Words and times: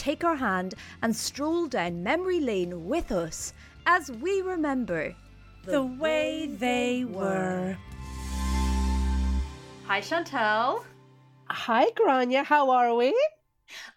take 0.00 0.24
our 0.24 0.36
hand 0.36 0.74
and 1.02 1.14
stroll 1.14 1.66
down 1.66 2.02
memory 2.02 2.40
lane 2.40 2.86
with 2.88 3.12
us 3.12 3.52
as 3.84 4.10
we 4.10 4.40
remember 4.40 5.14
the, 5.64 5.72
the 5.72 5.82
way 5.82 6.46
they 6.46 7.04
were. 7.04 7.76
Hi, 9.84 10.00
Chantal. 10.00 10.86
Hi, 11.50 11.90
Gráinne. 11.90 12.42
How 12.44 12.70
are 12.70 12.94
we? 12.94 13.14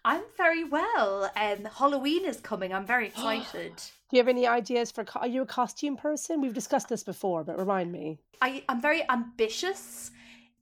I'm 0.04 0.20
very 0.36 0.64
well. 0.64 1.30
Um, 1.36 1.64
Halloween 1.64 2.26
is 2.26 2.38
coming. 2.38 2.74
I'm 2.74 2.84
very 2.84 3.06
excited. 3.12 3.72
Do 3.76 4.16
you 4.16 4.18
have 4.18 4.28
any 4.28 4.46
ideas 4.46 4.90
for? 4.90 5.06
Are 5.16 5.26
you 5.26 5.40
a 5.40 5.46
costume 5.46 5.96
person? 5.96 6.42
We've 6.42 6.52
discussed 6.52 6.90
this 6.90 7.02
before, 7.02 7.44
but 7.44 7.58
remind 7.58 7.90
me. 7.90 8.18
I, 8.42 8.62
I'm 8.68 8.82
very 8.82 9.08
ambitious, 9.08 10.10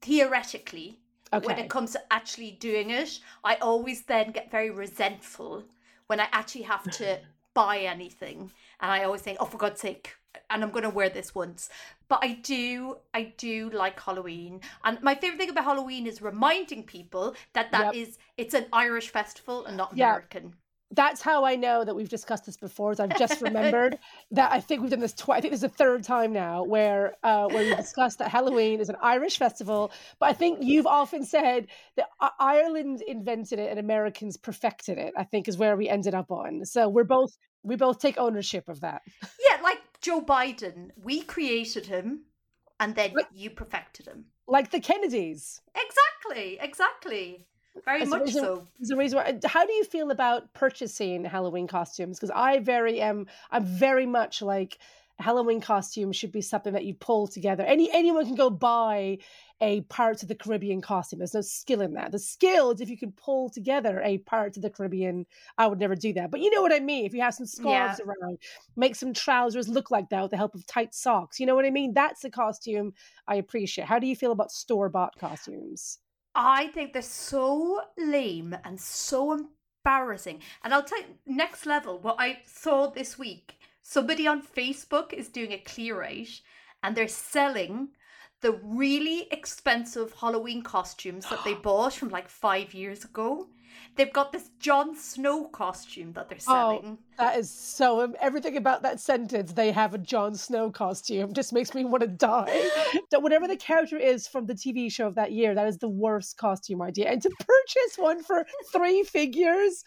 theoretically. 0.01 0.99
Okay. 1.33 1.47
When 1.47 1.59
it 1.59 1.69
comes 1.69 1.91
to 1.91 2.01
actually 2.11 2.51
doing 2.51 2.91
it, 2.91 3.19
I 3.43 3.55
always 3.55 4.03
then 4.03 4.31
get 4.31 4.51
very 4.51 4.69
resentful 4.69 5.63
when 6.07 6.19
I 6.19 6.27
actually 6.31 6.63
have 6.63 6.83
to 6.91 7.19
buy 7.53 7.79
anything. 7.79 8.51
And 8.79 8.91
I 8.91 9.03
always 9.03 9.21
think, 9.21 9.37
oh, 9.39 9.45
for 9.45 9.57
God's 9.57 9.81
sake, 9.81 10.15
and 10.49 10.63
I'm 10.63 10.71
going 10.71 10.83
to 10.83 10.89
wear 10.89 11.09
this 11.09 11.33
once. 11.33 11.69
But 12.07 12.19
I 12.21 12.33
do, 12.33 12.97
I 13.13 13.33
do 13.37 13.69
like 13.71 13.99
Halloween. 13.99 14.61
And 14.83 15.01
my 15.01 15.15
favorite 15.15 15.39
thing 15.39 15.49
about 15.49 15.63
Halloween 15.63 16.05
is 16.05 16.21
reminding 16.21 16.83
people 16.83 17.35
that 17.53 17.71
that 17.71 17.95
yep. 17.95 18.07
is, 18.07 18.17
it's 18.37 18.53
an 18.53 18.65
Irish 18.73 19.09
festival 19.09 19.65
and 19.65 19.77
not 19.77 19.93
American 19.93 20.53
that's 20.93 21.21
how 21.21 21.45
I 21.45 21.55
know 21.55 21.83
that 21.83 21.95
we've 21.95 22.09
discussed 22.09 22.45
this 22.45 22.57
before. 22.57 22.91
Is 22.91 22.99
I've 22.99 23.17
just 23.17 23.41
remembered 23.41 23.97
that 24.31 24.51
I 24.51 24.59
think 24.59 24.81
we've 24.81 24.91
done 24.91 24.99
this 24.99 25.13
twice. 25.13 25.39
I 25.39 25.41
think 25.41 25.51
this 25.51 25.63
is 25.63 25.69
the 25.69 25.77
third 25.77 26.03
time 26.03 26.33
now 26.33 26.63
where 26.63 27.15
uh, 27.23 27.47
where 27.47 27.63
we 27.63 27.75
discussed 27.75 28.19
that 28.19 28.29
Halloween 28.29 28.79
is 28.79 28.89
an 28.89 28.97
Irish 29.01 29.37
festival. 29.37 29.91
But 30.19 30.29
I 30.29 30.33
think 30.33 30.59
you've 30.61 30.87
often 30.87 31.25
said 31.25 31.67
that 31.97 32.07
Ireland 32.39 33.01
invented 33.05 33.59
it 33.59 33.69
and 33.69 33.79
Americans 33.79 34.37
perfected 34.37 34.97
it. 34.97 35.13
I 35.17 35.23
think 35.23 35.47
is 35.47 35.57
where 35.57 35.75
we 35.75 35.89
ended 35.89 36.13
up 36.13 36.31
on. 36.31 36.65
So 36.65 36.89
we're 36.89 37.03
both 37.03 37.31
we 37.63 37.75
both 37.75 37.99
take 37.99 38.17
ownership 38.17 38.69
of 38.69 38.81
that. 38.81 39.01
Yeah, 39.21 39.61
like 39.63 39.79
Joe 40.01 40.21
Biden, 40.21 40.89
we 41.01 41.21
created 41.21 41.85
him, 41.85 42.25
and 42.79 42.95
then 42.95 43.13
like, 43.13 43.27
you 43.33 43.49
perfected 43.49 44.07
him. 44.07 44.25
Like 44.47 44.71
the 44.71 44.79
Kennedys. 44.79 45.61
Exactly. 45.73 46.59
Exactly. 46.61 47.47
Very 47.85 48.05
much 48.05 48.21
reason, 48.21 48.43
so. 48.43 48.67
There's 48.79 48.91
a 48.91 48.95
reason 48.95 49.17
why. 49.17 49.25
Uh, 49.25 49.47
how 49.47 49.65
do 49.65 49.73
you 49.73 49.83
feel 49.83 50.11
about 50.11 50.53
purchasing 50.53 51.25
Halloween 51.25 51.67
costumes? 51.67 52.19
Because 52.19 52.31
I 52.33 52.59
very 52.59 53.01
am. 53.01 53.25
I'm 53.51 53.65
very 53.65 54.05
much 54.05 54.41
like 54.41 54.77
Halloween 55.19 55.61
costume 55.61 56.11
should 56.11 56.31
be 56.31 56.41
something 56.41 56.73
that 56.73 56.85
you 56.85 56.93
pull 56.93 57.27
together. 57.27 57.63
Any 57.63 57.91
anyone 57.91 58.25
can 58.25 58.35
go 58.35 58.49
buy 58.49 59.17
a 59.61 59.81
Pirates 59.81 60.21
of 60.21 60.29
the 60.29 60.35
Caribbean 60.35 60.81
costume. 60.81 61.19
There's 61.19 61.33
no 61.33 61.41
skill 61.41 61.81
in 61.81 61.93
that. 61.93 62.11
The 62.11 62.19
skill 62.19 62.71
is 62.71 62.81
if 62.81 62.89
you 62.89 62.97
can 62.97 63.11
pull 63.11 63.49
together 63.49 64.01
a 64.03 64.19
Pirates 64.19 64.57
of 64.57 64.63
the 64.63 64.69
Caribbean. 64.69 65.25
I 65.57 65.67
would 65.67 65.79
never 65.79 65.95
do 65.95 66.13
that, 66.13 66.29
but 66.29 66.41
you 66.41 66.51
know 66.51 66.61
what 66.61 66.73
I 66.73 66.79
mean. 66.79 67.05
If 67.05 67.13
you 67.13 67.21
have 67.21 67.33
some 67.33 67.45
scarves 67.45 67.99
yeah. 67.99 68.05
around, 68.05 68.37
make 68.75 68.95
some 68.95 69.13
trousers 69.13 69.67
look 69.67 69.89
like 69.89 70.09
that 70.09 70.21
with 70.21 70.31
the 70.31 70.37
help 70.37 70.53
of 70.53 70.65
tight 70.67 70.93
socks. 70.93 71.39
You 71.39 71.47
know 71.47 71.55
what 71.55 71.65
I 71.65 71.71
mean? 71.71 71.93
That's 71.93 72.23
a 72.23 72.29
costume 72.29 72.93
I 73.27 73.35
appreciate. 73.35 73.87
How 73.87 73.99
do 73.99 74.07
you 74.07 74.15
feel 74.15 74.31
about 74.31 74.51
store 74.51 74.89
bought 74.89 75.17
costumes? 75.17 75.99
I 76.35 76.67
think 76.67 76.93
they're 76.93 77.01
so 77.01 77.81
lame 77.97 78.55
and 78.63 78.79
so 78.79 79.47
embarrassing. 79.85 80.41
And 80.63 80.73
I'll 80.73 80.83
tell 80.83 80.99
you, 80.99 81.17
next 81.25 81.65
level, 81.65 81.99
what 81.99 82.15
I 82.19 82.39
saw 82.45 82.87
this 82.87 83.17
week 83.17 83.59
somebody 83.85 84.25
on 84.25 84.41
Facebook 84.41 85.11
is 85.11 85.27
doing 85.27 85.51
a 85.51 85.57
clear 85.57 86.03
out 86.03 86.41
and 86.81 86.95
they're 86.95 87.07
selling 87.07 87.89
the 88.43 88.59
really 88.61 89.27
expensive 89.31 90.13
Halloween 90.13 90.61
costumes 90.61 91.27
that 91.29 91.43
they 91.43 91.53
bought 91.63 91.93
from 91.93 92.09
like 92.09 92.29
five 92.29 92.73
years 92.73 93.03
ago. 93.03 93.47
They've 93.95 94.11
got 94.11 94.31
this 94.31 94.49
Jon 94.59 94.95
Snow 94.95 95.45
costume 95.45 96.13
that 96.13 96.29
they're 96.29 96.39
oh, 96.47 96.53
selling. 96.53 96.97
Oh, 96.99 97.23
that 97.23 97.37
is 97.39 97.49
so. 97.49 98.13
Everything 98.19 98.57
about 98.57 98.83
that 98.83 98.99
sentence, 98.99 99.53
they 99.53 99.71
have 99.71 99.93
a 99.93 99.97
Jon 99.97 100.35
Snow 100.35 100.69
costume, 100.69 101.33
just 101.33 101.53
makes 101.53 101.73
me 101.73 101.85
want 101.85 102.01
to 102.01 102.07
die. 102.07 102.69
that 103.11 103.23
Whatever 103.23 103.47
the 103.47 103.55
character 103.55 103.97
is 103.97 104.27
from 104.27 104.45
the 104.45 104.53
TV 104.53 104.91
show 104.91 105.07
of 105.07 105.15
that 105.15 105.31
year, 105.31 105.55
that 105.55 105.67
is 105.67 105.77
the 105.77 105.89
worst 105.89 106.37
costume 106.37 106.81
idea. 106.81 107.09
And 107.09 107.21
to 107.21 107.29
purchase 107.29 107.97
one 107.97 108.21
for 108.23 108.45
three 108.71 109.03
figures, 109.03 109.83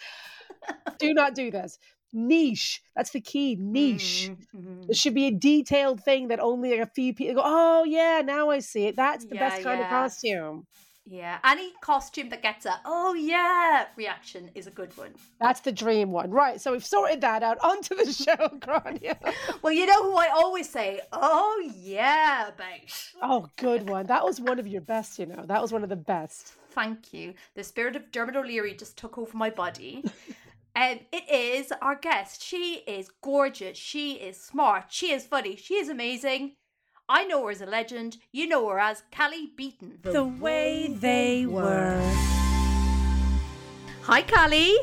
do 0.99 1.13
not 1.13 1.35
do 1.35 1.51
this. 1.51 1.79
Niche. 2.17 2.83
That's 2.97 3.11
the 3.11 3.21
key, 3.21 3.57
niche. 3.61 4.31
Mm-hmm. 4.57 4.91
It 4.91 4.97
should 4.97 5.15
be 5.15 5.27
a 5.27 5.31
detailed 5.31 6.03
thing 6.03 6.29
that 6.29 6.41
only 6.41 6.79
a 6.79 6.87
few 6.87 7.15
people 7.15 7.37
go, 7.37 7.43
oh 7.45 7.85
yeah, 7.85 8.23
now 8.25 8.51
I 8.51 8.61
see 8.61 8.87
it. 8.87 8.97
That's 8.97 9.25
the 9.27 9.37
Yeah, 9.37 9.49
best 9.49 9.63
kind 9.63 9.81
of 9.81 9.89
costume. 9.89 10.67
Yeah, 11.09 11.39
any 11.45 11.73
costume 11.81 12.31
that 12.31 12.43
gets 12.43 12.67
a 12.67 12.81
"oh 12.85 13.15
yeah" 13.15 13.87
reaction 13.95 14.51
is 14.57 14.67
a 14.67 14.73
good 14.73 14.97
one. 14.99 15.13
That's 15.39 15.61
the 15.61 15.71
dream 15.71 16.11
one. 16.11 16.33
Right. 16.33 16.61
So 16.61 16.73
we've 16.73 16.85
sorted 16.85 17.21
that 17.21 17.45
out. 17.45 17.59
Onto 17.63 17.95
the 17.95 18.13
show, 18.13 18.35
Gráinne. 18.59 19.15
Well, 19.63 19.73
you 19.73 19.87
know 19.87 20.03
who 20.03 20.17
I 20.17 20.29
always 20.35 20.69
say 20.69 21.01
"oh 21.13 21.71
yeah" 21.77 22.49
about. 22.49 23.13
Oh, 23.23 23.47
good 23.57 23.89
one. 23.89 24.07
That 24.07 24.25
was 24.25 24.41
one 24.41 24.59
of 24.59 24.67
your 24.67 24.81
best, 24.81 25.21
you 25.21 25.27
know. 25.27 25.45
That 25.47 25.63
was 25.63 25.73
one 25.73 25.85
of 25.85 25.89
the 25.91 25.95
best. 25.97 26.55
Thank 26.71 27.15
you. 27.15 27.35
The 27.55 27.63
spirit 27.63 27.95
of 27.95 28.11
Dermot 28.11 28.35
O'Leary 28.35 28.75
just 28.75 28.99
took 28.99 29.17
over 29.17 29.37
my 29.37 29.51
body. 29.51 30.05
And 30.77 31.01
it 31.11 31.27
is 31.31 31.73
our 31.81 31.95
guest. 31.95 32.43
She 32.43 32.83
is 32.87 33.09
gorgeous. 33.23 33.79
She 33.79 34.13
is 34.17 34.39
smart. 34.39 34.85
She 34.91 35.11
is 35.11 35.27
funny. 35.27 35.57
She 35.57 35.77
is 35.77 35.89
amazing. 35.89 36.53
I 37.09 37.25
know 37.25 37.43
her 37.47 37.51
as 37.51 37.63
a 37.63 37.67
legend. 37.67 38.19
You 38.31 38.47
know 38.47 38.69
her 38.69 38.79
as 38.79 39.03
Cally 39.11 39.53
Beaton. 39.57 40.01
The 40.03 40.25
way 40.25 40.89
they 40.89 41.47
were. 41.47 41.99
Hi, 44.03 44.21
Cally. 44.21 44.77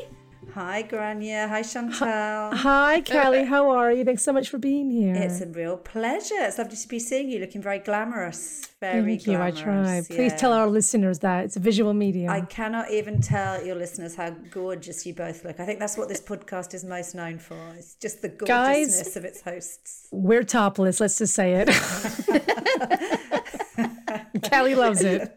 Hi, 0.54 0.84
Gráinne. 0.84 1.48
Hi, 1.48 1.62
Chantal. 1.62 2.54
Hi, 2.56 3.00
Kelly. 3.00 3.44
How 3.44 3.70
are 3.70 3.90
you? 3.90 4.04
Thanks 4.04 4.22
so 4.22 4.32
much 4.32 4.48
for 4.48 4.58
being 4.58 4.88
here. 4.88 5.12
It's 5.16 5.40
a 5.40 5.46
real 5.46 5.76
pleasure. 5.76 6.36
It's 6.42 6.58
lovely 6.58 6.76
to 6.76 6.88
be 6.88 7.00
seeing 7.00 7.28
you, 7.28 7.40
looking 7.40 7.60
very 7.60 7.80
glamorous. 7.80 8.64
Very 8.80 9.16
Thank 9.16 9.26
you. 9.26 9.38
I 9.40 9.50
glamorous. 9.50 10.06
try. 10.06 10.16
Please 10.16 10.32
tell 10.34 10.52
our 10.52 10.68
listeners 10.68 11.18
that 11.20 11.46
it's 11.46 11.56
a 11.56 11.60
visual 11.60 11.92
medium. 11.92 12.30
I 12.30 12.42
cannot 12.42 12.88
even 12.92 13.20
tell 13.20 13.66
your 13.66 13.74
listeners 13.74 14.14
how 14.14 14.30
gorgeous 14.30 15.04
you 15.04 15.12
both 15.12 15.44
look. 15.44 15.58
I 15.58 15.66
think 15.66 15.80
that's 15.80 15.98
what 15.98 16.08
this 16.08 16.20
podcast 16.20 16.72
is 16.72 16.84
most 16.84 17.16
known 17.16 17.40
for. 17.40 17.58
It's 17.76 17.96
just 17.96 18.22
the 18.22 18.28
Guys. 18.28 18.46
gorgeousness 18.86 19.16
of 19.16 19.24
its 19.24 19.42
hosts. 19.42 20.06
We're 20.12 20.44
topless. 20.44 21.00
Let's 21.00 21.18
just 21.18 21.34
say 21.34 21.64
it. 21.66 21.68
Kelly 24.44 24.76
loves 24.76 25.02
it. 25.02 25.36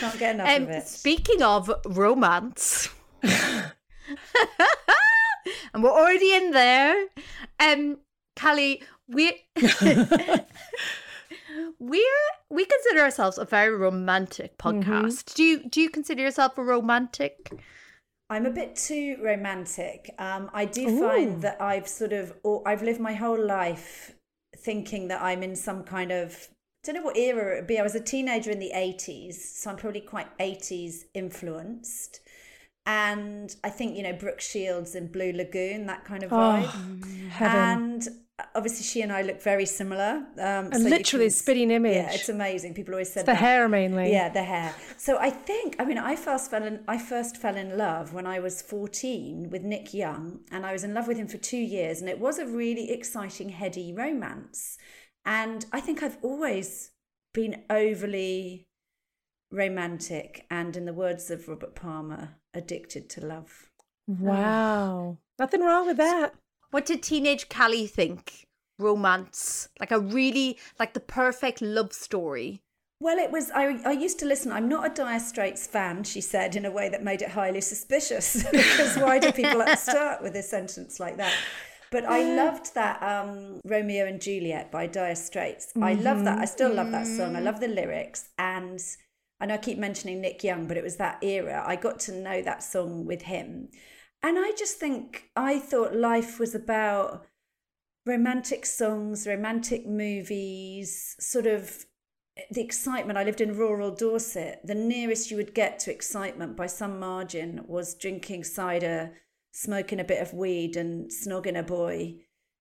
Can't 0.00 0.18
get 0.18 0.34
enough 0.34 0.48
Um, 0.48 0.62
of 0.64 0.70
it. 0.70 0.86
speaking 0.86 1.40
of 1.42 1.70
romance, 1.86 2.90
and 5.72 5.82
we're 5.82 5.90
already 5.90 6.34
in 6.34 6.50
there. 6.50 7.06
Um, 7.58 7.98
Cally, 8.36 8.82
we 9.08 9.44
we're 11.78 12.28
we 12.48 12.64
consider 12.64 13.00
ourselves 13.00 13.38
a 13.38 13.44
very 13.44 13.76
romantic 13.76 14.58
podcast. 14.58 15.34
Do 15.34 15.42
you 15.42 15.68
do 15.68 15.80
you 15.80 15.90
consider 15.90 16.22
yourself 16.22 16.56
a 16.58 16.62
romantic? 16.62 17.52
I'm 18.30 18.46
a 18.46 18.50
bit 18.50 18.76
too 18.76 19.16
romantic. 19.20 20.14
Um, 20.16 20.50
I 20.54 20.64
do 20.64 21.00
find 21.00 21.42
that 21.42 21.60
I've 21.60 21.88
sort 21.88 22.12
of, 22.12 22.32
or 22.44 22.62
I've 22.66 22.80
lived 22.80 23.00
my 23.00 23.12
whole 23.12 23.44
life 23.44 24.14
thinking 24.56 25.08
that 25.08 25.20
I'm 25.20 25.42
in 25.42 25.56
some 25.56 25.82
kind 25.82 26.12
of, 26.12 26.48
I 26.84 26.92
don't 26.92 26.94
know 26.94 27.02
what 27.02 27.16
era 27.16 27.56
it 27.56 27.60
would 27.62 27.66
be. 27.66 27.80
I 27.80 27.82
was 27.82 27.96
a 27.96 28.00
teenager 28.00 28.52
in 28.52 28.60
the 28.60 28.70
80s, 28.72 29.34
so 29.34 29.70
I'm 29.70 29.76
probably 29.76 30.00
quite 30.00 30.38
80s 30.38 31.06
influenced. 31.12 32.20
And 32.90 33.54
I 33.62 33.70
think, 33.70 33.96
you 33.96 34.02
know, 34.02 34.12
Brooke 34.12 34.40
Shields 34.40 34.96
and 34.96 35.12
Blue 35.12 35.32
Lagoon, 35.32 35.86
that 35.86 36.04
kind 36.04 36.22
of 36.24 36.30
vibe. 36.32 36.70
Oh, 36.74 37.44
and 37.44 38.02
obviously, 38.56 38.84
she 38.84 39.00
and 39.02 39.12
I 39.12 39.22
look 39.22 39.40
very 39.40 39.64
similar. 39.64 40.26
Um, 40.48 40.72
A 40.72 40.78
so 40.78 40.88
literally 40.88 41.26
can- 41.26 41.30
spitting 41.42 41.70
image. 41.70 41.94
Yeah, 41.94 42.12
it's 42.12 42.28
amazing. 42.28 42.74
People 42.74 42.94
always 42.94 43.12
said 43.12 43.26
that. 43.26 43.32
the 43.36 43.40
that. 43.40 43.48
hair 43.48 43.68
mainly. 43.68 44.10
Yeah, 44.10 44.28
the 44.28 44.42
hair. 44.42 44.74
So 44.96 45.18
I 45.18 45.30
think, 45.30 45.76
I 45.78 45.84
mean, 45.84 45.98
I 45.98 46.16
first 46.16 46.50
fell 46.50 46.64
in, 46.64 46.82
I 46.88 46.98
first 46.98 47.36
fell 47.36 47.56
in 47.56 47.78
love 47.78 48.12
when 48.12 48.26
I 48.26 48.40
was 48.40 48.60
fourteen 48.60 49.50
with 49.50 49.62
Nick 49.62 49.94
Young, 49.94 50.40
and 50.50 50.66
I 50.66 50.72
was 50.72 50.82
in 50.82 50.92
love 50.92 51.06
with 51.06 51.16
him 51.16 51.28
for 51.28 51.38
two 51.38 51.64
years, 51.76 52.00
and 52.00 52.08
it 52.10 52.18
was 52.18 52.38
a 52.40 52.46
really 52.46 52.90
exciting, 52.90 53.50
heady 53.50 53.92
romance. 53.92 54.78
And 55.24 55.64
I 55.70 55.80
think 55.80 56.02
I've 56.02 56.18
always 56.22 56.90
been 57.32 57.62
overly 57.70 58.66
romantic, 59.52 60.46
and 60.50 60.76
in 60.76 60.86
the 60.86 60.92
words 61.04 61.30
of 61.30 61.46
Robert 61.46 61.76
Palmer, 61.76 62.39
addicted 62.54 63.08
to 63.10 63.24
love. 63.24 63.70
Wow. 64.06 65.18
Nothing 65.38 65.60
wrong 65.62 65.86
with 65.86 65.96
that. 65.98 66.34
What 66.70 66.86
did 66.86 67.02
teenage 67.02 67.48
Cally 67.48 67.86
think? 67.86 68.46
Romance, 68.78 69.68
like 69.78 69.90
a 69.90 70.00
really 70.00 70.58
like 70.78 70.94
the 70.94 71.00
perfect 71.00 71.60
love 71.60 71.92
story. 71.92 72.62
Well, 72.98 73.18
it 73.18 73.30
was. 73.30 73.50
I, 73.50 73.78
I 73.84 73.92
used 73.92 74.18
to 74.20 74.26
listen. 74.26 74.52
I'm 74.52 74.68
not 74.68 74.90
a 74.90 74.94
Dire 74.94 75.20
Straits 75.20 75.66
fan, 75.66 76.04
she 76.04 76.20
said 76.20 76.56
in 76.56 76.64
a 76.64 76.70
way 76.70 76.88
that 76.88 77.02
made 77.02 77.22
it 77.22 77.30
highly 77.30 77.60
suspicious. 77.60 78.44
because 78.50 78.96
why 78.96 79.18
do 79.18 79.32
people 79.32 79.64
start 79.76 80.22
with 80.22 80.34
a 80.34 80.42
sentence 80.42 81.00
like 81.00 81.16
that? 81.16 81.34
But 81.90 82.04
I 82.04 82.22
loved 82.22 82.74
that 82.74 83.02
um, 83.02 83.60
Romeo 83.64 84.06
and 84.06 84.20
Juliet 84.20 84.70
by 84.70 84.86
Dire 84.86 85.16
Straits. 85.16 85.72
I 85.80 85.94
love 85.94 86.24
that. 86.24 86.38
I 86.38 86.44
still 86.44 86.72
love 86.72 86.92
that 86.92 87.06
song. 87.06 87.34
I 87.34 87.40
love 87.40 87.58
the 87.58 87.68
lyrics. 87.68 88.28
And 88.38 88.80
I 89.40 89.46
know 89.46 89.54
I 89.54 89.58
keep 89.58 89.78
mentioning 89.78 90.20
Nick 90.20 90.44
Young, 90.44 90.66
but 90.66 90.76
it 90.76 90.84
was 90.84 90.96
that 90.96 91.22
era. 91.24 91.64
I 91.66 91.76
got 91.76 91.98
to 92.00 92.12
know 92.12 92.42
that 92.42 92.62
song 92.62 93.06
with 93.06 93.22
him. 93.22 93.68
And 94.22 94.38
I 94.38 94.52
just 94.56 94.78
think, 94.78 95.30
I 95.34 95.58
thought 95.58 95.94
life 95.94 96.38
was 96.38 96.54
about 96.54 97.26
romantic 98.04 98.66
songs, 98.66 99.26
romantic 99.26 99.86
movies, 99.86 101.16
sort 101.18 101.46
of 101.46 101.86
the 102.50 102.60
excitement. 102.60 103.18
I 103.18 103.24
lived 103.24 103.40
in 103.40 103.56
rural 103.56 103.90
Dorset. 103.90 104.60
The 104.64 104.74
nearest 104.74 105.30
you 105.30 105.36
would 105.36 105.54
get 105.54 105.78
to 105.80 105.90
excitement 105.90 106.56
by 106.56 106.66
some 106.66 106.98
margin 106.98 107.62
was 107.66 107.94
drinking 107.94 108.44
cider, 108.44 109.12
smoking 109.52 110.00
a 110.00 110.04
bit 110.04 110.22
of 110.22 110.34
weed, 110.34 110.76
and 110.76 111.10
snogging 111.10 111.58
a 111.58 111.62
boy. 111.62 112.16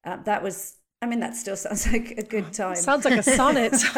Uh, 0.06 0.18
that 0.24 0.42
was, 0.42 0.78
I 1.01 1.06
mean, 1.06 1.22
that 1.22 1.36
still 1.36 1.56
sounds 1.56 1.88
like 1.92 2.12
a 2.18 2.24
good 2.24 2.51
time. 2.51 2.75
Sounds 2.75 3.06
like 3.06 3.18
a 3.19 3.24
sonnet. 3.24 3.72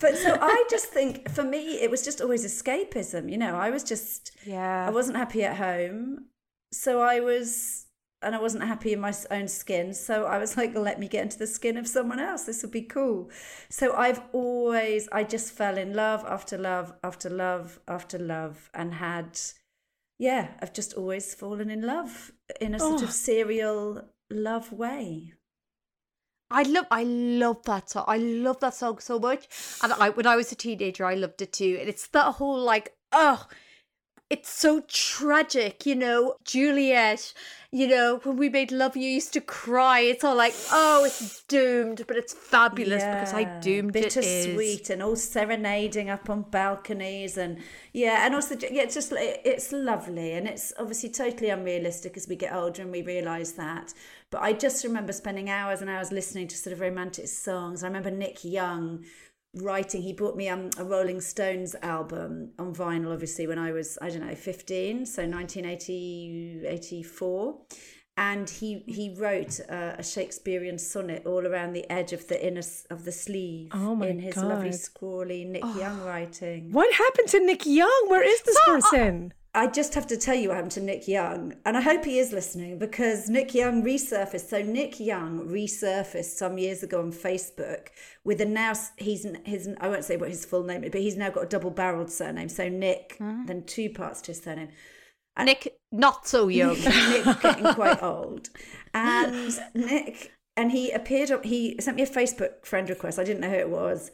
but 0.00 0.16
so 0.16 0.36
I 0.40 0.64
just 0.70 0.86
think 0.86 1.30
for 1.30 1.42
me, 1.42 1.80
it 1.80 1.90
was 1.90 2.04
just 2.04 2.20
always 2.20 2.44
escapism. 2.44 3.30
You 3.30 3.38
know, 3.38 3.56
I 3.56 3.70
was 3.70 3.82
just, 3.82 4.32
yeah, 4.44 4.86
I 4.86 4.90
wasn't 4.90 5.16
happy 5.16 5.42
at 5.44 5.56
home. 5.56 6.26
So 6.70 7.00
I 7.00 7.20
was, 7.20 7.86
and 8.20 8.34
I 8.34 8.40
wasn't 8.40 8.64
happy 8.64 8.92
in 8.92 9.00
my 9.00 9.14
own 9.30 9.48
skin. 9.48 9.94
So 9.94 10.26
I 10.26 10.36
was 10.36 10.54
like, 10.56 10.74
let 10.76 11.00
me 11.00 11.08
get 11.08 11.22
into 11.22 11.38
the 11.38 11.46
skin 11.46 11.78
of 11.78 11.88
someone 11.88 12.20
else. 12.20 12.44
This 12.44 12.60
would 12.62 12.72
be 12.72 12.82
cool. 12.82 13.30
So 13.70 13.94
I've 13.96 14.20
always, 14.32 15.08
I 15.10 15.24
just 15.24 15.52
fell 15.52 15.78
in 15.78 15.94
love 15.94 16.24
after 16.28 16.58
love 16.58 16.92
after 17.02 17.30
love 17.30 17.80
after 17.88 18.18
love 18.18 18.68
and 18.74 18.92
had, 18.92 19.40
yeah, 20.18 20.48
I've 20.60 20.74
just 20.74 20.92
always 20.92 21.32
fallen 21.34 21.70
in 21.70 21.80
love 21.82 22.32
in 22.60 22.74
a 22.74 22.78
sort 22.78 23.00
Oh. 23.00 23.04
of 23.04 23.12
serial 23.12 24.10
love 24.30 24.72
way. 24.72 25.32
I 26.50 26.62
love 26.62 26.86
I 26.90 27.04
love 27.04 27.62
that 27.64 27.90
song. 27.90 28.04
I 28.06 28.16
love 28.18 28.60
that 28.60 28.74
song 28.74 28.98
so 29.00 29.18
much. 29.18 29.48
And 29.82 29.92
I 29.92 30.10
when 30.10 30.26
I 30.26 30.36
was 30.36 30.52
a 30.52 30.56
teenager 30.56 31.04
I 31.04 31.14
loved 31.14 31.42
it 31.42 31.52
too. 31.52 31.76
And 31.80 31.88
it's 31.88 32.06
that 32.08 32.34
whole 32.34 32.58
like, 32.60 32.94
oh 33.12 33.46
it's 34.30 34.50
so 34.50 34.82
tragic, 34.88 35.86
you 35.86 35.94
know. 35.94 36.36
Juliet, 36.44 37.32
you 37.72 37.86
know, 37.88 38.20
when 38.22 38.36
we 38.36 38.50
made 38.50 38.70
love 38.70 38.94
you 38.96 39.08
used 39.08 39.32
to 39.32 39.40
cry. 39.40 40.00
It's 40.00 40.22
all 40.22 40.36
like, 40.36 40.54
oh, 40.70 41.04
it's 41.04 41.44
doomed, 41.44 42.04
but 42.06 42.16
it's 42.16 42.34
fabulous 42.34 43.06
because 43.06 43.32
I 43.32 43.44
Yeah, 43.44 43.60
doomed 43.60 43.96
it 44.02 44.02
bittersweet 44.04 44.90
and 44.90 45.02
all 45.02 45.16
serenading 45.16 46.10
up 46.10 46.28
on 46.28 46.42
balconies 46.42 47.36
and 47.38 47.58
yeah 47.92 48.24
and 48.26 48.34
also 48.34 48.54
yeah 48.70 48.82
it's 48.82 48.94
just 48.94 49.12
it's 49.16 49.72
lovely 49.72 50.32
and 50.32 50.46
it's 50.46 50.72
obviously 50.78 51.08
totally 51.08 51.50
unrealistic 51.50 52.16
as 52.16 52.28
we 52.28 52.36
get 52.36 52.54
older 52.54 52.82
and 52.82 52.90
we 52.92 53.02
realize 53.02 53.52
that 53.54 53.94
but 54.30 54.40
i 54.42 54.52
just 54.52 54.84
remember 54.84 55.12
spending 55.12 55.48
hours 55.50 55.80
and 55.80 55.90
hours 55.90 56.12
listening 56.12 56.46
to 56.48 56.56
sort 56.56 56.72
of 56.72 56.80
romantic 56.80 57.26
songs 57.28 57.82
i 57.82 57.86
remember 57.86 58.10
nick 58.10 58.44
young 58.44 59.04
writing 59.54 60.02
he 60.02 60.12
bought 60.12 60.36
me 60.36 60.48
um, 60.48 60.68
a 60.78 60.84
rolling 60.84 61.20
stones 61.20 61.74
album 61.82 62.50
on 62.58 62.74
vinyl 62.74 63.12
obviously 63.12 63.46
when 63.46 63.58
i 63.58 63.72
was 63.72 63.98
i 64.02 64.08
don't 64.10 64.26
know 64.26 64.34
15 64.34 65.06
so 65.06 65.22
1980 65.26 66.62
84 66.66 67.58
and 68.18 68.50
he 68.50 68.82
he 68.86 69.14
wrote 69.16 69.60
uh, 69.70 69.94
a 69.96 70.02
Shakespearean 70.02 70.76
sonnet 70.78 71.22
all 71.24 71.46
around 71.46 71.72
the 71.72 71.88
edge 71.90 72.12
of 72.12 72.26
the 72.26 72.44
inner 72.44 72.62
of 72.90 73.04
the 73.04 73.12
sleeve 73.12 73.70
Oh 73.72 74.02
in 74.02 74.18
his 74.18 74.36
lovely 74.36 74.70
God. 74.70 74.78
scrawly 74.80 75.44
Nick 75.44 75.62
Young 75.76 76.02
writing. 76.02 76.72
what 76.72 76.92
happened 76.92 77.28
to 77.28 77.40
Nick 77.40 77.64
Young? 77.64 78.06
Where 78.08 78.22
is 78.22 78.42
this 78.42 78.58
person? 78.66 79.32
I 79.58 79.66
just 79.66 79.94
have 79.94 80.06
to 80.06 80.16
tell 80.16 80.36
you 80.36 80.50
what 80.50 80.54
happened 80.54 80.70
to 80.72 80.80
Nick 80.80 81.08
Young, 81.08 81.52
and 81.66 81.76
I 81.76 81.80
hope 81.80 82.04
he 82.04 82.20
is 82.20 82.32
listening 82.32 82.78
because 82.78 83.28
Nick 83.28 83.56
Young 83.56 83.82
resurfaced. 83.82 84.48
So 84.48 84.62
Nick 84.62 85.00
Young 85.00 85.48
resurfaced 85.48 86.36
some 86.36 86.58
years 86.58 86.84
ago 86.84 87.00
on 87.00 87.12
Facebook 87.12 87.88
with 88.22 88.40
a 88.40 88.44
now 88.44 88.74
he's 88.98 89.26
his 89.44 89.68
I 89.80 89.88
won't 89.88 90.04
say 90.04 90.16
what 90.16 90.28
his 90.28 90.44
full 90.44 90.62
name 90.62 90.84
is, 90.84 90.92
but 90.92 91.00
he's 91.00 91.16
now 91.16 91.30
got 91.30 91.42
a 91.42 91.48
double-barreled 91.48 92.08
surname. 92.08 92.48
So 92.48 92.68
Nick, 92.68 93.16
hmm. 93.18 93.46
then 93.46 93.64
two 93.64 93.90
parts 93.90 94.20
to 94.22 94.30
his 94.30 94.40
surname. 94.40 94.68
Nick 95.42 95.76
not 95.90 96.28
so 96.28 96.46
young. 96.46 96.78
Nick 97.10 97.24
getting 97.42 97.74
quite 97.74 98.00
old, 98.02 98.50
and 98.94 99.58
Nick 99.74 100.30
and 100.56 100.70
he 100.70 100.92
appeared. 100.92 101.32
on- 101.32 101.42
He 101.42 101.74
sent 101.80 101.96
me 101.96 102.04
a 102.04 102.06
Facebook 102.06 102.64
friend 102.64 102.88
request. 102.88 103.18
I 103.18 103.24
didn't 103.24 103.40
know 103.40 103.50
who 103.50 103.56
it 103.56 103.70
was, 103.70 104.12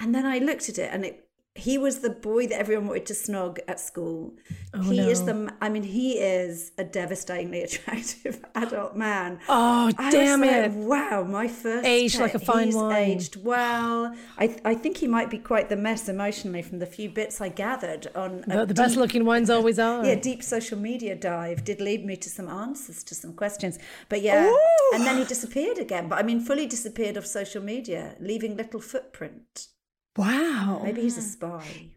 and 0.00 0.14
then 0.14 0.24
I 0.24 0.38
looked 0.38 0.70
at 0.70 0.78
it, 0.78 0.88
and 0.90 1.04
it 1.04 1.25
he 1.56 1.78
was 1.78 2.00
the 2.00 2.10
boy 2.10 2.46
that 2.48 2.58
everyone 2.58 2.88
wanted 2.88 3.06
to 3.06 3.14
snog 3.14 3.58
at 3.66 3.80
school. 3.80 4.34
Oh, 4.74 4.82
he 4.82 4.98
no. 4.98 5.08
is 5.08 5.24
the. 5.24 5.52
I 5.60 5.68
mean, 5.68 5.82
he 5.82 6.18
is 6.18 6.72
a 6.76 6.84
devastatingly 6.84 7.62
attractive 7.68 8.44
adult 8.54 8.96
man. 8.96 9.40
Oh, 9.48 9.90
I 9.96 10.10
damn 10.10 10.44
it. 10.44 10.72
Like, 10.72 10.88
wow, 11.12 11.22
my 11.24 11.48
first 11.48 11.86
Aged 11.86 12.20
like 12.20 12.34
a 12.34 12.38
fine 12.38 12.66
he's 12.66 12.76
wine. 12.76 12.94
Aged 12.94 13.44
well. 13.44 14.14
I 14.38 14.56
I 14.64 14.74
think 14.74 14.98
he 14.98 15.06
might 15.06 15.30
be 15.30 15.38
quite 15.38 15.68
the 15.68 15.76
mess 15.76 16.08
emotionally 16.08 16.62
from 16.62 16.78
the 16.78 16.86
few 16.86 17.08
bits 17.08 17.40
I 17.40 17.48
gathered 17.48 18.08
on. 18.14 18.44
The, 18.46 18.66
the 18.66 18.74
best 18.74 18.96
looking 18.96 19.24
ones 19.24 19.50
always 19.50 19.78
are. 19.78 20.04
Yeah, 20.04 20.16
deep 20.16 20.42
social 20.42 20.78
media 20.78 21.16
dive 21.16 21.64
did 21.64 21.80
lead 21.80 22.04
me 22.04 22.16
to 22.16 22.28
some 22.28 22.48
answers 22.48 23.02
to 23.04 23.14
some 23.14 23.32
questions. 23.32 23.78
But 24.08 24.22
yeah, 24.22 24.46
Ooh. 24.50 24.94
and 24.94 25.04
then 25.04 25.18
he 25.18 25.24
disappeared 25.24 25.78
again. 25.78 26.08
But 26.08 26.18
I 26.18 26.22
mean, 26.22 26.40
fully 26.40 26.66
disappeared 26.66 27.16
off 27.16 27.26
social 27.26 27.62
media, 27.62 28.14
leaving 28.20 28.56
little 28.56 28.80
footprint. 28.80 29.68
Wow. 30.16 30.80
Maybe 30.84 31.02
he's 31.02 31.18
a 31.18 31.22
spy. 31.22 31.90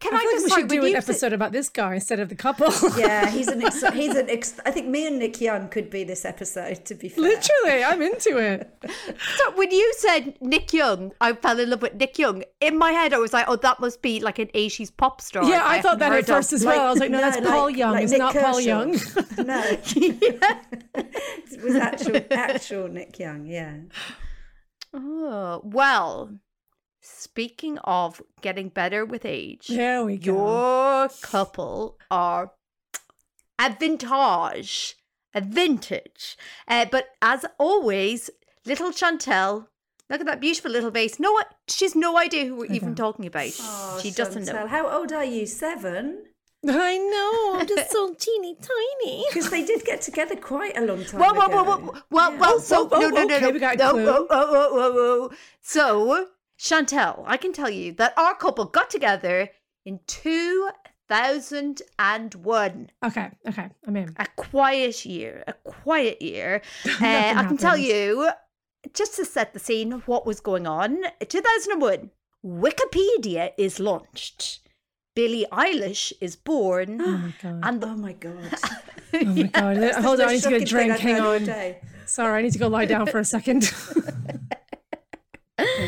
Can 0.00 0.14
I 0.14 0.16
I, 0.16 0.20
feel 0.20 0.30
like 0.32 0.42
we 0.42 0.48
sorry, 0.48 0.62
should 0.62 0.68
do 0.68 0.84
an 0.84 0.90
you 0.90 0.96
episode 0.96 1.32
about 1.32 1.52
this 1.52 1.68
guy 1.68 1.94
instead 1.94 2.18
of 2.18 2.28
the 2.28 2.34
couple. 2.34 2.72
Yeah, 2.98 3.30
he's 3.30 3.46
an. 3.46 3.62
Ex- 3.62 3.84
he's 3.92 4.16
an. 4.16 4.28
Ex- 4.28 4.58
I 4.66 4.72
think 4.72 4.88
me 4.88 5.06
and 5.06 5.20
Nick 5.20 5.40
Young 5.40 5.68
could 5.68 5.90
be 5.90 6.02
this 6.02 6.24
episode. 6.24 6.84
To 6.86 6.96
be 6.96 7.08
fair, 7.08 7.22
Literally, 7.22 7.84
I'm 7.84 8.02
into 8.02 8.36
it. 8.36 8.68
So 9.36 9.52
when 9.56 9.70
you 9.70 9.92
said 9.98 10.36
Nick 10.40 10.72
Young, 10.72 11.12
I 11.20 11.34
fell 11.34 11.60
in 11.60 11.70
love 11.70 11.82
with 11.82 11.94
Nick 11.94 12.18
Young. 12.18 12.42
In 12.60 12.76
my 12.78 12.90
head, 12.90 13.12
I 13.14 13.18
was 13.18 13.32
like, 13.32 13.44
"Oh, 13.48 13.54
that 13.56 13.78
must 13.78 14.02
be 14.02 14.18
like 14.18 14.40
an 14.40 14.48
'80s 14.48 14.90
pop 14.96 15.20
star." 15.20 15.44
Yeah, 15.44 15.62
I 15.64 15.80
thought 15.80 16.00
that 16.00 16.06
haven't 16.06 16.18
at 16.18 16.26
heard 16.26 16.30
of. 16.30 16.36
first 16.38 16.52
as 16.52 16.64
well. 16.64 16.86
I 16.86 16.90
was 16.90 16.98
like, 16.98 17.10
no, 17.12 17.18
that's 17.18 17.40
Paul 17.46 17.66
like- 17.66 17.76
Young. 17.76 17.92
like 17.92 18.02
it's 18.02 18.12
Nick 18.12 18.18
not 18.18 18.34
Paul 18.34 18.60
Young. 18.60 18.90
no, 19.38 19.62
it 20.96 21.62
was 21.62 21.74
actual 21.76 22.20
actual 22.32 22.88
Nick 22.88 23.20
Young. 23.20 23.46
Yeah. 23.46 23.76
Oh 24.92 25.60
well. 25.64 26.32
Speaking 27.04 27.78
of 27.78 28.22
getting 28.42 28.68
better 28.68 29.04
with 29.04 29.24
age, 29.24 29.66
there 29.66 30.04
we 30.04 30.16
go. 30.16 30.32
your 30.32 31.08
couple 31.20 31.98
are 32.12 32.52
a 33.58 33.70
vintage, 33.78 34.94
a 35.34 35.40
vintage. 35.40 36.36
Uh, 36.68 36.86
but 36.90 37.08
as 37.20 37.44
always, 37.58 38.30
little 38.64 38.92
Chantal, 38.92 39.68
look 40.08 40.20
at 40.20 40.26
that 40.26 40.40
beautiful 40.40 40.70
little 40.70 40.92
face. 40.92 41.18
No, 41.18 41.40
she's 41.66 41.96
no 41.96 42.16
idea 42.18 42.44
who 42.46 42.54
we're 42.56 42.72
even 42.72 42.94
talking 42.94 43.26
about. 43.26 43.50
Oh, 43.60 43.98
she 44.00 44.12
doesn't 44.12 44.44
know. 44.44 44.52
Chantal, 44.52 44.68
How 44.68 44.88
old 44.88 45.12
are 45.12 45.24
you? 45.24 45.44
Seven. 45.46 46.26
I 46.68 46.96
know. 46.98 47.58
I'm 47.60 47.66
just 47.66 47.90
so 47.90 48.14
teeny 48.18 48.54
tiny. 48.54 49.24
Because 49.28 49.50
they 49.50 49.64
did 49.64 49.84
get 49.84 50.02
together 50.02 50.36
quite 50.36 50.76
a 50.76 50.82
long 50.82 51.04
time 51.04 51.20
Whoa, 51.20 51.34
whoa, 51.34 51.46
ago. 51.46 51.64
whoa, 51.64 51.76
whoa, 51.78 52.00
well, 52.10 52.32
Yeah. 52.32 52.38
well, 52.38 52.60
so 52.60 52.88
oh, 52.92 53.00
no, 53.00 53.08
no, 53.08 53.24
no, 53.24 53.34
okay, 53.34 53.40
no, 53.40 53.50
we 53.50 53.58
got 53.58 53.74
a 53.74 53.78
no, 53.78 53.90
clue. 53.90 54.06
whoa, 54.06 54.26
whoa, 54.30 54.46
whoa, 54.52 54.70
whoa, 54.72 54.92
whoa. 54.92 55.30
So, 55.60 56.28
Chantal, 56.62 57.24
I 57.26 57.36
can 57.38 57.52
tell 57.52 57.68
you 57.68 57.90
that 57.94 58.16
our 58.16 58.36
couple 58.36 58.66
got 58.66 58.88
together 58.88 59.48
in 59.84 59.98
2001. 60.06 62.90
Okay, 63.04 63.30
okay, 63.48 63.68
I'm 63.84 63.96
in. 63.96 64.14
A 64.16 64.26
quiet 64.36 65.04
year, 65.04 65.42
a 65.48 65.54
quiet 65.64 66.22
year. 66.22 66.62
Uh, 66.86 67.34
I 67.36 67.44
can 67.48 67.56
tell 67.56 67.76
you, 67.76 68.30
just 68.94 69.16
to 69.16 69.24
set 69.24 69.54
the 69.54 69.58
scene, 69.58 69.90
what 70.06 70.24
was 70.24 70.38
going 70.38 70.68
on. 70.68 71.02
2001, 71.28 72.10
Wikipedia 72.46 73.50
is 73.58 73.80
launched. 73.80 74.60
Billie 75.16 75.46
Eilish 75.50 76.12
is 76.20 76.36
born. 76.36 77.00
Oh 77.04 77.18
my 77.18 77.34
god. 77.42 77.60
and 77.64 77.80
the, 77.80 77.88
Oh 77.88 77.96
my 77.96 78.12
god. 78.12 78.34
Oh 79.14 79.24
my 79.24 79.42
god. 79.42 79.78
That's 79.78 79.98
Hold 79.98 80.20
on, 80.20 80.28
I 80.28 80.32
most 80.34 80.44
need 80.44 80.44
to 80.44 80.50
get 80.60 80.62
a 80.62 80.64
drink. 80.64 80.96
Hang 80.96 81.20
on. 81.20 81.44
Sorry, 82.06 82.38
I 82.38 82.42
need 82.42 82.52
to 82.52 82.60
go 82.60 82.68
lie 82.68 82.84
down 82.84 83.06
for 83.06 83.18
a 83.18 83.24
second. 83.24 83.68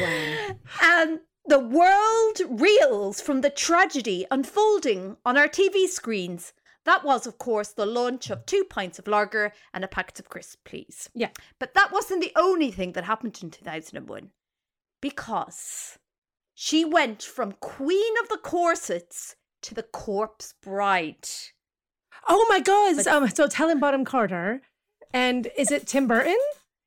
Wow. 0.00 0.56
And 0.82 1.20
the 1.46 1.58
world 1.58 2.60
reels 2.60 3.20
from 3.20 3.40
the 3.42 3.50
tragedy 3.50 4.26
unfolding 4.30 5.16
on 5.24 5.36
our 5.36 5.48
TV 5.48 5.86
screens. 5.86 6.52
That 6.84 7.04
was, 7.04 7.26
of 7.26 7.38
course, 7.38 7.68
the 7.68 7.86
launch 7.86 8.30
of 8.30 8.44
two 8.44 8.64
pints 8.64 8.98
of 8.98 9.06
lager 9.06 9.52
and 9.72 9.84
a 9.84 9.88
packet 9.88 10.20
of 10.20 10.28
crisps, 10.28 10.56
please. 10.64 11.08
yeah. 11.14 11.30
But 11.58 11.74
that 11.74 11.92
wasn't 11.92 12.20
the 12.20 12.32
only 12.36 12.70
thing 12.70 12.92
that 12.92 13.04
happened 13.04 13.38
in 13.42 13.50
2001. 13.50 14.30
Because 15.00 15.98
she 16.54 16.84
went 16.84 17.22
from 17.22 17.52
Queen 17.52 18.14
of 18.22 18.28
the 18.28 18.38
Corsets 18.38 19.36
to 19.62 19.74
the 19.74 19.82
Corpse 19.82 20.54
Bride. 20.62 21.28
Oh 22.28 22.46
my 22.48 22.60
god. 22.60 23.06
Um, 23.06 23.28
so 23.28 23.44
it's 23.44 23.54
Helen 23.54 23.80
Bonham 23.80 24.04
Carter. 24.04 24.62
And 25.12 25.48
is 25.56 25.70
it 25.70 25.86
Tim 25.86 26.06
Burton? 26.06 26.38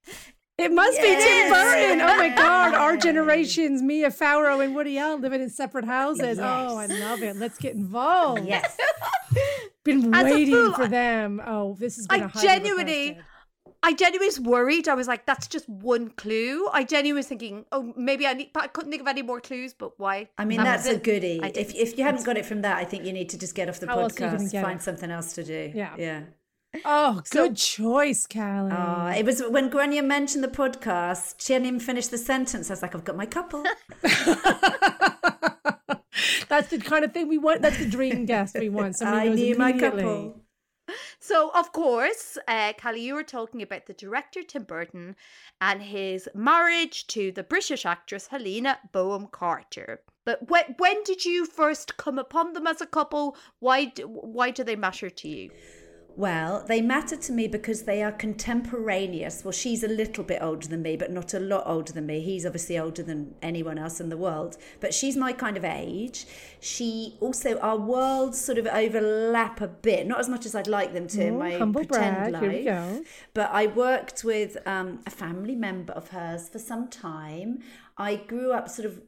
It 0.57 0.71
must 0.71 0.97
be 0.97 1.07
Tim 1.07 1.17
Yes. 1.19 1.51
Burton. 1.51 2.01
Oh 2.01 2.17
my 2.17 2.29
god. 2.29 2.73
Our 2.73 2.97
generations, 3.07 3.81
Mia 3.83 4.09
Farrow 4.09 4.59
and 4.59 4.73
Woody 4.73 4.97
Allen 4.97 5.21
living 5.21 5.41
in 5.41 5.49
separate 5.49 5.85
houses. 5.85 6.39
Oh, 6.39 6.77
I 6.77 6.87
love 6.87 7.21
it. 7.21 7.35
Let's 7.35 7.57
get 7.59 7.75
involved. 7.75 8.45
Yes. 8.45 8.75
Been 9.83 10.13
As 10.13 10.23
waiting 10.25 10.53
fool, 10.53 10.73
for 10.73 10.87
them. 10.87 11.41
Oh, 11.45 11.75
this 11.79 11.95
has 11.97 12.07
been 12.07 12.23
I 12.23 12.25
a 12.25 12.27
highly 12.27 12.47
genuinely- 12.47 13.07
requested. 13.09 13.23
I 13.83 13.93
genuinely 13.93 14.25
was 14.27 14.39
worried. 14.39 14.87
I 14.89 14.95
was 14.95 15.07
like, 15.07 15.25
that's 15.27 15.47
just 15.47 15.69
one 15.69 16.09
clue. 16.09 16.67
I 16.73 16.83
genuinely 16.83 17.19
was 17.19 17.27
thinking, 17.27 17.63
oh, 17.71 17.93
maybe 17.95 18.25
I 18.25 18.33
need, 18.33 18.49
but 18.51 18.63
I 18.63 18.67
couldn't 18.67 18.89
think 18.89 19.01
of 19.03 19.07
any 19.07 19.21
more 19.21 19.39
clues, 19.39 19.73
but 19.75 19.97
why? 19.99 20.27
I 20.37 20.45
mean, 20.45 20.57
That 20.57 20.77
that's 20.77 20.87
a 20.87 20.95
it. 20.95 21.03
goodie. 21.03 21.39
If, 21.55 21.75
if 21.75 21.97
you 21.97 22.03
haven't 22.03 22.25
got 22.25 22.35
it 22.37 22.45
from 22.45 22.63
that, 22.63 22.77
I 22.77 22.83
think 22.85 23.05
you 23.05 23.13
need 23.13 23.29
to 23.29 23.37
just 23.37 23.53
get 23.53 23.69
off 23.69 23.79
the 23.79 23.85
How 23.87 23.99
else 23.99 24.19
are 24.19 24.25
you 24.25 24.31
gonna 24.31 24.43
podcast, 24.43 24.51
get 24.51 24.63
find 24.63 24.79
it? 24.79 24.83
something 24.83 25.11
else 25.11 25.33
to 25.33 25.43
do. 25.43 25.71
Yeah. 25.75 25.93
Yeah. 25.97 26.21
Oh, 26.85 27.21
good 27.29 27.55
choice, 27.55 28.25
Cally. 28.27 28.71
Oh, 28.71 29.07
it 29.07 29.25
was 29.25 29.41
when 29.41 29.69
Gráinne 29.69 30.05
mentioned 30.05 30.43
the 30.43 30.49
podcast, 30.49 31.35
she 31.39 31.53
hadn't 31.53 31.67
even 31.67 31.79
finished 31.79 32.11
the 32.11 32.17
sentence. 32.17 32.69
I 32.69 32.73
was 32.73 32.81
like, 32.81 32.93
I've 32.93 33.03
got 33.03 33.15
my 33.15 33.25
couple. 33.25 33.63
that's 36.49 36.69
the 36.69 36.79
kind 36.79 37.05
of 37.05 37.13
thing 37.13 37.27
we 37.27 37.37
want. 37.37 37.61
That's 37.61 37.77
the 37.77 37.89
dream 37.89 38.25
guest 38.25 38.57
we 38.59 38.69
want. 38.69 38.95
Somebody 38.95 39.19
I 39.19 39.29
knows 39.29 39.39
knew 39.39 39.57
my 39.57 39.73
couple. 39.73 40.41
So, 41.19 41.51
of 41.53 41.73
course, 41.73 42.37
uh, 42.47 42.73
Cally, 42.77 43.01
you 43.01 43.15
were 43.15 43.23
talking 43.23 43.61
about 43.61 43.87
the 43.87 43.93
director 43.93 44.41
Tim 44.43 44.63
Burton 44.63 45.15
and 45.59 45.81
his 45.81 46.29
marriage 46.33 47.07
to 47.07 47.31
the 47.31 47.43
British 47.43 47.85
actress 47.85 48.27
Helena 48.27 48.79
Bonham 48.93 49.27
Carter. 49.27 50.01
But 50.25 50.49
when, 50.49 50.75
when 50.77 51.03
did 51.03 51.25
you 51.25 51.45
first 51.45 51.97
come 51.97 52.17
upon 52.17 52.53
them 52.53 52.67
as 52.67 52.81
a 52.81 52.85
couple? 52.85 53.35
Why 53.59 53.85
d- 53.85 54.03
why 54.03 54.51
do 54.51 54.63
they 54.63 54.75
matter 54.75 55.09
to 55.09 55.27
you? 55.27 55.51
Well, 56.17 56.65
they 56.67 56.81
matter 56.81 57.15
to 57.15 57.31
me 57.31 57.47
because 57.47 57.83
they 57.83 58.01
are 58.01 58.11
contemporaneous. 58.11 59.45
Well, 59.45 59.51
she's 59.51 59.83
a 59.83 59.87
little 59.87 60.23
bit 60.23 60.39
older 60.41 60.67
than 60.67 60.81
me, 60.81 60.97
but 60.97 61.11
not 61.11 61.35
a 61.35 61.39
lot 61.39 61.61
older 61.67 61.93
than 61.93 62.07
me. 62.07 62.21
He's 62.21 62.43
obviously 62.43 62.79
older 62.79 63.03
than 63.03 63.35
anyone 63.43 63.77
else 63.77 63.99
in 63.99 64.09
the 64.09 64.17
world, 64.17 64.57
but 64.79 64.95
she's 64.95 65.15
my 65.15 65.31
kind 65.31 65.57
of 65.57 65.63
age. 65.63 66.25
She 66.59 67.17
also, 67.19 67.59
our 67.59 67.77
worlds 67.77 68.41
sort 68.41 68.57
of 68.57 68.65
overlap 68.65 69.61
a 69.61 69.67
bit, 69.67 70.07
not 70.07 70.19
as 70.19 70.27
much 70.27 70.47
as 70.47 70.55
I'd 70.55 70.67
like 70.67 70.91
them 70.91 71.07
to 71.09 71.23
in 71.23 71.37
my 71.37 71.55
pretend 71.59 71.87
brag. 71.87 72.33
life. 72.33 72.41
Here 72.41 72.51
we 72.51 72.63
go. 72.63 73.03
But 73.35 73.51
I 73.51 73.67
worked 73.67 74.23
with 74.23 74.57
um, 74.65 75.01
a 75.05 75.11
family 75.11 75.55
member 75.55 75.93
of 75.93 76.07
hers 76.07 76.49
for 76.49 76.57
some 76.57 76.87
time. 76.87 77.59
I 77.95 78.15
grew 78.15 78.53
up, 78.53 78.69
sort 78.69 78.87
of 78.87 79.03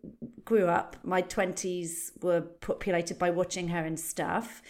grew 0.45 0.67
up. 0.67 0.95
My 1.01 1.21
twenties 1.21 2.11
were 2.21 2.41
populated 2.41 3.17
by 3.17 3.31
watching 3.31 3.69
her 3.69 3.83
and 3.83 3.99
stuff, 3.99 4.61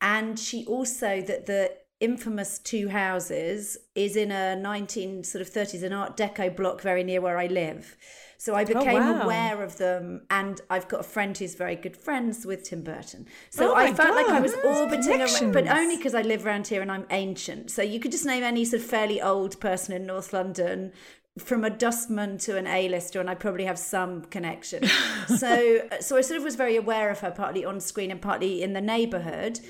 and 0.00 0.38
she 0.38 0.64
also 0.64 1.20
that 1.22 1.46
the 1.46 1.72
infamous 2.00 2.58
two 2.58 2.88
houses 2.88 3.76
is 3.94 4.14
in 4.14 4.30
a 4.30 4.54
19 4.54 5.24
sort 5.24 5.42
of 5.42 5.50
30s 5.50 5.82
an 5.82 5.92
art 5.92 6.16
deco 6.16 6.54
block 6.54 6.80
very 6.80 7.02
near 7.02 7.20
where 7.20 7.38
i 7.38 7.46
live 7.46 7.96
so 8.36 8.54
i 8.54 8.64
became 8.64 9.02
wow. 9.02 9.22
aware 9.22 9.64
of 9.64 9.78
them 9.78 10.22
and 10.30 10.60
i've 10.70 10.86
got 10.86 11.00
a 11.00 11.02
friend 11.02 11.36
who's 11.36 11.56
very 11.56 11.74
good 11.74 11.96
friends 11.96 12.46
with 12.46 12.62
tim 12.62 12.82
burton 12.82 13.26
so 13.50 13.72
Oh 13.72 13.74
i 13.74 13.92
felt 13.92 14.14
like 14.14 14.28
i 14.28 14.40
was 14.40 14.54
orbiting 14.64 15.22
around 15.22 15.52
but 15.52 15.66
only 15.66 15.96
because 15.96 16.14
I 16.14 16.22
live 16.22 16.46
around 16.46 16.66
here 16.66 16.82
and 16.82 16.90
I'm 16.90 17.06
ancient. 17.10 17.70
So 17.70 17.82
you 17.82 18.00
could 18.00 18.12
just 18.12 18.26
name 18.26 18.42
any 18.42 18.64
sort 18.64 18.82
of 18.82 18.88
fairly 18.88 19.20
old 19.20 19.60
person 19.60 19.94
in 19.94 20.06
North 20.06 20.32
London, 20.32 20.92
from 21.38 21.64
a 21.64 21.70
dustman 21.70 22.38
to 22.38 22.56
an 22.56 22.66
A-lister, 22.66 23.20
and 23.20 23.30
I 23.30 23.34
probably 23.34 23.64
have 23.64 23.78
some 23.78 24.22
connection. 24.22 24.84
so, 25.36 25.80
uh, 25.92 26.00
so 26.00 26.16
I 26.16 26.20
sort 26.20 26.38
of 26.38 26.44
was 26.44 26.56
very 26.56 26.76
aware 26.76 27.10
of 27.10 27.20
her, 27.20 27.30
partly 27.30 27.64
on 27.64 27.80
screen 27.80 28.10
and 28.10 28.20
partly 28.20 28.62
in 28.62 28.72
the 28.72 28.80
neighbourhood. 28.80 29.60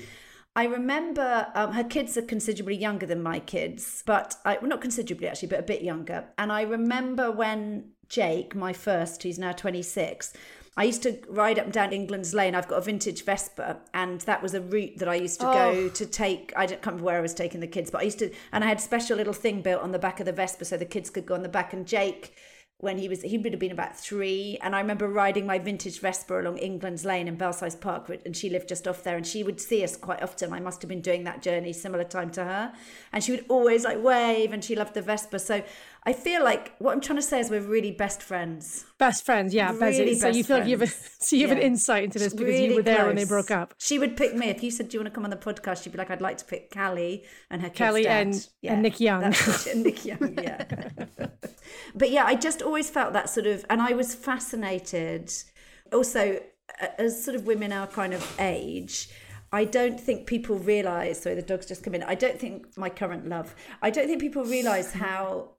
I 0.59 0.65
remember 0.65 1.47
um, 1.55 1.71
her 1.71 1.85
kids 1.85 2.17
are 2.17 2.21
considerably 2.21 2.75
younger 2.75 3.05
than 3.05 3.23
my 3.23 3.39
kids, 3.39 4.03
but 4.05 4.35
I, 4.43 4.57
well, 4.57 4.67
not 4.67 4.81
considerably 4.81 5.29
actually, 5.29 5.47
but 5.47 5.61
a 5.61 5.63
bit 5.63 5.83
younger. 5.83 6.25
And 6.37 6.51
I 6.51 6.63
remember 6.63 7.31
when 7.31 7.91
Jake, 8.09 8.55
my 8.55 8.73
first, 8.73 9.23
who's 9.23 9.39
now 9.39 9.53
26, 9.53 10.33
I 10.75 10.83
used 10.83 11.01
to 11.03 11.17
ride 11.29 11.59
up 11.59 11.63
and 11.63 11.73
down 11.73 11.93
England's 11.93 12.33
Lane. 12.33 12.55
I've 12.55 12.67
got 12.67 12.79
a 12.79 12.81
vintage 12.81 13.23
Vespa, 13.23 13.77
and 13.93 14.19
that 14.21 14.43
was 14.43 14.53
a 14.53 14.59
route 14.59 14.97
that 14.97 15.07
I 15.07 15.15
used 15.15 15.39
to 15.39 15.45
go 15.45 15.87
to 15.87 16.05
take. 16.05 16.51
I 16.57 16.65
don't 16.65 16.85
remember 16.85 17.05
where 17.05 17.17
I 17.17 17.21
was 17.21 17.33
taking 17.33 17.61
the 17.61 17.67
kids, 17.67 17.89
but 17.89 18.01
I 18.01 18.03
used 18.03 18.19
to, 18.19 18.29
and 18.51 18.61
I 18.61 18.67
had 18.67 18.79
a 18.79 18.81
special 18.81 19.15
little 19.15 19.31
thing 19.31 19.61
built 19.61 19.81
on 19.81 19.93
the 19.93 19.99
back 19.99 20.19
of 20.19 20.25
the 20.25 20.33
Vespa 20.33 20.65
so 20.65 20.75
the 20.75 20.83
kids 20.83 21.09
could 21.09 21.25
go 21.25 21.35
on 21.35 21.41
the 21.41 21.47
back. 21.47 21.71
And 21.71 21.87
Jake, 21.87 22.35
when 22.81 22.97
he 22.97 23.09
was, 23.09 23.21
he 23.23 23.37
would 23.37 23.51
have 23.51 23.59
been 23.59 23.73
about 23.73 23.97
three, 23.97 24.57
and 24.61 24.73
I 24.73 24.79
remember 24.79 25.09
riding 25.09 25.45
my 25.45 25.59
vintage 25.59 25.99
Vespa 25.99 26.39
along 26.39 26.59
England's 26.59 27.03
Lane 27.03 27.27
in 27.27 27.35
Belsize 27.35 27.75
Park, 27.75 28.09
and 28.25 28.35
she 28.35 28.49
lived 28.49 28.69
just 28.69 28.87
off 28.87 29.03
there, 29.03 29.17
and 29.17 29.27
she 29.27 29.43
would 29.43 29.59
see 29.59 29.83
us 29.83 29.97
quite 29.97 30.23
often. 30.23 30.53
I 30.53 30.61
must 30.61 30.81
have 30.81 30.87
been 30.87 31.01
doing 31.01 31.25
that 31.25 31.41
journey 31.41 31.73
similar 31.73 32.05
time 32.05 32.29
to 32.31 32.43
her, 32.45 32.73
and 33.11 33.21
she 33.21 33.33
would 33.33 33.43
always 33.49 33.83
like 33.83 34.01
wave, 34.01 34.53
and 34.53 34.63
she 34.63 34.75
loved 34.77 34.93
the 34.93 35.01
Vespa. 35.01 35.39
So 35.39 35.61
I 36.09 36.13
feel 36.13 36.43
like 36.43 36.73
what 36.79 36.93
I'm 36.93 37.01
trying 37.01 37.17
to 37.17 37.21
say 37.21 37.39
is 37.39 37.51
we're 37.51 37.61
really 37.61 37.91
best 37.91 38.23
friends. 38.23 38.83
Best 38.97 39.23
friends, 39.23 39.53
yeah. 39.53 39.71
Really 39.71 40.15
so 40.15 40.27
you 40.29 40.43
feel 40.43 40.43
friends. 40.43 40.49
like 40.49 40.65
you 40.67 40.77
have 40.79 40.81
a, 40.81 40.87
so 41.23 41.35
you 41.35 41.47
have 41.47 41.55
yeah. 41.55 41.63
an 41.63 41.71
insight 41.71 42.03
into 42.03 42.17
this 42.17 42.33
because 42.33 42.47
really 42.47 42.69
you 42.69 42.75
were 42.77 42.81
there 42.81 42.95
close. 42.95 43.07
when 43.09 43.15
they 43.15 43.25
broke 43.25 43.51
up. 43.51 43.75
She 43.77 43.99
would 43.99 44.17
pick 44.17 44.33
me 44.33 44.49
if 44.49 44.63
you 44.63 44.71
said, 44.71 44.89
"Do 44.89 44.97
you 44.97 45.01
want 45.01 45.13
to 45.13 45.15
come 45.15 45.23
on 45.23 45.29
the 45.29 45.37
podcast?" 45.37 45.83
She'd 45.83 45.91
be 45.91 45.99
like, 45.99 46.09
"I'd 46.09 46.19
like 46.19 46.37
to 46.39 46.45
pick 46.45 46.71
Cally 46.71 47.25
and 47.51 47.61
her 47.61 47.69
Cally 47.69 48.07
and, 48.07 48.47
yeah. 48.63 48.73
and 48.73 48.81
Nick 48.81 48.99
Young." 48.99 49.35
Nick 49.75 50.03
Young, 50.03 50.35
yeah. 50.41 50.63
but 51.93 52.09
yeah, 52.09 52.25
I 52.25 52.33
just 52.33 52.63
always 52.63 52.89
felt 52.89 53.13
that 53.13 53.29
sort 53.29 53.45
of, 53.45 53.63
and 53.69 53.79
I 53.79 53.93
was 53.93 54.15
fascinated. 54.15 55.31
Also, 55.93 56.41
as 56.97 57.23
sort 57.23 57.35
of 57.35 57.45
women 57.45 57.71
our 57.71 57.85
kind 57.85 58.15
of 58.15 58.35
age 58.39 59.09
I 59.51 59.65
don't 59.65 59.99
think 59.99 60.27
people 60.27 60.57
realize, 60.57 61.21
sorry, 61.21 61.35
the 61.35 61.41
dog's 61.41 61.65
just 61.65 61.83
come 61.83 61.95
in. 61.95 62.03
I 62.03 62.13
don't 62.13 62.39
think 62.39 62.77
my 62.77 62.89
current 62.89 63.27
love, 63.27 63.55
I 63.81 63.89
don't 63.89 64.07
think 64.07 64.21
people 64.21 64.43
realize 64.43 64.93
how 64.93 65.55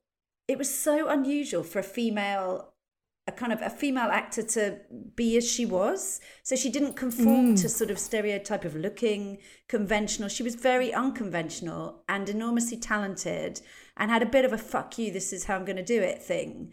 it 0.50 0.58
was 0.58 0.68
so 0.68 1.08
unusual 1.08 1.62
for 1.62 1.78
a 1.78 1.84
female, 1.84 2.72
a 3.28 3.30
kind 3.30 3.52
of 3.52 3.62
a 3.62 3.70
female 3.70 4.08
actor 4.10 4.42
to 4.42 4.80
be 5.14 5.36
as 5.36 5.48
she 5.48 5.64
was. 5.64 6.20
So 6.42 6.56
she 6.56 6.70
didn't 6.70 6.94
conform 6.94 7.54
mm. 7.54 7.62
to 7.62 7.68
sort 7.68 7.88
of 7.88 8.00
stereotype 8.00 8.64
of 8.64 8.74
looking 8.74 9.38
conventional. 9.68 10.28
She 10.28 10.42
was 10.42 10.56
very 10.56 10.92
unconventional 10.92 12.02
and 12.08 12.28
enormously 12.28 12.78
talented 12.78 13.60
and 13.96 14.10
had 14.10 14.22
a 14.22 14.26
bit 14.26 14.44
of 14.44 14.52
a 14.52 14.58
fuck 14.58 14.98
you, 14.98 15.12
this 15.12 15.32
is 15.32 15.44
how 15.44 15.54
I'm 15.54 15.64
going 15.64 15.76
to 15.76 15.84
do 15.84 16.02
it 16.02 16.20
thing 16.20 16.72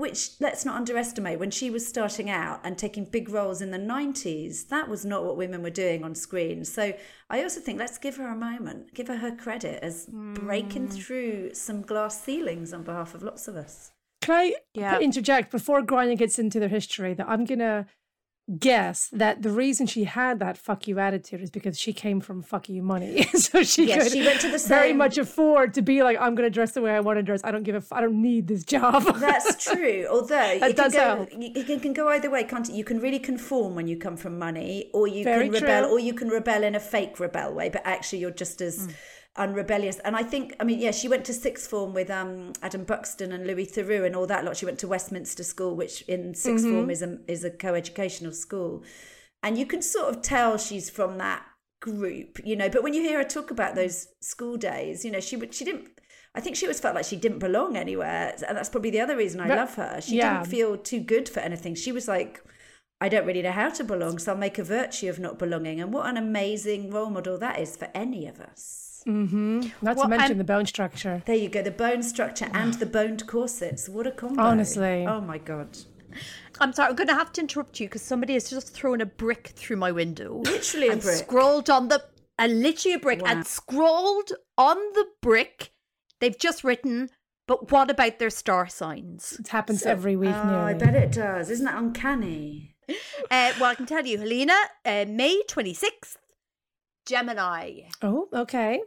which 0.00 0.30
let's 0.40 0.64
not 0.64 0.76
underestimate 0.76 1.38
when 1.38 1.50
she 1.50 1.70
was 1.70 1.86
starting 1.86 2.30
out 2.30 2.60
and 2.64 2.76
taking 2.76 3.04
big 3.04 3.28
roles 3.28 3.60
in 3.60 3.70
the 3.70 3.78
90s 3.78 4.68
that 4.68 4.88
was 4.88 5.04
not 5.04 5.24
what 5.24 5.36
women 5.36 5.62
were 5.62 5.70
doing 5.70 6.02
on 6.02 6.14
screen 6.14 6.64
so 6.64 6.92
i 7.28 7.42
also 7.42 7.60
think 7.60 7.78
let's 7.78 7.98
give 7.98 8.16
her 8.16 8.28
a 8.28 8.36
moment 8.36 8.92
give 8.94 9.06
her 9.08 9.16
her 9.16 9.34
credit 9.36 9.78
as 9.82 10.06
mm. 10.06 10.34
breaking 10.34 10.88
through 10.88 11.52
some 11.54 11.82
glass 11.82 12.20
ceilings 12.22 12.72
on 12.72 12.82
behalf 12.82 13.14
of 13.14 13.22
lots 13.22 13.46
of 13.46 13.54
us 13.54 13.92
can 14.22 14.34
i 14.34 14.54
yeah. 14.74 14.98
interject 14.98 15.50
before 15.50 15.82
Gráinne 15.82 16.16
gets 16.16 16.38
into 16.38 16.58
their 16.58 16.68
history 16.68 17.14
that 17.14 17.28
i'm 17.28 17.44
gonna 17.44 17.86
guess 18.58 19.08
that 19.12 19.42
the 19.42 19.50
reason 19.50 19.86
she 19.86 20.04
had 20.04 20.38
that 20.40 20.58
fuck 20.58 20.88
you 20.88 20.98
attitude 20.98 21.40
is 21.40 21.50
because 21.50 21.78
she 21.78 21.92
came 21.92 22.20
from 22.20 22.42
fuck 22.42 22.68
you 22.68 22.82
money. 22.82 23.22
so 23.34 23.62
she 23.62 23.86
yes, 23.86 24.04
could 24.04 24.12
she 24.12 24.24
went 24.24 24.40
to 24.40 24.50
the 24.50 24.58
same... 24.58 24.68
very 24.68 24.92
much 24.92 25.18
afford 25.18 25.74
to 25.74 25.82
be 25.82 26.02
like, 26.02 26.18
I'm 26.20 26.34
going 26.34 26.46
to 26.46 26.50
dress 26.50 26.72
the 26.72 26.82
way 26.82 26.92
I 26.92 27.00
want 27.00 27.18
to 27.18 27.22
dress. 27.22 27.42
I 27.44 27.50
don't 27.50 27.62
give 27.62 27.74
a, 27.74 27.78
f- 27.78 27.92
I 27.92 28.00
don't 28.00 28.20
need 28.20 28.48
this 28.48 28.64
job. 28.64 29.04
That's 29.20 29.64
true. 29.64 30.06
Although 30.10 30.58
it 30.62 30.76
does 30.76 30.92
go. 30.92 31.26
You, 31.38 31.78
can 31.78 31.92
go 31.92 32.08
either 32.08 32.30
way, 32.30 32.44
can't 32.44 32.68
it? 32.68 32.74
You 32.74 32.84
can 32.84 33.00
really 33.00 33.18
conform 33.18 33.74
when 33.74 33.86
you 33.86 33.96
come 33.96 34.16
from 34.16 34.38
money, 34.38 34.90
or 34.92 35.06
you 35.06 35.24
very 35.24 35.48
can 35.48 35.62
rebel, 35.62 35.82
true. 35.84 35.92
or 35.92 35.98
you 35.98 36.14
can 36.14 36.28
rebel 36.28 36.64
in 36.64 36.74
a 36.74 36.80
fake 36.80 37.20
rebel 37.20 37.52
way, 37.52 37.68
but 37.68 37.82
actually 37.84 38.18
you're 38.18 38.30
just 38.30 38.60
as. 38.60 38.86
Mm 38.86 38.94
unrebellious. 39.36 39.98
And 40.00 40.16
I 40.16 40.22
think, 40.22 40.54
I 40.60 40.64
mean, 40.64 40.78
yeah, 40.78 40.90
she 40.90 41.08
went 41.08 41.24
to 41.26 41.34
sixth 41.34 41.68
form 41.70 41.94
with 41.94 42.10
um, 42.10 42.52
Adam 42.62 42.84
Buxton 42.84 43.32
and 43.32 43.46
Louis 43.46 43.66
Theroux 43.66 44.04
and 44.04 44.16
all 44.16 44.26
that 44.26 44.44
lot. 44.44 44.56
She 44.56 44.66
went 44.66 44.78
to 44.80 44.88
Westminster 44.88 45.44
School, 45.44 45.76
which 45.76 46.02
in 46.02 46.32
6th 46.32 46.44
mm-hmm. 46.44 46.74
form 46.74 46.90
is 46.90 47.02
a 47.02 47.18
is 47.28 47.44
a 47.44 47.50
co-educational 47.50 48.32
school, 48.32 48.82
and 49.42 49.56
you 49.58 49.66
can 49.66 49.82
sort 49.82 50.08
of 50.08 50.22
tell 50.22 50.58
she's 50.58 50.90
from 50.90 51.18
that 51.18 51.44
group, 51.80 52.40
you 52.44 52.56
know. 52.56 52.68
But 52.68 52.82
when 52.82 52.94
you 52.94 53.02
hear 53.02 53.18
her 53.18 53.24
talk 53.24 53.50
about 53.50 53.74
those 53.74 54.08
school 54.20 54.56
days, 54.56 55.04
you 55.04 55.10
know, 55.10 55.20
she 55.20 55.40
she 55.50 55.64
didn't. 55.64 55.88
I 56.34 56.40
think 56.40 56.54
she 56.54 56.66
always 56.66 56.78
felt 56.78 56.94
like 56.94 57.06
she 57.06 57.16
didn't 57.16 57.40
belong 57.40 57.76
anywhere, 57.76 58.34
and 58.46 58.56
that's 58.56 58.68
probably 58.68 58.90
the 58.90 59.00
other 59.00 59.16
reason 59.16 59.40
I 59.40 59.48
but, 59.48 59.58
love 59.58 59.74
her. 59.76 60.00
She 60.00 60.16
yeah. 60.16 60.38
didn't 60.38 60.50
feel 60.50 60.76
too 60.76 61.00
good 61.00 61.28
for 61.28 61.40
anything. 61.40 61.74
She 61.74 61.92
was 61.92 62.08
like. 62.08 62.42
I 63.02 63.08
don't 63.08 63.24
really 63.24 63.40
know 63.40 63.50
how 63.50 63.70
to 63.70 63.82
belong, 63.82 64.18
so 64.18 64.32
I'll 64.32 64.36
make 64.36 64.58
a 64.58 64.62
virtue 64.62 65.08
of 65.08 65.18
not 65.18 65.38
belonging. 65.38 65.80
And 65.80 65.90
what 65.90 66.06
an 66.06 66.18
amazing 66.18 66.90
role 66.90 67.08
model 67.08 67.38
that 67.38 67.58
is 67.58 67.74
for 67.74 67.88
any 67.94 68.26
of 68.26 68.38
us. 68.40 68.89
Mm-hmm. 69.06 69.60
Not 69.82 69.96
well, 69.96 70.04
to 70.04 70.08
mention 70.08 70.38
the 70.38 70.44
bone 70.44 70.66
structure. 70.66 71.22
There 71.26 71.36
you 71.36 71.48
go, 71.48 71.62
the 71.62 71.70
bone 71.70 72.02
structure 72.02 72.48
and 72.52 72.74
the 72.74 72.86
boned 72.86 73.26
corsets. 73.26 73.88
What 73.88 74.06
a 74.06 74.10
combo! 74.10 74.42
Honestly, 74.42 75.06
oh 75.06 75.20
my 75.20 75.38
god. 75.38 75.78
I'm 76.60 76.72
sorry, 76.72 76.90
I'm 76.90 76.96
going 76.96 77.08
to 77.08 77.14
have 77.14 77.32
to 77.34 77.40
interrupt 77.40 77.80
you 77.80 77.86
because 77.86 78.02
somebody 78.02 78.34
has 78.34 78.50
just 78.50 78.74
thrown 78.74 79.00
a 79.00 79.06
brick 79.06 79.52
through 79.56 79.76
my 79.76 79.92
window. 79.92 80.42
Literally 80.44 80.88
a 80.88 80.96
brick. 80.96 81.16
Scrolled 81.16 81.70
on 81.70 81.88
the, 81.88 82.04
uh, 82.38 82.46
literally 82.46 82.94
a 82.94 82.98
brick, 82.98 83.22
wow. 83.22 83.30
and 83.30 83.46
scrolled 83.46 84.32
on 84.58 84.76
the 84.94 85.06
brick. 85.22 85.72
They've 86.20 86.38
just 86.38 86.62
written, 86.62 87.08
but 87.46 87.70
what 87.72 87.90
about 87.90 88.18
their 88.18 88.30
star 88.30 88.68
signs? 88.68 89.36
It 89.40 89.48
happens 89.48 89.82
so, 89.82 89.90
every 89.90 90.16
week. 90.16 90.34
Oh, 90.34 90.60
I 90.60 90.74
bet 90.74 90.94
it 90.94 91.12
does. 91.12 91.48
Isn't 91.48 91.66
that 91.66 91.78
uncanny? 91.78 92.74
Uh, 93.30 93.52
well, 93.60 93.70
I 93.70 93.76
can 93.76 93.86
tell 93.86 94.04
you, 94.04 94.18
Helena, 94.18 94.56
uh, 94.84 95.04
May 95.08 95.42
26th, 95.48 96.16
Gemini. 97.10 97.88
Oh, 98.02 98.28
okay. 98.32 98.82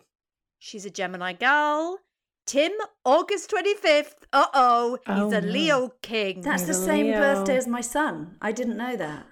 She's 0.57 0.85
a 0.85 0.89
Gemini 0.89 1.33
gal. 1.33 1.99
Tim, 2.45 2.71
August 3.03 3.51
25th. 3.51 4.13
Uh 4.31 4.45
oh. 4.53 4.97
He's 5.05 5.33
a 5.33 5.41
Leo 5.41 5.91
king. 6.01 6.39
That's 6.39 6.63
the 6.63 6.73
same 6.73 7.07
Leo. 7.07 7.19
birthday 7.19 7.57
as 7.57 7.67
my 7.67 7.81
son. 7.81 8.37
I 8.41 8.53
didn't 8.53 8.77
know 8.77 8.95
that. 8.95 9.25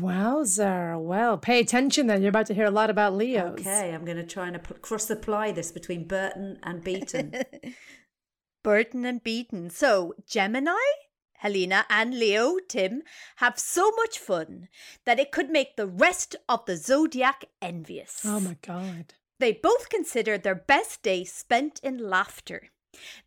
Wowzer. 0.00 0.98
Well, 0.98 1.36
pay 1.36 1.60
attention 1.60 2.06
then. 2.06 2.22
You're 2.22 2.30
about 2.30 2.46
to 2.46 2.54
hear 2.54 2.64
a 2.64 2.70
lot 2.70 2.88
about 2.88 3.14
Leos. 3.14 3.60
Okay, 3.60 3.92
I'm 3.92 4.06
going 4.06 4.16
to 4.16 4.24
try 4.24 4.48
and 4.48 4.58
cross 4.80 5.10
apply 5.10 5.52
this 5.52 5.70
between 5.70 6.06
Burton 6.06 6.58
and 6.62 6.82
Beaton. 6.82 7.34
Burton 8.62 9.04
and 9.04 9.22
Beaton. 9.22 9.68
So, 9.68 10.14
Gemini? 10.26 10.72
Helena 11.44 11.84
and 11.90 12.18
Leo, 12.18 12.56
Tim, 12.68 13.02
have 13.36 13.58
so 13.58 13.90
much 13.98 14.18
fun 14.18 14.68
that 15.04 15.20
it 15.20 15.30
could 15.30 15.50
make 15.50 15.76
the 15.76 15.86
rest 15.86 16.34
of 16.48 16.64
the 16.64 16.74
zodiac 16.74 17.44
envious. 17.60 18.22
Oh 18.24 18.40
my 18.40 18.56
God. 18.62 19.12
They 19.38 19.52
both 19.52 19.90
consider 19.90 20.38
their 20.38 20.54
best 20.54 21.02
day 21.02 21.22
spent 21.24 21.80
in 21.82 21.98
laughter. 21.98 22.70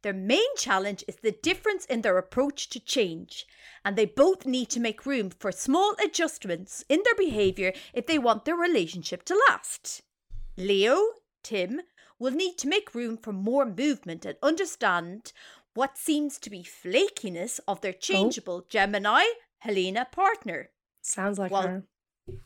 Their 0.01 0.13
main 0.13 0.55
challenge 0.57 1.03
is 1.07 1.17
the 1.17 1.31
difference 1.31 1.85
in 1.85 2.01
their 2.01 2.17
approach 2.17 2.69
to 2.69 2.79
change, 2.79 3.45
and 3.85 3.95
they 3.95 4.05
both 4.05 4.47
need 4.47 4.69
to 4.71 4.79
make 4.79 5.05
room 5.05 5.29
for 5.29 5.51
small 5.51 5.93
adjustments 6.03 6.83
in 6.89 7.01
their 7.05 7.15
behaviour 7.15 7.71
if 7.93 8.07
they 8.07 8.17
want 8.17 8.45
their 8.45 8.55
relationship 8.55 9.25
to 9.25 9.39
last. 9.47 10.01
Leo, 10.55 10.97
Tim, 11.43 11.81
will 12.19 12.31
need 12.31 12.57
to 12.57 12.67
make 12.67 12.95
room 12.95 13.17
for 13.17 13.31
more 13.31 13.65
movement 13.65 14.25
and 14.25 14.37
understand 14.41 15.31
what 15.77 15.95
seems 15.95 16.39
to 16.39 16.49
be 16.49 16.63
flakiness 16.63 17.59
of 17.67 17.81
their 17.81 17.93
oh. 17.95 17.99
changeable 17.99 18.61
oh. 18.63 18.67
Gemini 18.67 19.25
Helena 19.59 20.07
partner. 20.11 20.71
Sounds 21.03 21.37
like 21.37 21.51
while, 21.51 21.67
her. 21.67 21.83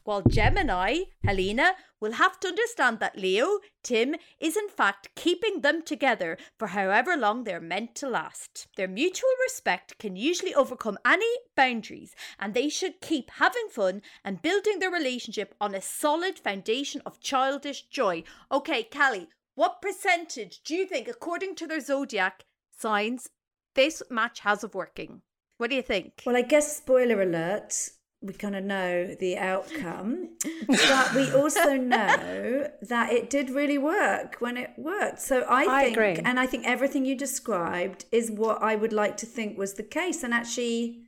While 0.04 0.24
Gemini 0.24 1.04
Helena 1.24 1.76
will 2.02 2.12
have 2.12 2.42
to 2.42 2.50
understand 2.50 3.00
that 3.00 3.18
Leo 3.18 3.60
Tim 3.84 4.16
is 4.42 4.58
in 4.58 4.68
fact 4.68 5.16
keeping 5.16 5.62
them 5.62 5.82
together 5.82 6.38
for 6.60 6.68
however 6.68 7.16
long 7.16 7.46
they're 7.46 7.62
meant 7.62 7.96
to 7.96 8.10
last. 8.10 8.68
Their 8.76 8.90
mutual 8.90 9.30
respect 9.46 9.98
can 9.98 10.18
usually 10.18 10.54
overcome 10.54 10.98
any 11.06 11.34
boundaries, 11.56 12.14
and 12.38 12.54
they 12.54 12.68
should 12.68 13.00
keep 13.00 13.32
having 13.36 13.70
fun 13.72 14.02
and 14.26 14.42
building 14.42 14.80
their 14.80 14.92
relationship 14.92 15.56
on 15.62 15.74
a 15.74 15.82
solid 15.82 16.38
foundation 16.38 17.02
of 17.06 17.22
childish 17.22 17.84
joy. 17.84 18.24
Okay, 18.52 18.84
Cally, 18.84 19.30
what 19.56 19.82
percentage 19.82 20.62
do 20.64 20.76
you 20.76 20.86
think, 20.86 21.08
according 21.08 21.56
to 21.56 21.68
their 21.68 21.80
zodiac, 21.80 22.44
signs 22.82 23.30
this 23.76 24.04
match 24.10 24.40
has 24.42 24.64
of 24.64 24.76
working. 24.76 25.22
What 25.58 25.70
do 25.70 25.76
you 25.76 25.82
think? 25.82 26.24
Well, 26.26 26.36
I 26.36 26.42
guess 26.42 26.76
spoiler 26.76 27.22
alert, 27.22 27.74
we 28.22 28.34
kind 28.34 28.56
of 28.56 28.64
know 28.64 29.16
the 29.16 29.38
outcome, 29.38 30.30
but 30.68 31.16
we 31.16 31.32
also 31.36 31.76
know 31.76 32.70
that 32.82 33.12
it 33.12 33.30
did 33.30 33.50
really 33.50 33.78
work 33.78 34.38
when 34.40 34.58
it 34.58 34.72
worked. 34.78 35.22
So 35.22 35.42
I, 35.42 35.66
I 35.66 35.84
think, 35.84 35.98
agree. 35.98 36.16
and 36.26 36.40
I 36.40 36.46
think 36.46 36.68
everything 36.68 37.06
you 37.06 37.16
described 37.16 38.06
is 38.12 38.30
what 38.30 38.62
I 38.62 38.76
would 38.76 38.94
like 38.94 39.18
to 39.18 39.26
think 39.26 39.58
was 39.58 39.74
the 39.74 39.84
case. 39.84 40.24
And 40.24 40.34
actually, 40.34 41.04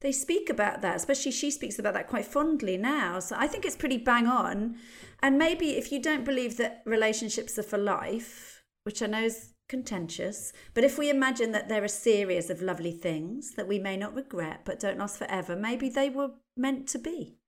they 0.00 0.12
speak 0.12 0.48
about 0.48 0.82
that, 0.82 0.96
especially 0.96 1.32
she 1.32 1.50
speaks 1.50 1.78
about 1.78 1.94
that 1.94 2.08
quite 2.08 2.26
fondly 2.26 2.76
now. 2.76 3.18
So 3.18 3.36
I 3.38 3.46
think 3.46 3.64
it's 3.64 3.76
pretty 3.76 3.98
bang 3.98 4.26
on. 4.26 4.76
And 5.22 5.38
maybe 5.38 5.70
if 5.70 5.90
you 5.90 6.00
don't 6.00 6.24
believe 6.24 6.56
that 6.58 6.82
relationships 6.84 7.58
are 7.58 7.62
for 7.62 7.78
life, 7.78 8.62
which 8.84 9.02
I 9.02 9.06
know 9.06 9.24
is 9.24 9.52
contentious. 9.68 10.52
But 10.74 10.84
if 10.84 10.98
we 10.98 11.10
imagine 11.10 11.52
that 11.52 11.68
they're 11.68 11.84
a 11.84 11.88
series 11.88 12.50
of 12.50 12.62
lovely 12.62 12.92
things 12.92 13.52
that 13.52 13.68
we 13.68 13.78
may 13.78 13.96
not 13.96 14.14
regret 14.14 14.62
but 14.64 14.80
don't 14.80 14.98
last 14.98 15.18
forever, 15.18 15.56
maybe 15.56 15.88
they 15.88 16.10
were 16.10 16.30
meant 16.56 16.88
to 16.88 16.98
be. 16.98 17.38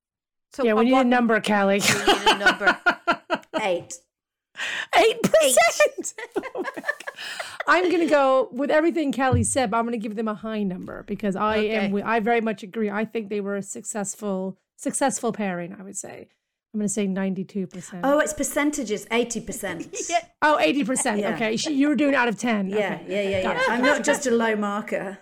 So 0.53 0.65
yeah, 0.65 0.75
we 0.75 0.87
need 0.87 0.97
a 0.97 1.05
number, 1.05 1.41
Cally. 1.41 1.81
We 1.81 2.15
need 2.15 2.27
a 2.27 2.39
number. 2.39 2.79
Eight. 3.61 4.01
Eight 4.97 5.23
percent. 5.23 6.15
Oh 6.55 7.75
I'm 7.75 7.91
gonna 7.91 8.07
go 8.07 8.49
with 8.51 8.71
everything 8.71 9.13
Cally 9.13 9.45
said, 9.45 9.71
but 9.71 9.77
I'm 9.77 9.85
gonna 9.85 9.99
give 9.99 10.17
them 10.17 10.29
a 10.29 10.35
high 10.35 10.63
number 10.63 11.05
because 11.07 11.37
I 11.37 11.59
okay. 11.59 11.71
am. 11.71 12.03
I 12.03 12.19
very 12.21 12.41
much 12.41 12.63
agree. 12.63 12.89
I 12.89 13.05
think 13.05 13.29
they 13.29 13.43
were 13.43 13.57
a 13.57 13.63
successful, 13.63 14.57
successful 14.77 15.33
pairing. 15.33 15.77
I 15.79 15.83
would 15.83 15.97
say. 15.97 16.29
I'm 16.75 16.81
going 16.81 16.89
to 16.89 16.93
say 16.93 17.07
92%. 17.07 18.01
Oh, 18.05 18.19
it's 18.21 18.35
percentages, 18.35 19.07
80%. 19.07 20.07
yeah. 20.11 20.19
Oh, 20.43 20.59
80%. 20.61 21.21
Yeah. 21.21 21.35
Okay. 21.35 21.55
You 21.73 21.89
were 21.89 21.95
doing 21.95 22.15
out 22.15 22.29
of 22.29 22.39
10. 22.39 22.69
Yeah, 22.69 22.77
okay. 22.77 23.05
yeah, 23.09 23.23
yeah, 23.23 23.53
yeah. 23.53 23.63
I'm 23.69 23.83
not 23.83 24.05
just 24.05 24.27
a 24.27 24.31
low 24.31 24.55
marker. 24.55 25.19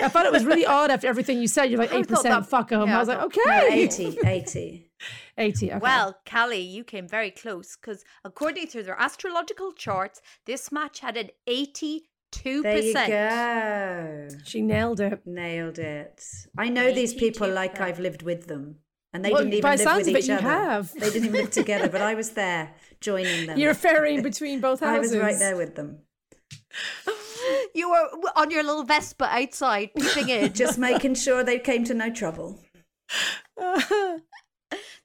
I 0.00 0.08
thought 0.08 0.26
it 0.26 0.32
was 0.32 0.44
really 0.44 0.66
odd 0.66 0.90
after 0.90 1.08
everything 1.08 1.40
you 1.40 1.48
said. 1.48 1.70
You're 1.70 1.80
like, 1.80 1.90
8% 1.90 2.22
that, 2.22 2.46
fuck 2.46 2.68
them. 2.68 2.86
Yeah, 2.88 2.96
I 2.96 2.98
was 3.00 3.08
like, 3.08 3.22
okay. 3.22 3.40
No, 3.46 3.66
80, 3.68 4.18
80. 4.24 4.90
80. 5.38 5.70
Okay. 5.72 5.78
Well, 5.80 6.16
Cally, 6.24 6.60
you 6.60 6.84
came 6.84 7.08
very 7.08 7.30
close 7.30 7.76
because 7.76 8.04
according 8.24 8.68
to 8.68 8.82
their 8.82 9.00
astrological 9.00 9.72
charts, 9.72 10.20
this 10.46 10.70
match 10.70 11.00
had 11.00 11.16
an 11.16 11.30
80 11.46 12.08
Two 12.30 12.62
There 12.62 12.78
you 12.78 12.92
percent. 12.92 13.10
go. 13.10 14.36
She 14.44 14.60
nailed 14.60 15.00
it. 15.00 15.22
Nailed 15.24 15.78
it. 15.78 16.22
I 16.58 16.68
know 16.68 16.92
these 16.92 17.14
people 17.14 17.48
like 17.48 17.80
I've 17.80 17.98
lived 17.98 18.22
with 18.22 18.46
them. 18.48 18.76
And 19.18 19.24
they 19.24 19.32
Well, 19.32 19.40
didn't 19.42 19.54
even 19.54 19.62
by 19.62 19.70
live 19.74 19.80
sounds 19.80 19.98
with 20.06 20.08
of 20.08 20.14
it, 20.14 20.18
each 20.20 20.28
you 20.28 20.34
other. 20.34 20.42
have. 20.48 20.92
They 20.94 21.10
didn't 21.10 21.24
even 21.24 21.40
live 21.40 21.50
together, 21.62 21.88
but 21.88 22.00
I 22.00 22.14
was 22.14 22.30
there 22.30 22.72
joining 23.00 23.46
them. 23.46 23.58
You're 23.58 23.74
ferrying 23.74 24.22
between 24.22 24.60
both 24.60 24.78
houses. 24.78 25.12
I 25.12 25.16
was 25.16 25.22
right 25.24 25.38
there 25.40 25.56
with 25.56 25.74
them. 25.74 25.98
You 27.74 27.90
were 27.90 28.08
on 28.36 28.52
your 28.52 28.62
little 28.62 28.84
Vespa 28.84 29.24
outside, 29.24 29.90
peeping 29.98 30.28
in. 30.28 30.52
Just 30.62 30.78
making 30.78 31.16
sure 31.16 31.42
they 31.42 31.58
came 31.58 31.82
to 31.84 31.94
no 31.94 32.10
trouble. 32.12 32.60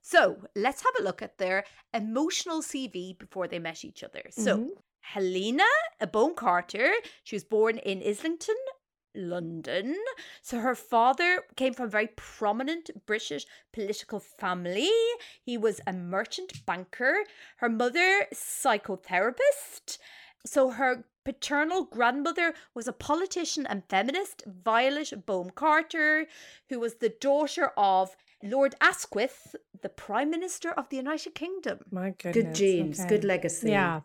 So 0.05 0.37
let's 0.55 0.83
have 0.83 0.93
a 0.99 1.03
look 1.03 1.21
at 1.23 1.39
their 1.39 1.63
emotional 1.91 2.61
CV 2.61 3.17
before 3.17 3.47
they 3.47 3.57
met 3.57 3.83
each 3.83 4.03
other. 4.03 4.21
So 4.29 4.57
Mhm. 4.57 4.69
Helena 5.01 5.63
Bonham 6.11 6.35
Carter, 6.35 6.91
she 7.23 7.35
was 7.35 7.43
born 7.43 7.79
in 7.79 8.03
Islington, 8.05 8.57
London. 9.15 9.95
So 10.41 10.59
her 10.59 10.75
father 10.75 11.43
came 11.55 11.73
from 11.73 11.85
a 11.85 11.89
very 11.89 12.09
prominent 12.15 12.89
British 13.05 13.45
political 13.71 14.19
family. 14.19 14.89
He 15.41 15.57
was 15.57 15.81
a 15.85 15.93
merchant 15.93 16.65
banker. 16.65 17.23
Her 17.57 17.69
mother, 17.69 18.27
psychotherapist. 18.33 19.97
So 20.45 20.71
her 20.71 21.05
paternal 21.23 21.85
grandmother 21.85 22.53
was 22.73 22.87
a 22.87 22.93
politician 22.93 23.65
and 23.65 23.83
feminist, 23.89 24.43
Violet 24.45 25.25
Bonham 25.25 25.51
Carter, 25.51 26.27
who 26.69 26.79
was 26.79 26.95
the 26.95 27.09
daughter 27.09 27.71
of 27.77 28.15
Lord 28.43 28.75
Asquith, 28.81 29.55
the 29.81 29.89
Prime 29.89 30.29
Minister 30.29 30.71
of 30.71 30.89
the 30.89 30.97
United 30.97 31.33
Kingdom. 31.33 31.79
My 31.91 32.09
goodness. 32.11 32.33
Good 32.33 32.55
genes, 32.55 32.99
okay. 32.99 33.09
good 33.09 33.23
legacy. 33.23 33.69
Yeah. 33.69 34.01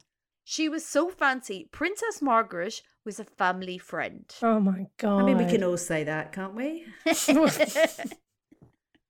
She 0.50 0.66
was 0.70 0.82
so 0.82 1.10
fancy. 1.10 1.68
Princess 1.72 2.22
Margaret 2.22 2.80
was 3.04 3.20
a 3.20 3.24
family 3.24 3.76
friend. 3.76 4.24
Oh 4.42 4.58
my 4.58 4.86
god. 4.96 5.20
I 5.20 5.22
mean, 5.26 5.36
we 5.36 5.44
can 5.44 5.62
all 5.62 5.76
say 5.76 6.04
that, 6.04 6.32
can't 6.32 6.54
we? 6.54 6.86
it 7.04 7.18
sounds 7.18 7.44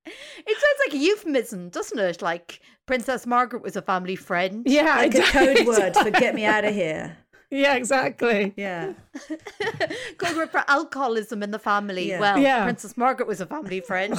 like 0.05 0.95
a 0.95 0.97
euphemism, 0.99 1.69
doesn't 1.69 1.97
it? 1.97 2.21
Like 2.23 2.59
Princess 2.87 3.25
Margaret 3.25 3.63
was 3.63 3.77
a 3.77 3.83
family 3.83 4.17
friend. 4.17 4.65
Yeah, 4.67 4.97
Like 4.97 5.15
a 5.15 5.23
code 5.23 5.65
word 5.65 5.95
for 5.95 6.11
get 6.11 6.35
me 6.35 6.45
out 6.45 6.65
of 6.65 6.75
here. 6.85 7.17
Yeah, 7.53 7.77
exactly. 7.77 8.53
Yeah. 8.57 8.95
Code 10.19 10.37
word 10.37 10.51
for 10.51 10.65
alcoholism 10.67 11.45
in 11.45 11.53
the 11.53 11.61
family. 11.61 12.09
Yeah. 12.09 12.19
Well, 12.19 12.39
Yeah. 12.39 12.65
Princess 12.65 12.97
Margaret 12.97 13.29
was 13.29 13.41
a 13.41 13.47
family 13.47 13.81
friend. 13.81 14.19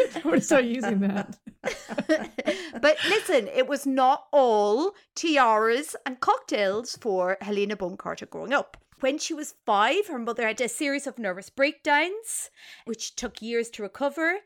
We're 0.24 0.40
start 0.40 0.64
using 0.64 1.00
that. 1.00 1.38
but 2.80 2.96
listen, 3.08 3.48
it 3.48 3.66
was 3.66 3.86
not 3.86 4.26
all 4.32 4.92
tiaras 5.14 5.96
and 6.06 6.20
cocktails 6.20 6.96
for 7.00 7.38
Helena 7.40 7.76
Bonham 7.76 7.96
Carter 7.96 8.26
growing 8.26 8.52
up. 8.52 8.76
When 9.02 9.18
she 9.18 9.34
was 9.34 9.56
five, 9.66 10.06
her 10.06 10.18
mother 10.20 10.46
had 10.46 10.60
a 10.60 10.68
series 10.68 11.08
of 11.08 11.18
nervous 11.18 11.50
breakdowns, 11.50 12.50
which 12.84 13.16
took 13.16 13.42
years 13.42 13.68
to 13.70 13.82
recover. 13.82 14.36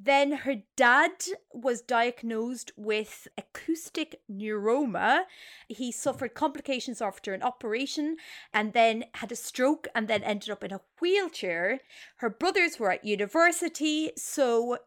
Then 0.00 0.32
her 0.32 0.56
dad 0.74 1.12
was 1.54 1.80
diagnosed 1.80 2.72
with 2.76 3.28
acoustic 3.38 4.20
neuroma. 4.28 5.26
He 5.68 5.92
suffered 5.92 6.34
complications 6.34 7.00
after 7.00 7.34
an 7.34 7.44
operation 7.44 8.16
and 8.52 8.72
then 8.72 9.04
had 9.14 9.30
a 9.30 9.36
stroke 9.36 9.86
and 9.94 10.08
then 10.08 10.24
ended 10.24 10.50
up 10.50 10.64
in 10.64 10.72
a 10.72 10.80
wheelchair. 11.00 11.78
Her 12.16 12.30
brothers 12.30 12.80
were 12.80 12.90
at 12.90 13.04
university, 13.04 14.10
so 14.16 14.78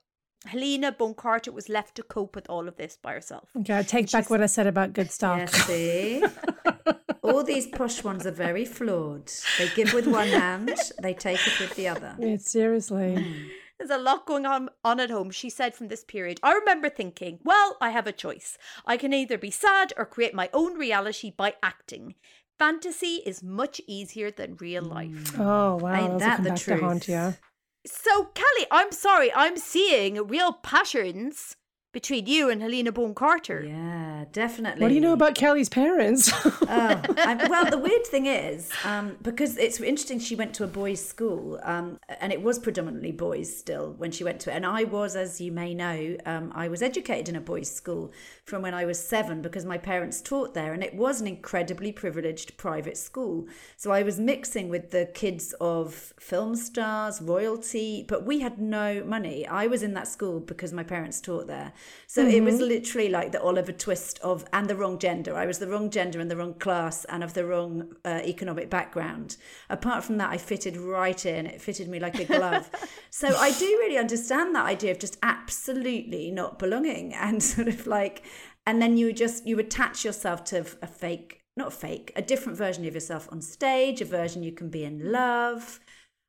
Helena 0.46 0.92
Bonham 0.92 1.16
Carter 1.16 1.52
was 1.52 1.70
left 1.70 1.96
to 1.96 2.04
cope 2.04 2.36
with 2.36 2.50
all 2.50 2.68
of 2.68 2.76
this 2.78 2.98
by 3.02 3.14
herself. 3.14 3.50
Okay, 3.60 3.78
I 3.78 3.84
take 3.84 4.12
back 4.12 4.30
what 4.30 4.42
I 4.42 4.48
said 4.48 4.68
about 4.68 4.94
good 4.94 5.12
stock. 5.12 5.40
Yeah, 5.40 5.46
see? 5.46 6.24
All 7.24 7.44
these 7.44 7.68
posh 7.68 8.04
ones 8.04 8.26
are 8.26 8.32
very 8.32 8.66
flawed. 8.66 9.32
They 9.58 9.70
give 9.70 9.94
with 9.94 10.08
one 10.08 10.28
hand, 10.28 10.74
they 11.02 11.14
take 11.14 11.40
it 11.48 11.60
with 11.60 11.76
the 11.76 11.88
other. 11.88 12.16
Yeah, 12.20 12.36
seriously. 12.38 13.16
Mm. 13.16 13.48
There's 13.80 13.90
a 13.90 13.98
lot 13.98 14.26
going 14.26 14.46
on, 14.46 14.70
on 14.84 15.00
at 15.00 15.10
home, 15.10 15.32
she 15.32 15.50
said 15.50 15.74
from 15.74 15.88
this 15.88 16.04
period. 16.04 16.40
I 16.44 16.54
remember 16.54 16.90
thinking, 16.90 17.40
well, 17.44 17.78
I 17.82 17.90
have 17.92 18.08
a 18.08 18.12
choice. 18.12 18.58
I 18.86 18.98
can 18.98 19.14
either 19.14 19.38
be 19.38 19.52
sad 19.52 19.94
or 19.98 20.06
create 20.06 20.34
my 20.34 20.50
own 20.54 20.78
reality 20.78 21.32
by 21.36 21.56
acting. 21.64 22.16
Fantasy 22.60 23.22
is 23.26 23.42
much 23.42 23.82
easier 23.88 24.30
than 24.30 24.58
real 24.58 24.84
life. 24.84 25.38
Oh 25.40 25.78
wow, 25.78 25.96
Ain't 25.96 26.20
that 26.20 26.44
the 26.44 26.50
back 26.50 26.60
to 26.60 26.78
haunt 26.78 27.04
truth? 27.04 27.34
you. 27.34 27.53
So, 27.86 28.26
Kelly, 28.34 28.66
I'm 28.72 28.92
sorry, 28.92 29.32
I'm 29.34 29.58
seeing 29.58 30.28
real 30.28 30.54
patterns 30.54 31.58
between 31.94 32.26
you 32.26 32.50
and 32.50 32.60
Helena 32.60 32.92
Bonham 32.92 33.14
Carter. 33.14 33.64
Yeah, 33.64 34.26
definitely. 34.32 34.82
What 34.82 34.90
do 34.90 34.96
you 34.96 35.00
know 35.00 35.14
about 35.14 35.36
Kelly's 35.36 35.70
parents? 35.70 36.32
oh, 36.46 36.62
I, 36.68 37.48
well, 37.48 37.70
the 37.70 37.78
weird 37.78 38.06
thing 38.08 38.26
is, 38.26 38.72
um, 38.84 39.16
because 39.22 39.58
it's 39.58 39.80
interesting, 39.80 40.20
she 40.20 40.36
went 40.36 40.56
to 40.56 40.64
a 40.64 40.68
boys' 40.68 41.06
school, 41.06 41.60
um, 41.62 42.00
and 42.20 42.34
it 42.34 42.42
was 42.42 42.58
predominantly 42.58 43.12
boys 43.12 43.56
still 43.56 43.94
when 44.00 44.12
she 44.12 44.24
went 44.24 44.40
to 44.42 44.52
it. 44.52 44.56
And 44.56 44.66
I 44.66 44.86
was, 44.86 45.16
as 45.16 45.40
you 45.40 45.52
may 45.52 45.76
know, 45.76 46.18
um, 46.26 46.52
I 46.56 46.68
was 46.68 46.82
educated 46.82 47.30
in 47.30 47.36
a 47.36 47.42
boys' 47.42 47.72
school 47.72 48.12
from 48.44 48.64
when 48.64 48.74
I 48.74 48.86
was 48.86 48.98
seven 49.02 49.44
because 49.44 49.64
my 49.64 49.78
parents 49.78 50.20
taught 50.20 50.56
there, 50.56 50.74
and 50.74 50.84
it 50.84 50.96
was 50.96 51.22
an 51.22 51.28
incredibly 51.28 51.92
privileged 51.92 52.58
private 52.58 52.98
school. 52.98 53.48
So 53.78 53.92
I 53.92 54.02
was 54.02 54.20
mixing 54.20 54.68
with 54.68 54.90
the 54.90 55.12
kids 55.14 55.54
of 55.62 56.14
film 56.20 56.56
stars, 56.56 57.22
royalty, 57.22 58.04
but 58.08 58.26
we 58.26 58.40
had 58.40 58.58
no 58.58 59.04
money. 59.04 59.46
I 59.46 59.68
was 59.68 59.84
in 59.84 59.94
that 59.94 60.08
school 60.08 60.40
because 60.40 60.74
my 60.74 60.84
parents 60.84 61.22
taught 61.22 61.46
there. 61.46 61.72
So 62.08 62.28
it 62.28 62.44
was 62.44 62.60
literally 62.60 63.10
like 63.10 63.32
the 63.32 63.42
Oliver 63.42 63.72
Twist 63.72 64.20
of, 64.20 64.46
and 64.54 64.70
the 64.70 64.76
wrong 64.76 65.00
gender. 65.00 65.36
I 65.36 65.46
was 65.46 65.58
the 65.58 65.68
wrong 65.68 65.90
gender 65.90 66.20
and 66.20 66.30
the 66.30 66.38
wrong 66.38 66.54
class 66.54 67.06
and 67.06 67.24
of 67.24 67.34
the 67.34 67.46
wrong 67.46 67.96
uh, 68.06 68.22
economic 68.24 68.70
background. 68.70 69.38
Apart 69.70 70.04
from 70.04 70.18
that, 70.18 70.30
I 70.30 70.38
fitted 70.38 70.78
right 70.78 71.26
in. 71.26 71.48
It 71.48 71.62
fitted 71.62 71.88
me 71.88 72.00
like 72.00 72.20
a 72.20 72.26
glove. 72.26 72.70
so 73.10 73.36
I 73.36 73.52
do 73.52 73.66
really 73.66 73.98
understand 73.98 74.54
that 74.54 74.66
idea 74.66 74.92
of 74.92 75.00
just 75.00 75.18
absolutely 75.24 76.30
not 76.30 76.60
belonging 76.60 77.14
and 77.16 77.42
sort 77.42 77.68
of 77.68 77.88
like, 77.88 78.24
and 78.68 78.82
then 78.82 78.96
you 78.98 79.12
just, 79.12 79.48
you 79.48 79.58
attach 79.60 80.06
yourself 80.06 80.44
to 80.46 80.66
a 80.82 80.88
fake, 80.88 81.42
not 81.58 81.74
fake, 81.74 82.12
a 82.16 82.22
different 82.22 82.58
version 82.58 82.86
of 82.86 82.94
yourself 82.94 83.28
on 83.32 83.42
stage, 83.42 84.02
a 84.02 84.06
version 84.06 84.44
you 84.44 84.52
can 84.52 84.70
be 84.70 84.84
in 84.84 85.12
love. 85.12 85.80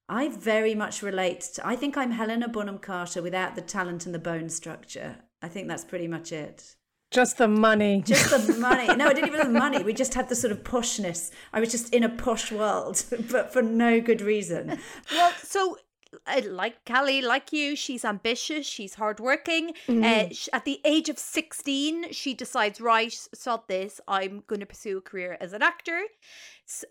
I 0.08 0.28
very 0.28 0.74
much 0.74 1.02
relate 1.02 1.40
to, 1.54 1.66
I 1.66 1.76
think 1.76 1.96
I'm 1.96 2.10
Helena 2.10 2.48
Bonham 2.48 2.78
Carter 2.78 3.22
without 3.22 3.54
the 3.54 3.62
talent 3.62 4.04
and 4.04 4.14
the 4.14 4.18
bone 4.18 4.50
structure. 4.50 5.16
I 5.44 5.48
think 5.48 5.68
that's 5.68 5.84
pretty 5.84 6.08
much 6.08 6.32
it. 6.32 6.76
Just 7.10 7.38
the 7.38 7.46
money. 7.48 8.02
Just 8.04 8.30
the 8.30 8.54
money. 8.58 8.86
No, 8.96 9.06
I 9.06 9.12
didn't 9.12 9.28
even 9.28 9.40
have 9.40 9.52
the 9.52 9.58
money. 9.58 9.82
We 9.84 9.92
just 9.92 10.14
had 10.14 10.28
the 10.28 10.34
sort 10.34 10.50
of 10.52 10.64
poshness. 10.64 11.30
I 11.52 11.60
was 11.60 11.70
just 11.70 11.92
in 11.94 12.02
a 12.02 12.08
posh 12.08 12.50
world, 12.50 13.04
but 13.30 13.52
for 13.52 13.62
no 13.62 14.00
good 14.00 14.20
reason. 14.20 14.78
Well, 15.12 15.32
so 15.42 15.78
uh, 16.26 16.40
like 16.48 16.84
Cally, 16.84 17.20
like 17.22 17.52
you, 17.52 17.76
she's 17.76 18.04
ambitious, 18.04 18.66
she's 18.66 18.94
hardworking. 18.94 19.74
Uh, 19.88 20.26
sh- 20.32 20.48
at 20.52 20.64
the 20.64 20.80
age 20.84 21.08
of 21.08 21.18
16, 21.18 22.12
she 22.12 22.34
decides, 22.34 22.80
right, 22.80 23.12
sod 23.34 23.62
this, 23.68 24.00
I'm 24.08 24.42
going 24.46 24.60
to 24.60 24.66
pursue 24.66 24.98
a 24.98 25.00
career 25.00 25.36
as 25.40 25.52
an 25.52 25.62
actor. 25.62 26.00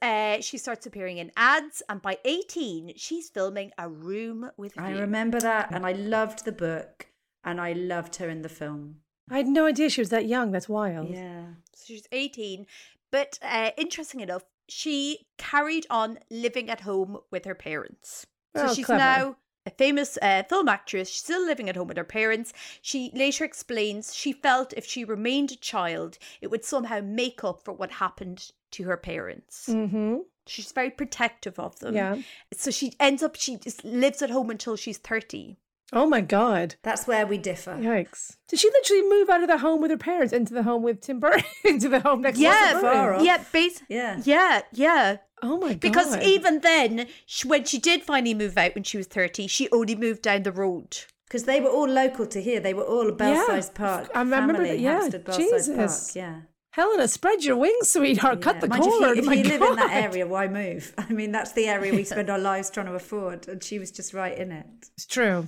Uh, 0.02 0.40
she 0.42 0.58
starts 0.58 0.86
appearing 0.86 1.18
in 1.18 1.32
ads, 1.36 1.82
and 1.90 2.02
by 2.02 2.18
18, 2.26 2.94
she's 2.96 3.30
filming 3.30 3.72
A 3.78 3.90
Room 3.90 4.52
with 4.58 4.78
I 4.80 4.92
View. 4.92 5.02
remember 5.02 5.40
that, 5.40 5.72
and 5.72 5.86
I 5.86 5.94
loved 5.94 6.46
the 6.46 6.52
book, 6.52 7.08
and 7.44 7.60
I 7.62 7.74
loved 7.74 8.16
her 8.18 8.30
in 8.30 8.42
the 8.42 8.50
film. 8.50 8.98
I 9.30 9.38
had 9.38 9.48
no 9.48 9.66
idea 9.66 9.90
she 9.90 10.02
was 10.02 10.10
that 10.10 10.26
young. 10.28 10.52
That's 10.52 10.70
wild. 10.70 11.10
Yeah. 11.10 11.46
So 11.74 11.86
she's 11.88 12.08
18. 12.12 12.66
But 13.12 13.40
uh, 13.42 13.72
interesting 13.78 14.20
enough, 14.20 14.44
she 14.68 15.28
carried 15.38 15.86
on 15.90 16.20
living 16.30 16.70
at 16.70 16.82
home 16.82 17.20
with 17.32 17.46
her 17.46 17.56
parents. 17.56 18.26
So 18.56 18.66
Oh, 18.68 18.74
she's 18.74 18.86
clever. 18.86 19.00
now 19.00 19.36
a 19.66 19.70
famous 19.70 20.18
uh, 20.22 20.44
film 20.50 20.68
actress. 20.68 21.10
She's 21.10 21.24
still 21.24 21.46
living 21.46 21.70
at 21.70 21.76
home 21.76 21.88
with 21.88 21.98
her 21.98 22.04
parents. 22.04 22.52
She 22.82 23.12
later 23.14 23.46
explains 23.46 24.14
she 24.14 24.34
felt 24.34 24.74
if 24.76 24.86
she 24.86 25.06
remained 25.06 25.52
a 25.52 25.56
child, 25.56 26.18
it 26.42 26.48
would 26.52 26.66
somehow 26.66 27.00
make 27.02 27.44
up 27.44 27.64
for 27.64 27.74
what 27.74 27.92
happened 27.92 28.52
to 28.72 28.84
her 28.84 28.98
parents. 28.98 29.68
Mm-hmm. 29.70 30.18
She's 30.48 30.72
very 30.74 30.90
protective 30.90 31.58
of 31.60 31.80
them. 31.80 31.96
Yeah. 31.96 32.18
So 32.54 32.72
she 32.72 32.94
ends 33.00 33.24
up, 33.24 33.36
she 33.36 33.56
just 33.56 33.86
lives 33.86 34.22
at 34.22 34.30
home 34.30 34.50
until 34.50 34.76
she's 34.76 34.98
30. 34.98 35.56
Oh 35.92 36.06
my 36.08 36.22
god. 36.22 36.76
That's 36.84 37.06
where 37.06 37.26
we 37.28 37.38
differ. 37.38 37.78
Yikes. 37.80 38.38
Did 38.48 38.60
she 38.60 38.70
literally 38.70 39.04
move 39.10 39.30
out 39.30 39.42
of 39.42 39.48
the 39.48 39.58
home 39.60 39.82
with 39.82 39.92
her 39.92 39.98
parents 39.98 40.34
into 40.34 40.54
the 40.54 40.64
home 40.64 40.82
with 40.82 41.02
Tim 41.02 41.20
Burton? 41.20 41.44
into 41.66 41.90
the 41.90 42.00
home 42.00 42.22
next 42.22 42.40
door 42.40 42.52
to 42.52 42.58
Yeah, 42.58 42.72
Tim 42.72 42.82
far 42.82 43.14
off. 43.16 43.24
yeah, 43.24 43.44
bas- 43.52 43.84
Yeah. 43.90 44.22
yeah, 44.24 44.62
yeah. 44.72 45.18
Oh 45.44 45.58
my 45.58 45.70
god. 45.74 45.80
Because 45.82 46.18
even 46.18 46.62
then, 46.62 47.08
sh 47.26 47.46
when 47.46 47.66
she 47.66 47.78
did 47.78 48.04
finally 48.04 48.34
move 48.34 48.58
out 48.58 48.76
when 48.76 48.84
she 48.84 48.98
was 48.98 49.08
30, 49.08 49.48
she 49.48 49.70
only 49.72 49.96
moved 49.96 50.22
down 50.22 50.44
the 50.44 50.52
road. 50.52 50.98
Because 51.28 51.44
they 51.44 51.60
were 51.60 51.70
all 51.70 51.88
local 51.90 52.26
to 52.28 52.42
here. 52.42 52.60
They 52.60 52.74
were 52.74 52.84
all 52.84 53.12
Belsize 53.12 53.70
Park. 53.72 54.10
I 54.16 54.20
remember 54.20 54.54
family, 54.54 54.70
that, 54.70 54.80
yeah, 54.80 54.92
Hampstead, 55.00 55.26
Belsize 55.26 55.68
Jesus. 55.68 56.12
Park. 56.14 56.16
Yeah. 56.16 56.42
Helena, 56.72 57.08
spread 57.08 57.44
your 57.44 57.58
wings, 57.58 57.92
sweetheart. 57.92 58.42
Cut 58.42 58.62
the 58.62 58.68
Mind 58.68 58.82
cord. 58.84 59.18
If 59.18 59.26
My 59.26 59.34
you, 59.34 59.42
if 59.42 59.46
you 59.46 59.52
live 59.60 59.62
in 59.70 59.76
that 59.76 59.92
area, 59.92 60.26
why 60.26 60.48
move? 60.48 60.94
I 60.98 61.12
mean, 61.12 61.32
that's 61.32 61.52
the 61.52 61.68
area 61.68 61.94
we 61.94 62.04
spend 62.04 62.30
our 62.32 62.40
lives 62.40 62.70
trying 62.72 62.86
to 62.88 62.94
afford, 62.96 63.48
and 63.48 63.64
she 63.64 63.78
was 63.80 63.92
just 63.92 64.14
right 64.14 64.36
in 64.36 64.52
it. 64.52 64.66
It's 64.96 65.06
true. 65.06 65.48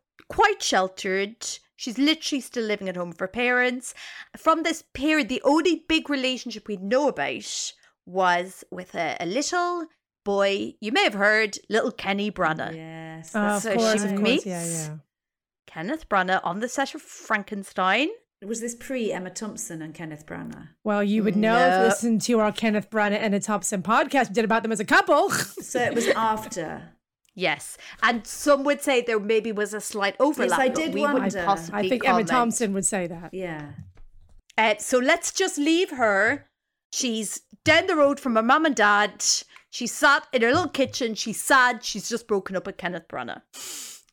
quite 0.31 0.61
sheltered 0.61 1.35
She's 1.81 1.97
literally 1.97 2.41
still 2.41 2.65
living 2.65 2.89
at 2.89 2.95
home 2.95 3.09
with 3.09 3.19
her 3.19 3.27
parents. 3.27 3.95
From 4.37 4.61
this 4.61 4.83
period, 4.93 5.29
the 5.29 5.41
only 5.43 5.83
big 5.89 6.11
relationship 6.11 6.67
we 6.67 6.77
know 6.77 7.07
about 7.07 7.73
was 8.05 8.63
with 8.69 8.93
a, 8.93 9.17
a 9.19 9.25
little 9.25 9.87
boy. 10.23 10.75
You 10.79 10.91
may 10.91 11.05
have 11.05 11.15
heard, 11.15 11.57
little 11.71 11.91
Kenny 11.91 12.29
Branagh. 12.29 12.75
Yes, 12.75 13.31
ah, 13.33 13.55
oh, 13.55 13.59
so 13.59 13.73
course, 13.73 14.03
she 14.03 14.15
meets 14.15 14.45
yeah, 14.45 14.63
yeah. 14.63 14.97
Kenneth 15.65 16.07
Branagh 16.07 16.41
on 16.43 16.59
the 16.59 16.69
set 16.69 16.93
of 16.93 17.01
Frankenstein. 17.01 18.09
Was 18.45 18.61
this 18.61 18.75
pre 18.75 19.11
Emma 19.11 19.31
Thompson 19.31 19.81
and 19.81 19.95
Kenneth 19.95 20.27
Branagh? 20.27 20.67
Well, 20.83 21.03
you 21.03 21.23
would 21.23 21.35
know 21.35 21.57
no. 21.57 21.67
if 21.67 21.79
you 21.79 21.85
listened 21.87 22.21
to 22.21 22.41
our 22.41 22.51
Kenneth 22.51 22.91
Branagh 22.91 23.15
and 23.15 23.33
Emma 23.33 23.39
Thompson 23.39 23.81
podcast 23.81 24.29
we 24.29 24.35
did 24.35 24.45
about 24.45 24.61
them 24.61 24.71
as 24.71 24.79
a 24.79 24.85
couple. 24.85 25.31
so 25.31 25.81
it 25.81 25.95
was 25.95 26.07
after. 26.09 26.91
Yes, 27.33 27.77
and 28.03 28.27
some 28.27 28.63
would 28.65 28.81
say 28.81 29.01
there 29.01 29.19
maybe 29.19 29.51
was 29.51 29.73
a 29.73 29.79
slight 29.79 30.15
overlap. 30.19 30.59
Yes, 30.59 30.59
I 30.59 30.67
did 30.67 30.93
we 30.93 31.01
wonder. 31.01 31.45
I 31.47 31.87
think 31.87 32.03
comment. 32.03 32.05
Emma 32.05 32.23
Thompson 32.25 32.73
would 32.73 32.85
say 32.85 33.07
that. 33.07 33.33
Yeah. 33.33 33.69
Uh, 34.57 34.75
so 34.79 34.97
let's 34.97 35.31
just 35.31 35.57
leave 35.57 35.91
her. 35.91 36.45
She's 36.91 37.41
down 37.63 37.87
the 37.87 37.95
road 37.95 38.19
from 38.19 38.35
her 38.35 38.43
mum 38.43 38.65
and 38.65 38.75
dad. 38.75 39.23
She 39.69 39.87
sat 39.87 40.27
in 40.33 40.41
her 40.41 40.49
little 40.49 40.67
kitchen. 40.67 41.15
She's 41.15 41.41
sad. 41.41 41.85
She's 41.85 42.09
just 42.09 42.27
broken 42.27 42.57
up 42.57 42.65
with 42.65 42.75
Kenneth 42.75 43.07
Branagh. 43.07 43.41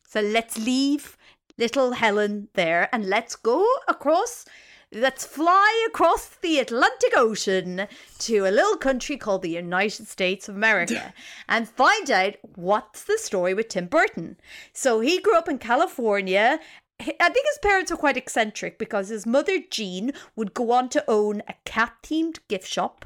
So 0.07 0.21
let's 0.21 0.57
leave 0.57 1.17
little 1.57 1.91
Helen 1.91 2.47
there 2.53 2.87
and 2.93 3.05
let's 3.05 3.35
go 3.35 3.67
across 3.87 4.45
Let's 4.91 5.23
fly 5.23 5.87
across 5.87 6.29
the 6.41 6.57
Atlantic 6.57 7.13
Ocean 7.15 7.87
to 8.19 8.39
a 8.39 8.49
little 8.49 8.75
country 8.75 9.17
called 9.17 9.43
the 9.43 9.49
United 9.49 10.07
States 10.07 10.49
of 10.49 10.55
America 10.55 11.13
and 11.49 11.69
find 11.69 12.09
out 12.09 12.35
what's 12.55 13.03
the 13.03 13.19
story 13.19 13.53
with 13.53 13.67
Tim 13.67 13.85
Burton. 13.85 14.37
So 14.73 14.99
he 14.99 15.21
grew 15.21 15.37
up 15.37 15.47
in 15.47 15.59
California. 15.59 16.59
I 16.99 17.29
think 17.29 17.45
his 17.47 17.59
parents 17.61 17.91
were 17.91 17.97
quite 17.97 18.17
eccentric 18.17 18.79
because 18.79 19.09
his 19.09 19.27
mother, 19.27 19.59
Jean, 19.69 20.11
would 20.35 20.55
go 20.55 20.71
on 20.71 20.89
to 20.89 21.05
own 21.07 21.43
a 21.47 21.53
cat 21.65 21.93
themed 22.01 22.39
gift 22.47 22.67
shop. 22.67 23.05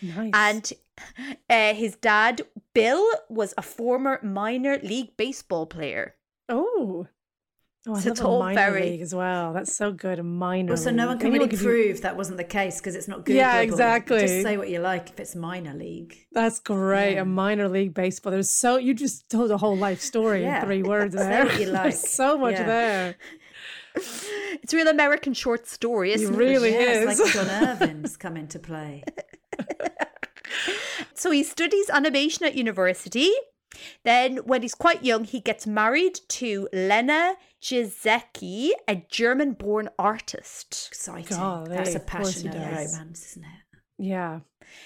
Nice. 0.00 0.30
And 0.32 0.72
uh, 1.50 1.74
his 1.74 1.96
dad, 1.96 2.42
Bill, 2.74 3.04
was 3.28 3.54
a 3.58 3.62
former 3.62 4.20
minor 4.22 4.78
league 4.84 5.16
baseball 5.16 5.66
player. 5.66 6.14
Oh. 6.48 7.08
Oh, 7.86 7.94
I 7.94 8.54
minor 8.54 8.54
very... 8.54 8.82
league 8.82 9.00
as 9.00 9.14
well. 9.14 9.52
That's 9.52 9.74
so 9.74 9.92
good. 9.92 10.18
A 10.18 10.22
minor. 10.22 10.64
League. 10.64 10.70
Also, 10.70 10.90
no 10.90 11.06
one 11.06 11.18
can 11.18 11.32
really 11.32 11.48
prove 11.48 11.96
you... 11.96 12.02
that 12.02 12.16
wasn't 12.16 12.36
the 12.36 12.44
case 12.44 12.80
because 12.80 12.94
it's 12.94 13.08
not 13.08 13.24
good. 13.24 13.36
Yeah, 13.36 13.60
exactly. 13.60 14.20
Just 14.20 14.42
say 14.42 14.56
what 14.56 14.68
you 14.68 14.80
like 14.80 15.10
if 15.10 15.20
it's 15.20 15.34
minor 15.34 15.72
league. 15.72 16.16
That's 16.32 16.58
great. 16.58 17.14
Yeah. 17.14 17.22
A 17.22 17.24
minor 17.24 17.68
league 17.68 17.94
baseball. 17.94 18.32
There's 18.32 18.50
so 18.50 18.76
you 18.76 18.94
just 18.94 19.30
told 19.30 19.50
a 19.50 19.56
whole 19.56 19.76
life 19.76 20.00
story 20.00 20.42
yeah. 20.42 20.60
in 20.60 20.66
three 20.66 20.82
words 20.94 21.14
there. 21.14 21.50
you 21.58 21.66
like. 21.70 21.84
There's 21.84 22.10
so 22.10 22.36
much 22.36 22.54
yeah. 22.54 22.66
there. 22.66 23.16
It's 24.62 24.72
a 24.72 24.76
real 24.76 24.88
American 24.88 25.34
short 25.34 25.66
story, 25.66 26.12
isn't 26.12 26.34
it? 26.34 26.36
Really 26.36 26.72
yeah, 26.72 26.80
is. 26.80 27.20
It's 27.20 27.36
like 27.36 27.46
John 27.46 27.68
Irving's 27.68 28.16
come 28.16 28.36
into 28.36 28.58
play. 28.58 29.02
so 31.14 31.30
he 31.30 31.42
studies 31.42 31.90
animation 31.90 32.44
at 32.44 32.54
university. 32.54 33.30
Then, 34.04 34.38
when 34.38 34.62
he's 34.62 34.74
quite 34.74 35.04
young, 35.04 35.24
he 35.24 35.40
gets 35.40 35.66
married 35.66 36.20
to 36.28 36.68
Lena 36.72 37.36
Gieseke, 37.62 38.70
a 38.86 38.96
German 39.10 39.52
born 39.52 39.88
artist. 39.98 40.88
Exciting. 40.90 41.36
Golly, 41.36 41.76
That's 41.76 41.94
a 41.94 42.00
passionate 42.00 42.54
romance, 42.54 43.30
isn't 43.30 43.44
it? 43.44 43.68
Yeah. 43.98 44.40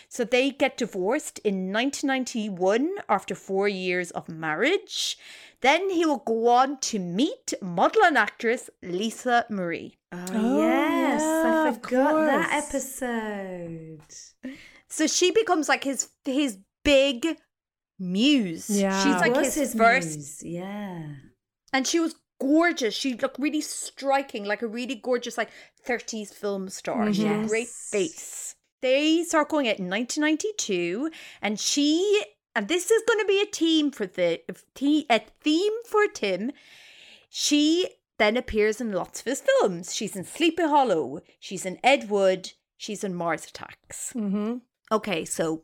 So 0.09 0.25
they 0.25 0.51
get 0.51 0.79
divorced 0.79 1.39
in 1.41 1.73
1991 1.73 2.91
after 3.09 3.35
four 3.35 3.69
years 3.69 4.11
of 4.13 4.29
marriage. 4.29 5.19
Then 5.61 5.91
he 5.91 6.07
will 6.07 6.23
go 6.25 6.49
on 6.49 6.79
to 6.81 6.99
meet 6.99 7.53
model 7.61 8.05
and 8.05 8.17
actress 8.17 8.71
Lisa 8.83 9.45
Marie. 9.51 9.99
Oh, 10.11 10.25
oh 10.31 10.59
yes, 10.59 11.21
yeah, 11.21 11.65
I 11.69 11.73
forgot 11.73 12.27
that 12.27 12.65
episode. 12.65 14.01
So 14.89 15.07
she 15.07 15.31
becomes 15.31 15.69
like 15.69 15.85
his 15.85 16.09
his 16.25 16.59
big 16.85 17.39
muse. 17.99 18.69
Yeah, 18.69 19.03
she's 19.03 19.21
like 19.21 19.37
his, 19.37 19.55
his 19.55 19.75
first. 19.75 20.17
Muse. 20.17 20.43
Yeah, 20.43 21.03
and 21.73 21.87
she 21.87 22.01
was 22.01 22.15
gorgeous. 22.43 22.95
She 22.95 23.15
looked 23.15 23.39
really 23.39 23.61
striking, 23.61 24.45
like 24.45 24.63
a 24.63 24.67
really 24.67 24.97
gorgeous, 24.97 25.39
like 25.39 25.51
30s 25.87 26.35
film 26.35 26.69
star. 26.69 27.05
Mm-hmm. 27.05 27.13
She 27.13 27.25
had 27.25 27.45
a 27.45 27.49
great 27.49 27.69
face. 27.69 28.57
They 28.81 29.23
start 29.23 29.49
going 29.49 29.69
out 29.69 29.79
in 29.79 29.89
1992, 29.89 31.11
and 31.41 31.59
she, 31.59 32.25
and 32.57 32.67
this 32.67 32.91
is 32.91 33.03
going 33.07 33.21
to 33.21 33.27
be 33.27 33.41
a 33.41 33.47
theme 33.47 33.93
for 33.93 34.07
the 34.07 34.41
a 35.09 35.21
theme 35.41 35.73
for 35.87 36.09
Tim. 36.09 36.51
She 37.31 37.89
then 38.19 38.37
appears 38.37 38.81
in 38.81 38.93
lots 38.93 39.21
of 39.21 39.27
his 39.27 39.43
films. 39.43 39.95
She's 39.95 40.17
in 40.17 40.25
Sleepy 40.25 40.65
Hollow. 40.65 41.21
She's 41.39 41.65
in 41.65 41.79
Ed 41.85 42.11
Wood. 42.11 42.53
She's 42.77 43.05
in 43.05 43.15
Mars 43.15 43.47
Attacks. 43.47 44.13
Mm-hmm. 44.15 44.57
Okay, 44.91 45.25
so 45.25 45.63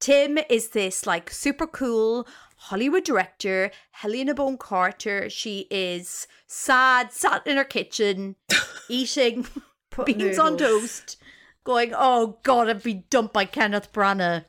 Tim 0.00 0.38
is 0.48 0.70
this 0.70 1.06
like 1.06 1.30
super 1.30 1.66
cool 1.66 2.26
Hollywood 2.56 3.04
director, 3.04 3.70
Helena 3.92 4.34
Bonham 4.34 4.56
Carter. 4.58 5.30
She 5.30 5.66
is 5.70 6.26
sad, 6.46 7.12
sat 7.12 7.46
in 7.46 7.56
her 7.56 7.64
kitchen, 7.64 8.36
eating 8.88 9.46
beans 10.04 10.18
noodles. 10.18 10.38
on 10.38 10.56
toast, 10.58 11.16
going, 11.64 11.92
Oh 11.96 12.38
God, 12.42 12.68
I've 12.68 12.82
been 12.82 13.04
dumped 13.10 13.32
by 13.32 13.44
Kenneth 13.44 13.92
Branagh. 13.92 14.44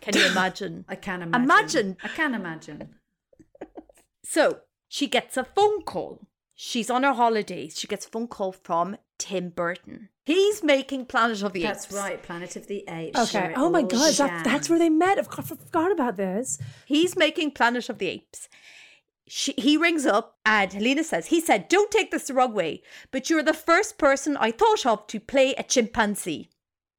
Can 0.00 0.16
you 0.16 0.26
imagine? 0.30 0.84
I 0.88 0.96
can 0.96 1.22
imagine. 1.22 1.42
Imagine. 1.44 1.96
I 2.02 2.08
can 2.08 2.34
imagine. 2.34 2.94
so 4.24 4.60
she 4.88 5.06
gets 5.06 5.36
a 5.36 5.44
phone 5.44 5.82
call. 5.82 6.26
She's 6.54 6.90
on 6.90 7.02
her 7.02 7.12
holidays. 7.12 7.78
She 7.78 7.86
gets 7.86 8.06
a 8.06 8.08
phone 8.08 8.28
call 8.28 8.52
from 8.52 8.96
Tim 9.18 9.50
Burton. 9.50 10.08
He's 10.24 10.62
making 10.62 11.06
Planet 11.06 11.42
of 11.42 11.52
the 11.52 11.64
Apes. 11.64 11.86
That's 11.86 11.92
right, 11.92 12.22
Planet 12.22 12.56
of 12.56 12.66
the 12.66 12.84
Apes. 12.88 13.34
Okay. 13.34 13.52
oh 13.56 13.70
my 13.70 13.82
God, 13.82 14.12
that, 14.14 14.44
that's 14.44 14.68
where 14.68 14.78
they 14.78 14.90
met. 14.90 15.18
I 15.18 15.42
forgot 15.42 15.92
about 15.92 16.16
this. 16.16 16.58
He's 16.84 17.16
making 17.16 17.52
Planet 17.52 17.88
of 17.88 17.98
the 17.98 18.08
Apes. 18.08 18.48
She, 19.28 19.54
he 19.56 19.76
rings 19.76 20.06
up 20.06 20.36
and 20.44 20.72
Helena 20.72 21.02
says, 21.04 21.26
he 21.26 21.40
said, 21.40 21.68
don't 21.68 21.90
take 21.90 22.10
this 22.10 22.28
the 22.28 22.34
wrong 22.34 22.54
way, 22.54 22.82
but 23.10 23.28
you're 23.28 23.42
the 23.42 23.54
first 23.54 23.98
person 23.98 24.36
I 24.36 24.52
thought 24.52 24.86
of 24.86 25.06
to 25.08 25.18
play 25.20 25.54
a 25.54 25.62
chimpanzee. 25.64 26.48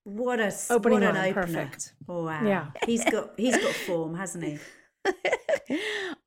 What 0.04 0.40
a 0.40 0.54
opening 0.70 1.02
what 1.02 1.16
an 1.16 1.18
opener. 1.18 1.34
perfect. 1.34 1.94
Oh, 2.08 2.26
wow. 2.26 2.42
Yeah. 2.46 2.68
He's 2.86 3.04
got 3.04 3.32
he's 3.36 3.58
got 3.58 3.74
form, 3.86 4.16
hasn't 4.16 4.44
he? 4.46 4.60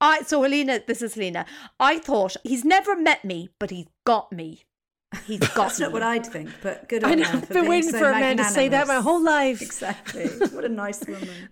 I 0.01 0.23
so 0.23 0.43
Helena, 0.43 0.81
this 0.87 1.01
is 1.01 1.15
Helena. 1.15 1.47
I 1.79 1.99
thought 1.99 2.37
he's 2.45 2.65
never 2.65 2.95
met 2.95 3.25
me, 3.25 3.49
but 3.59 3.71
he's 3.71 3.87
got 4.05 4.33
me. 4.33 4.65
He's 5.27 5.41
got 5.41 5.55
That's 5.57 5.81
not 5.81 5.93
what 5.93 6.03
I'd 6.03 6.27
think, 6.27 6.51
but 6.63 6.89
good 6.89 7.03
on 7.03 7.13
I 7.13 7.15
know, 7.17 7.29
I've 7.29 7.49
been 7.49 7.67
waiting 7.67 7.91
so 7.91 7.99
for 7.99 8.11
a 8.11 8.13
man 8.13 8.37
to 8.37 8.45
say 8.45 8.69
that 8.69 8.87
my 8.87 9.01
whole 9.01 9.23
life. 9.23 9.61
Exactly. 9.61 10.27
what 10.53 10.65
a 10.65 10.69
nice 10.69 11.05
woman. 11.07 11.49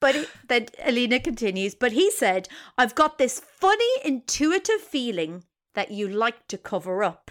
But 0.00 0.14
he, 0.14 0.24
then 0.48 0.66
Helena 0.78 1.20
continues, 1.20 1.74
but 1.74 1.92
he 1.92 2.10
said, 2.10 2.48
I've 2.76 2.94
got 2.94 3.18
this 3.18 3.40
funny, 3.40 3.90
intuitive 4.04 4.80
feeling 4.80 5.44
that 5.74 5.90
you 5.90 6.08
like 6.08 6.48
to 6.48 6.58
cover 6.58 7.02
up. 7.02 7.30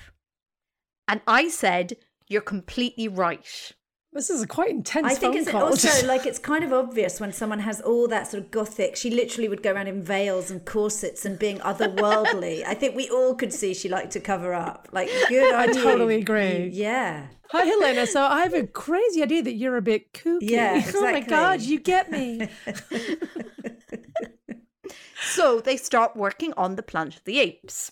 And 1.08 1.22
I 1.28 1.48
said, 1.50 1.94
You're 2.28 2.42
completely 2.42 3.08
right. 3.08 3.74
This 4.12 4.32
is 4.32 4.42
a 4.42 4.48
quite 4.48 4.72
intense. 4.72 5.06
I 5.06 5.14
think 5.14 5.36
it's 5.36 5.50
call. 5.50 5.64
also 5.64 6.08
like 6.08 6.26
it's 6.26 6.40
kind 6.40 6.64
of 6.64 6.74
obvious 6.74 7.20
when 7.20 7.32
someone 7.32 7.60
has 7.60 7.80
all 7.80 8.08
that 8.08 8.28
sort 8.28 8.44
of 8.44 8.50
gothic. 8.50 8.96
She 8.96 9.12
literally 9.12 9.48
would 9.48 9.62
go 9.62 9.72
around 9.72 9.88
in 9.88 10.02
veils 10.02 10.50
and 10.50 10.66
corsets 10.66 11.26
and 11.26 11.38
being 11.38 11.60
otherworldly. 11.60 12.66
I 12.66 12.74
think 12.74 12.96
we 12.96 13.08
all 13.10 13.36
could 13.36 13.54
see 13.54 13.74
she 13.76 13.88
liked 13.88 14.12
to 14.14 14.20
cover 14.20 14.54
up. 14.54 14.90
Like 14.92 15.10
good 15.28 15.54
I 15.54 15.68
totally 15.68 16.16
agree. 16.16 16.70
Yeah. 16.74 17.28
Hi 17.52 17.66
Helena. 17.66 18.08
So 18.08 18.24
I 18.24 18.42
have 18.42 18.56
a 18.56 18.66
crazy 18.86 19.22
idea 19.22 19.44
that 19.44 19.54
you're 19.54 19.78
a 19.78 19.82
bit 19.82 20.12
kooky. 20.14 20.40
Yeah. 20.42 20.78
Exactly. 20.78 21.00
Oh 21.00 21.12
my 21.12 21.22
god, 21.22 21.62
you 21.62 21.80
get 21.80 22.10
me. 22.10 22.50
so 25.22 25.62
they 25.62 25.78
start 25.78 26.16
working 26.16 26.52
on 26.58 26.78
the 26.78 26.84
Planet 26.84 27.18
of 27.18 27.24
the 27.26 27.40
Apes. 27.40 27.92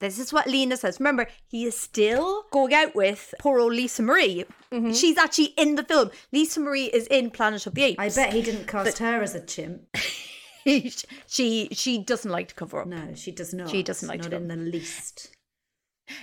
This 0.00 0.18
is 0.18 0.32
what 0.32 0.46
Lena 0.46 0.76
says. 0.76 0.98
Remember, 0.98 1.28
he 1.46 1.64
is 1.64 1.78
still 1.78 2.44
going 2.50 2.74
out 2.74 2.94
with 2.94 3.34
poor 3.38 3.60
old 3.60 3.74
Lisa 3.74 4.02
Marie. 4.02 4.44
Mm-hmm. 4.72 4.92
She's 4.92 5.18
actually 5.18 5.52
in 5.56 5.74
the 5.76 5.84
film. 5.84 6.10
Lisa 6.32 6.60
Marie 6.60 6.86
is 6.86 7.06
in 7.08 7.30
Planet 7.30 7.66
of 7.66 7.74
the 7.74 7.84
Apes. 7.84 7.98
I 7.98 8.08
bet 8.08 8.32
he 8.32 8.42
didn't 8.42 8.66
cast 8.66 8.86
but 8.86 8.98
her 8.98 9.22
as 9.22 9.34
a 9.34 9.44
chimp. 9.44 9.82
she 11.26 11.68
she 11.72 11.98
doesn't 11.98 12.30
like 12.30 12.48
to 12.48 12.54
cover 12.54 12.80
up. 12.80 12.86
No, 12.86 13.14
she 13.14 13.30
does 13.30 13.52
not. 13.52 13.70
She 13.70 13.82
doesn't 13.82 14.08
like 14.08 14.20
not 14.20 14.30
to. 14.30 14.40
Not 14.40 14.42
in 14.42 14.48
the 14.48 14.70
least. 14.70 15.36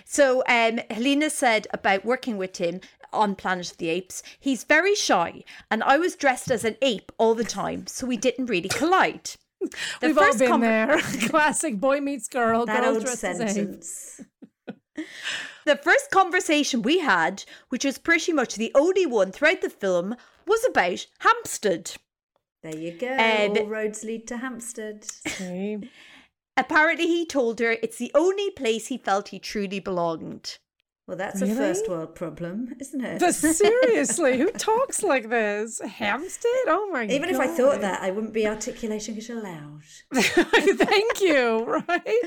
So 0.06 0.44
um, 0.48 0.80
Helena 0.90 1.30
said 1.30 1.68
about 1.72 2.04
working 2.04 2.38
with 2.38 2.58
him 2.58 2.82
on 3.14 3.36
Planet 3.36 3.72
of 3.72 3.78
the 3.78 3.90
Apes, 3.90 4.22
he's 4.40 4.64
very 4.64 4.96
shy, 4.96 5.44
and 5.72 5.82
I 5.84 5.98
was 5.98 6.16
dressed 6.16 6.52
as 6.52 6.66
an 6.66 6.76
ape 6.82 7.12
all 7.18 7.36
the 7.36 7.46
time, 7.46 7.88
so 7.88 8.06
we 8.06 8.18
didn't 8.18 8.48
really 8.48 8.70
collide. 8.70 9.32
We've 10.02 10.18
all 10.18 10.38
been 10.38 10.48
com- 10.48 10.62
there. 10.62 11.00
Classic 11.30 11.80
boy 11.80 12.00
meets 12.02 12.28
girl. 12.28 12.66
That 12.66 12.84
old 12.84 13.08
sentence. 13.08 14.22
the 15.66 15.76
first 15.76 16.12
conversation 16.12 16.82
we 16.82 17.00
had, 17.00 17.44
which 17.70 17.86
was 17.86 17.98
pretty 17.98 18.34
much 18.34 18.56
the 18.56 18.72
only 18.76 19.06
one 19.06 19.32
throughout 19.32 19.62
the 19.62 19.70
film, 19.70 20.16
was 20.46 20.66
about 20.70 21.08
Hampstead. 21.20 21.94
There 22.64 22.76
you 22.76 22.92
go. 22.92 23.14
Um, 23.14 23.58
all 23.58 23.66
roads 23.68 24.04
lead 24.04 24.28
to 24.28 24.38
Hampstead. 24.38 25.06
Apparently, 26.58 27.06
he 27.06 27.26
told 27.26 27.60
her 27.60 27.78
it's 27.84 27.98
the 27.98 28.12
only 28.16 28.50
place 28.52 28.88
he 28.88 28.98
felt 28.98 29.30
he 29.30 29.40
truly 29.40 29.80
belonged. 29.80 30.58
Well, 31.08 31.16
that's 31.16 31.40
really? 31.40 31.54
a 31.54 31.56
first 31.56 31.88
world 31.88 32.16
problem, 32.16 32.76
isn't 32.82 33.02
it? 33.02 33.20
But 33.22 33.34
seriously, 33.34 34.38
who 34.38 34.52
talks 34.58 35.02
like 35.02 35.30
this? 35.30 35.80
Hampstead? 35.80 36.52
Oh 36.68 36.90
my 36.92 37.06
god. 37.06 37.14
Even 37.14 37.32
God. 37.32 37.36
if 37.36 37.40
I 37.40 37.48
thought 37.48 37.80
that, 37.80 38.02
I 38.02 38.12
wouldn't 38.12 38.34
be 38.34 38.46
articulating 38.46 39.16
it 39.16 39.30
aloud. 39.30 39.84
Thank 40.14 41.22
you, 41.22 41.64
right? 41.64 42.24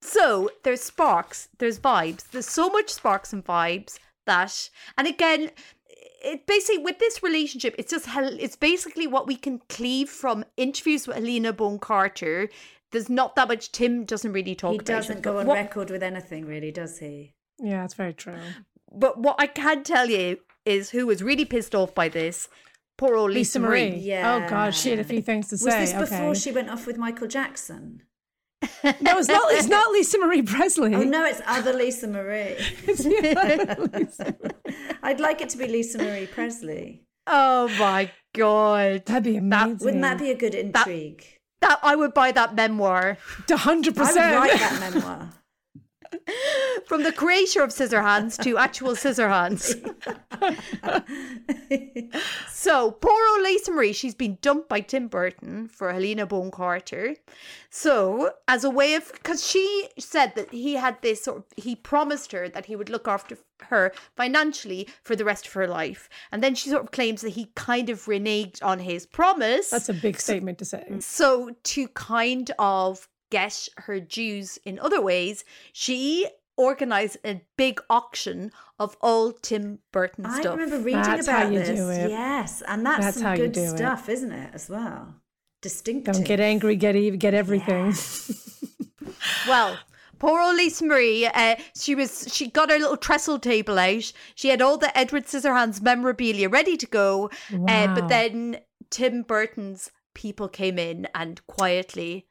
So 0.00 0.48
there's 0.62 0.80
sparks, 0.80 1.48
there's 1.58 1.80
vibes. 1.80 2.30
There's 2.30 2.48
so 2.48 2.70
much 2.70 2.90
sparks 2.90 3.32
and 3.32 3.44
vibes 3.44 3.98
that, 4.26 4.70
and 4.96 5.08
again, 5.08 5.50
it 6.22 6.46
basically 6.46 6.78
with 6.78 7.00
this 7.00 7.24
relationship, 7.24 7.74
it's 7.78 7.90
just 7.90 8.06
it's 8.16 8.54
basically 8.54 9.08
what 9.08 9.26
we 9.26 9.34
can 9.34 9.60
cleave 9.68 10.08
from 10.08 10.44
interviews 10.56 11.08
with 11.08 11.16
Helena 11.16 11.52
Bonham 11.52 11.80
Carter. 11.80 12.48
There's 12.92 13.08
not 13.08 13.34
that 13.34 13.48
much. 13.48 13.72
Tim 13.72 14.04
doesn't 14.04 14.32
really 14.32 14.54
talk. 14.54 14.72
He 14.72 14.78
doesn't 14.78 15.22
go 15.22 15.38
on 15.38 15.46
what, 15.46 15.54
record 15.54 15.90
with 15.90 16.02
anything, 16.02 16.46
really, 16.46 16.70
does 16.70 16.98
he? 16.98 17.34
Yeah, 17.62 17.84
it's 17.84 17.94
very 17.94 18.14
true. 18.14 18.38
But 18.92 19.18
what 19.18 19.36
I 19.38 19.46
can 19.46 19.84
tell 19.84 20.08
you 20.08 20.38
is 20.64 20.90
who 20.90 21.06
was 21.06 21.22
really 21.22 21.44
pissed 21.44 21.74
off 21.74 21.94
by 21.94 22.08
this. 22.08 22.48
Poor 22.98 23.16
old 23.16 23.30
Lisa, 23.30 23.58
Lisa 23.58 23.60
Marie. 23.60 23.90
Marie. 23.90 23.98
Yeah. 24.00 24.34
Oh 24.34 24.48
God, 24.48 24.74
she 24.74 24.90
had 24.90 24.98
a 24.98 25.04
few 25.04 25.22
things 25.22 25.48
to 25.48 25.54
was 25.54 25.62
say. 25.62 25.80
Was 25.80 25.92
this 25.92 26.10
before 26.10 26.34
she 26.34 26.52
went 26.52 26.68
off 26.68 26.86
with 26.86 26.98
Michael 26.98 27.28
Jackson? 27.28 28.02
no, 28.84 29.18
it's 29.18 29.28
not. 29.28 29.52
It's 29.52 29.68
not 29.68 29.90
Lisa 29.90 30.18
Marie 30.18 30.42
Presley. 30.42 30.94
Oh 30.94 31.02
no, 31.02 31.24
it's 31.24 31.40
other 31.46 31.72
Lisa 31.72 32.08
Marie. 32.08 32.56
Lisa 32.86 34.36
I'd 35.02 35.20
like 35.20 35.40
it 35.40 35.48
to 35.50 35.58
be 35.58 35.66
Lisa 35.66 35.96
Marie 35.98 36.26
Presley. 36.26 37.04
Oh 37.26 37.68
my 37.78 38.10
god, 38.34 39.06
that'd 39.06 39.22
be 39.22 39.36
amazing. 39.36 39.76
That, 39.78 39.84
wouldn't 39.84 40.02
that 40.02 40.18
be 40.18 40.30
a 40.30 40.36
good 40.36 40.54
intrigue? 40.54 41.24
That, 41.62 41.68
that 41.68 41.80
I 41.82 41.96
would 41.96 42.12
buy 42.12 42.32
that 42.32 42.54
memoir. 42.54 43.16
hundred 43.50 43.96
percent. 43.96 44.18
I 44.18 44.40
would 44.40 44.50
write 44.50 44.60
that 44.60 44.92
memoir. 44.92 45.32
From 46.86 47.02
the 47.02 47.12
creator 47.12 47.62
of 47.62 47.70
Scissorhands 47.70 48.42
to 48.42 48.58
actual 48.58 48.92
Scissorhands. 48.92 49.74
so, 52.48 52.90
poor 52.92 53.28
old 53.32 53.42
Lisa 53.42 53.70
Marie, 53.70 53.92
she's 53.92 54.14
been 54.14 54.38
dumped 54.42 54.68
by 54.68 54.80
Tim 54.80 55.08
Burton 55.08 55.68
for 55.68 55.92
Helena 55.92 56.26
Bonham 56.26 56.50
Carter. 56.50 57.16
So, 57.70 58.32
as 58.48 58.64
a 58.64 58.70
way 58.70 58.94
of, 58.94 59.12
because 59.12 59.46
she 59.46 59.88
said 59.98 60.34
that 60.34 60.50
he 60.50 60.74
had 60.74 61.00
this 61.02 61.24
sort 61.24 61.38
of, 61.38 61.44
he 61.56 61.76
promised 61.76 62.32
her 62.32 62.48
that 62.48 62.66
he 62.66 62.76
would 62.76 62.90
look 62.90 63.06
after 63.06 63.36
her 63.64 63.92
financially 64.16 64.88
for 65.04 65.14
the 65.14 65.24
rest 65.24 65.46
of 65.46 65.52
her 65.52 65.66
life. 65.66 66.08
And 66.32 66.42
then 66.42 66.54
she 66.54 66.70
sort 66.70 66.82
of 66.82 66.90
claims 66.90 67.20
that 67.20 67.30
he 67.30 67.52
kind 67.54 67.90
of 67.90 68.06
reneged 68.06 68.62
on 68.62 68.80
his 68.80 69.06
promise. 69.06 69.70
That's 69.70 69.88
a 69.88 69.94
big 69.94 70.18
statement 70.18 70.58
to 70.58 70.64
say. 70.64 70.84
So, 71.00 71.50
to 71.64 71.88
kind 71.88 72.50
of 72.58 73.08
get 73.30 73.68
her 73.78 74.00
dues 74.00 74.58
in 74.64 74.78
other 74.78 75.00
ways, 75.00 75.44
she 75.72 76.28
organized 76.56 77.16
a 77.24 77.40
big 77.56 77.80
auction 77.88 78.52
of 78.78 78.96
all 79.00 79.32
Tim 79.32 79.78
Burton 79.92 80.30
stuff. 80.30 80.46
I 80.46 80.50
remember 80.50 80.78
reading 80.78 81.02
that's 81.02 81.26
about 81.26 81.50
this. 81.50 82.10
Yes, 82.10 82.62
and 82.68 82.84
that's, 82.84 83.04
that's 83.04 83.20
some 83.20 83.36
good 83.36 83.56
stuff, 83.56 84.08
is 84.08 84.20
isn't 84.20 84.32
it, 84.32 84.50
as 84.54 84.68
well? 84.68 85.14
Distinctive. 85.62 86.14
Don't 86.14 86.24
get 86.24 86.40
angry, 86.40 86.76
get 86.76 86.96
even, 86.96 87.18
get 87.18 87.34
everything. 87.34 87.94
Yeah. 87.94 89.12
well, 89.48 89.78
poor 90.18 90.40
old 90.40 90.56
Lisa 90.56 90.84
Marie, 90.84 91.26
uh, 91.26 91.56
she 91.74 91.94
was 91.94 92.32
she 92.32 92.48
got 92.48 92.70
her 92.70 92.78
little 92.78 92.96
trestle 92.96 93.38
table 93.38 93.78
out. 93.78 94.12
She 94.34 94.48
had 94.48 94.62
all 94.62 94.78
the 94.78 94.96
Edward 94.96 95.26
Scissorhands 95.26 95.82
memorabilia 95.82 96.48
ready 96.48 96.76
to 96.76 96.86
go. 96.86 97.30
Wow. 97.52 97.66
Uh, 97.66 97.94
but 97.94 98.08
then 98.08 98.58
Tim 98.90 99.22
Burton's 99.22 99.90
people 100.14 100.48
came 100.48 100.78
in 100.78 101.08
and 101.14 101.44
quietly 101.46 102.26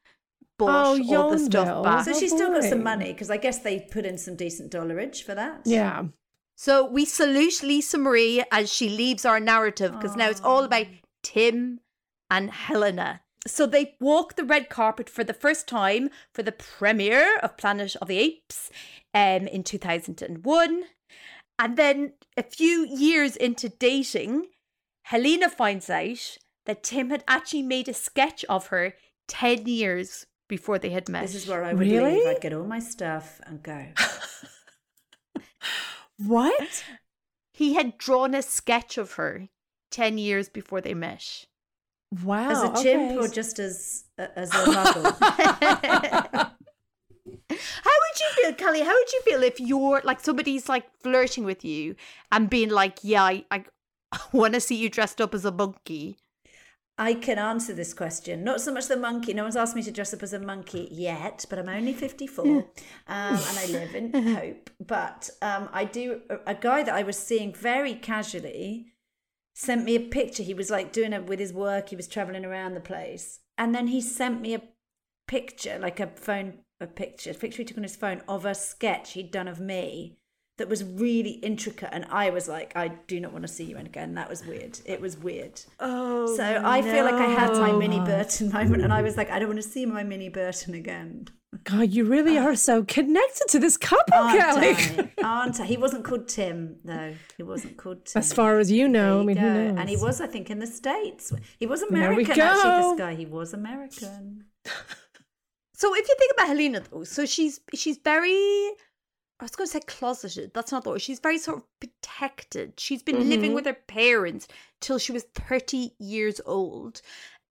bought 0.60 1.00
oh, 1.00 1.16
all 1.16 1.32
the 1.32 1.40
stuff 1.40 1.84
back. 1.84 2.06
So 2.06 2.14
she's 2.14 2.32
still 2.32 2.52
got 2.52 2.64
some 2.64 2.84
money 2.84 3.12
because 3.14 3.32
I 3.32 3.38
guess 3.38 3.60
they 3.60 3.80
put 3.80 4.06
in 4.06 4.20
some 4.20 4.36
decent 4.36 4.72
dollarage 4.72 5.24
for 5.24 5.34
that. 5.34 5.62
Yeah. 5.66 6.04
So 6.56 6.86
we 6.86 7.06
salute 7.06 7.64
Lisa 7.64 7.98
Marie 7.98 8.44
as 8.52 8.72
she 8.72 8.90
leaves 8.90 9.26
our 9.26 9.40
narrative 9.40 9.94
because 9.94 10.16
now 10.16 10.30
it's 10.30 10.42
all 10.42 10.66
about 10.66 10.88
Tim 11.24 11.80
and 12.30 12.52
Helena. 12.52 13.22
So 13.48 13.66
they 13.66 13.96
walk 14.02 14.36
the 14.36 14.44
red 14.44 14.70
carpet 14.70 15.10
for 15.10 15.24
the 15.24 15.34
first 15.34 15.68
time 15.68 16.10
for 16.34 16.44
the 16.44 16.52
premiere 16.52 17.38
of 17.40 17.58
Planet 17.58 17.96
of 17.96 18.10
the 18.10 18.20
Apes 18.20 18.70
um, 19.14 19.48
in 19.48 19.64
2001. 19.64 20.84
And 21.58 21.78
then 21.78 22.14
a 22.36 22.44
few 22.44 22.86
years 22.86 23.38
into 23.38 23.70
dating, 23.70 24.48
Helena 25.04 25.50
finds 25.50 25.90
out 25.90 26.38
that 26.66 26.84
Tim 26.84 27.10
had 27.10 27.24
actually 27.28 27.64
made 27.64 27.88
a 27.88 27.94
sketch 27.94 28.44
of 28.50 28.68
her 28.68 28.96
10 29.30 29.66
years 29.66 30.26
before 30.50 30.78
they 30.78 30.90
had 30.90 31.08
met. 31.08 31.22
This 31.22 31.36
is 31.36 31.48
where 31.48 31.64
I 31.64 31.72
would 31.74 31.88
really? 31.88 32.16
leave. 32.16 32.28
I'd 32.28 32.42
get 32.42 32.52
all 32.52 32.66
my 32.66 32.80
stuff 32.80 33.40
and 33.46 33.64
go. 33.64 33.86
what? 36.18 36.84
He 37.54 37.76
had 37.76 37.98
drawn 37.98 38.36
a 38.36 38.42
sketch 38.42 38.98
of 38.98 39.14
her 39.14 39.48
10 39.92 40.18
years 40.18 40.50
before 40.50 40.82
they 40.82 40.94
met. 40.94 41.46
Wow. 42.24 42.50
As 42.50 42.64
a 42.64 42.84
chimp 42.84 43.12
okay. 43.12 43.18
or 43.18 43.28
just 43.30 43.60
as 43.60 44.06
as 44.18 44.50
a 44.50 44.58
muggle? 44.58 45.16
how 47.50 47.96
would 48.02 48.20
you 48.20 48.30
feel, 48.36 48.54
Cally? 48.54 48.82
How 48.82 48.94
would 48.94 49.14
you 49.14 49.22
feel 49.22 49.44
if 49.44 49.60
you're 49.60 50.02
like 50.04 50.20
somebody's 50.20 50.68
like 50.68 50.86
flirting 51.02 51.44
with 51.46 51.64
you 51.64 51.96
and 52.32 52.50
being 52.50 52.70
like, 52.70 52.98
yeah, 53.04 53.24
I, 53.24 53.46
I 53.52 53.64
want 54.32 54.56
to 54.56 54.60
see 54.60 54.76
you 54.76 54.90
dressed 54.90 55.22
up 55.22 55.36
as 55.36 55.46
a 55.46 55.52
monkey? 55.52 56.18
I 57.00 57.14
can 57.14 57.40
answer 57.40 57.74
this 57.74 57.94
question. 57.94 58.44
Not 58.44 58.60
so 58.60 58.74
much 58.74 58.88
the 58.88 58.98
monkey. 58.98 59.34
No 59.34 59.44
one's 59.44 59.56
asked 59.56 59.74
me 59.74 59.82
to 59.84 59.92
dress 59.92 60.14
up 60.14 60.22
as 60.22 60.34
a 60.34 60.40
monkey 60.40 60.90
yet, 60.92 61.46
but 61.50 61.58
I'm 61.58 61.70
only 61.70 61.94
54 61.94 62.46
um, 62.46 62.66
and 63.08 63.40
I 63.58 63.68
live 63.72 63.96
in 63.96 64.12
Hope. 64.36 64.70
But 64.86 65.30
um, 65.42 65.70
I 65.72 65.86
do, 65.86 66.20
a 66.46 66.54
guy 66.54 66.84
that 66.84 66.94
I 66.94 67.04
was 67.04 67.18
seeing 67.18 67.54
very 67.54 67.96
casually 67.96 68.88
sent 69.56 69.86
me 69.86 69.96
a 69.96 70.02
picture. 70.02 70.44
He 70.44 70.54
was 70.54 70.70
like 70.70 70.92
doing 70.92 71.14
it 71.14 71.26
with 71.26 71.40
his 71.40 71.54
work, 71.54 71.88
he 71.88 71.96
was 71.96 72.10
traveling 72.10 72.44
around 72.44 72.74
the 72.74 72.82
place. 72.82 73.40
And 73.58 73.74
then 73.74 73.88
he 73.88 74.02
sent 74.02 74.42
me 74.42 74.54
a 74.54 74.62
picture, 75.26 75.80
like 75.80 76.02
a 76.02 76.08
phone, 76.08 76.60
a 76.82 76.88
picture, 76.88 77.32
a 77.32 77.34
picture 77.34 77.60
he 77.60 77.66
took 77.66 77.78
on 77.78 77.84
his 77.84 77.96
phone 77.96 78.22
of 78.28 78.46
a 78.46 78.54
sketch 78.54 79.14
he'd 79.14 79.32
done 79.32 79.48
of 79.48 79.62
me 79.62 80.19
that 80.60 80.70
was 80.70 80.84
really 80.84 81.32
intricate 81.32 81.90
and 81.92 82.06
i 82.12 82.30
was 82.30 82.48
like 82.48 82.72
i 82.76 82.88
do 83.08 83.20
not 83.20 83.32
want 83.32 83.42
to 83.42 83.48
see 83.48 83.64
you 83.64 83.78
again. 83.78 84.14
That 84.14 84.30
was 84.30 84.46
weird. 84.46 84.80
It 84.86 85.02
was 85.02 85.18
weird. 85.18 85.60
Oh 85.80 86.36
so 86.36 86.62
i 86.64 86.82
feel 86.82 87.06
like 87.06 87.16
i 87.16 87.26
had 87.26 87.54
my 87.54 87.72
mini 87.72 88.00
burton 88.00 88.52
moment 88.52 88.84
and 88.84 88.94
i 88.94 89.02
was 89.02 89.18
like 89.18 89.32
i 89.32 89.40
don't 89.40 89.50
want 89.50 89.62
to 89.62 89.68
see 89.68 89.86
my 89.86 90.04
mini 90.04 90.30
burton 90.30 90.74
again. 90.76 91.28
God 91.64 91.92
you 91.92 92.04
really 92.06 92.38
uh, 92.38 92.44
are 92.44 92.56
so 92.56 92.84
connected 92.84 93.48
to 93.50 93.60
this 93.60 93.76
couple 93.76 94.14
aren't 94.14 94.40
Cally. 94.40 95.10
Aren't 95.24 95.60
I? 95.60 95.66
he 95.66 95.78
wasn't 95.78 96.04
called 96.04 96.28
tim 96.28 96.78
though. 96.86 97.14
He 97.38 97.44
wasn't 97.44 97.76
called 97.78 98.06
tim. 98.06 98.20
As 98.20 98.32
far 98.32 98.60
as 98.60 98.72
you 98.72 98.88
know 98.88 99.22
i 99.22 99.24
mean 99.24 99.38
who 99.38 99.54
knows? 99.54 99.80
And 99.80 99.90
he 99.90 99.98
was 99.98 100.22
i 100.22 100.28
think 100.28 100.50
in 100.50 100.60
the 100.60 100.68
states. 100.68 101.34
He 101.58 101.66
was 101.66 101.82
american 101.82 102.40
actually 102.40 102.90
this 102.90 103.00
guy. 103.00 103.16
He 103.16 103.26
was 103.26 103.54
american. 103.54 104.46
So 105.82 105.96
if 105.96 106.06
you 106.10 106.16
think 106.20 106.34
about 106.34 106.48
helena 106.48 106.82
though 106.82 107.06
so 107.06 107.26
she's 107.26 107.62
she's 107.74 107.98
very 108.04 108.72
I 109.40 109.46
was 109.46 109.56
going 109.56 109.68
to 109.68 109.72
say 109.72 109.80
closeted. 109.80 110.52
That's 110.54 110.72
not 110.72 110.84
the 110.84 110.90
word. 110.90 111.02
She's 111.02 111.20
very 111.20 111.38
sort 111.38 111.58
of 111.58 111.64
protected. 111.80 112.80
She's 112.80 113.02
been 113.02 113.16
mm-hmm. 113.16 113.30
living 113.30 113.54
with 113.54 113.66
her 113.66 113.78
parents 113.88 114.48
till 114.82 114.98
she 114.98 115.12
was 115.12 115.24
30 115.34 115.94
years 115.98 116.42
old. 116.46 117.02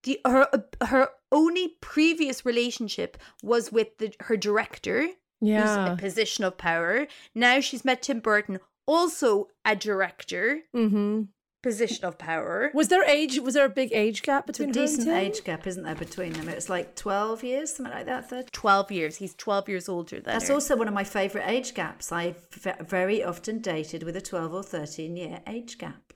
The 0.03 0.20
her 0.24 0.49
her 0.84 1.09
only 1.32 1.76
previous 1.80 2.47
relationship 2.47 3.18
was 3.43 3.72
with 3.72 3.99
the 3.99 4.14
her 4.20 4.36
director, 4.36 5.09
yeah. 5.41 5.61
who's 5.61 5.95
a 5.95 5.97
position 5.97 6.45
of 6.45 6.57
power. 6.57 7.09
Now 7.34 7.61
she's 7.61 7.84
met 7.84 8.03
Tim 8.03 8.20
Burton, 8.20 8.61
also 8.86 9.49
a 9.64 9.74
director. 9.74 10.61
Mm-hmm 10.74 11.22
position 11.62 12.04
of 12.04 12.18
power. 12.18 12.70
Was 12.74 12.88
there 12.88 13.04
age? 13.04 13.38
Was 13.40 13.54
there 13.54 13.64
a 13.64 13.70
big 13.70 13.92
age 13.92 14.22
gap 14.22 14.46
between? 14.46 14.72
Them? 14.72 14.82
A 14.82 14.86
decent 14.86 15.09
age 15.09 15.44
gap, 15.44 15.66
isn't 15.66 15.82
there, 15.82 15.94
between 15.94 16.32
them? 16.32 16.48
It's 16.48 16.68
like 16.68 16.94
twelve 16.94 17.42
years, 17.42 17.74
something 17.74 17.94
like 17.94 18.06
that. 18.06 18.28
30? 18.28 18.48
Twelve 18.52 18.90
years. 18.90 19.16
He's 19.16 19.34
twelve 19.34 19.68
years 19.68 19.88
older 19.88 20.16
than. 20.16 20.34
That's 20.34 20.48
her. 20.48 20.54
also 20.54 20.76
one 20.76 20.88
of 20.88 20.94
my 20.94 21.04
favourite 21.04 21.48
age 21.48 21.74
gaps. 21.74 22.12
I've 22.12 22.48
very 22.80 23.22
often 23.22 23.61
dated 23.61 24.02
with 24.02 24.16
a 24.16 24.20
twelve 24.20 24.54
or 24.54 24.62
thirteen 24.62 25.16
year 25.16 25.40
age 25.46 25.78
gap. 25.78 26.12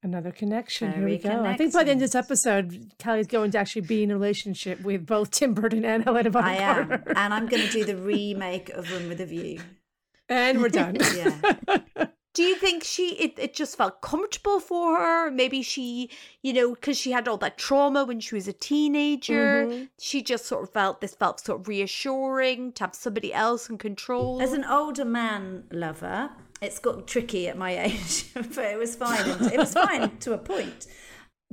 Another 0.00 0.30
connection. 0.30 0.92
Very 0.92 1.18
Here 1.18 1.32
we 1.32 1.36
go. 1.38 1.44
I 1.44 1.56
think 1.56 1.72
by 1.72 1.82
the 1.82 1.90
end 1.90 1.98
of 2.00 2.08
this 2.08 2.14
episode, 2.14 2.92
Cally's 2.98 3.26
going 3.26 3.50
to 3.50 3.58
actually 3.58 3.82
be 3.82 4.04
in 4.04 4.12
a 4.12 4.14
relationship 4.14 4.80
with 4.82 5.04
both 5.04 5.32
Tim 5.32 5.54
Burton 5.54 5.84
and 5.84 6.04
Helena 6.04 6.30
Bonham 6.30 6.48
I 6.48 6.56
am, 6.56 6.92
and 7.16 7.34
I'm 7.34 7.46
going 7.46 7.64
to 7.64 7.72
do 7.72 7.84
the 7.84 7.96
remake 7.96 8.68
of 8.70 8.88
Room 8.92 9.08
with 9.08 9.20
a 9.20 9.26
View. 9.26 9.60
And 10.28 10.60
we're 10.60 10.68
done. 10.68 10.98
yeah. 11.16 12.06
Do 12.38 12.44
you 12.44 12.54
think 12.54 12.84
she 12.84 13.16
it, 13.16 13.36
it 13.36 13.52
just 13.52 13.76
felt 13.76 14.00
comfortable 14.00 14.60
for 14.60 14.96
her 14.96 15.28
maybe 15.28 15.60
she 15.60 16.08
you 16.40 16.52
know 16.52 16.72
because 16.72 16.96
she 16.96 17.10
had 17.10 17.26
all 17.26 17.36
that 17.36 17.58
trauma 17.58 18.04
when 18.04 18.20
she 18.20 18.36
was 18.36 18.46
a 18.46 18.52
teenager 18.52 19.66
mm-hmm. 19.66 19.84
she 19.98 20.22
just 20.22 20.46
sort 20.46 20.62
of 20.62 20.70
felt 20.70 21.00
this 21.00 21.16
felt 21.16 21.40
sort 21.40 21.60
of 21.60 21.66
reassuring 21.66 22.70
to 22.70 22.84
have 22.84 22.94
somebody 22.94 23.34
else 23.34 23.68
in 23.68 23.76
control 23.76 24.40
as 24.40 24.52
an 24.52 24.64
older 24.64 25.04
man 25.04 25.64
lover 25.72 26.30
it's 26.62 26.78
got 26.78 27.08
tricky 27.08 27.48
at 27.48 27.58
my 27.58 27.76
age 27.86 28.32
but 28.32 28.58
it 28.58 28.78
was 28.78 28.94
fine 28.94 29.28
it 29.52 29.58
was 29.58 29.72
fine 29.72 30.16
to 30.20 30.32
a 30.32 30.38
point 30.38 30.86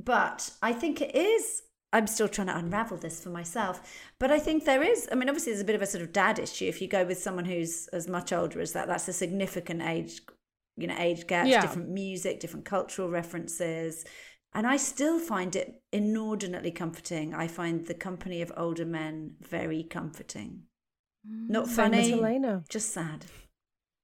but 0.00 0.52
i 0.62 0.72
think 0.72 1.00
it 1.00 1.16
is 1.16 1.62
I'm 1.92 2.08
still 2.08 2.28
trying 2.28 2.48
to 2.48 2.56
unravel 2.56 2.98
this 2.98 3.22
for 3.22 3.30
myself. 3.30 3.80
But 4.18 4.30
I 4.30 4.38
think 4.38 4.64
there 4.64 4.82
is, 4.82 5.08
I 5.10 5.14
mean, 5.14 5.30
obviously, 5.30 5.52
there's 5.52 5.62
a 5.62 5.64
bit 5.64 5.76
of 5.76 5.80
a 5.80 5.86
sort 5.86 6.02
of 6.02 6.12
dad 6.12 6.38
issue. 6.38 6.66
If 6.66 6.82
you 6.82 6.88
go 6.88 7.04
with 7.04 7.16
someone 7.16 7.46
who's 7.46 7.86
as 7.88 8.06
much 8.06 8.34
older 8.34 8.60
as 8.60 8.72
that, 8.72 8.88
that's 8.88 9.08
a 9.08 9.14
significant 9.14 9.80
age 9.80 10.20
you 10.76 10.86
know 10.86 10.96
age 10.98 11.26
gaps 11.26 11.48
yeah. 11.48 11.60
different 11.60 11.88
music 11.88 12.40
different 12.40 12.64
cultural 12.64 13.08
references. 13.10 14.04
And 14.54 14.66
i 14.66 14.78
still 14.78 15.18
find 15.18 15.54
it 15.54 15.82
inordinately 15.92 16.70
comforting. 16.70 17.34
I 17.34 17.46
find 17.46 17.86
the 17.86 17.94
company 17.94 18.40
of 18.40 18.52
older 18.56 18.86
men 18.86 19.34
very 19.40 19.82
comforting. 19.82 20.62
Not 21.24 21.66
mm. 21.66 21.70
funny 21.70 22.62
just 22.68 22.92
sad. 22.92 23.26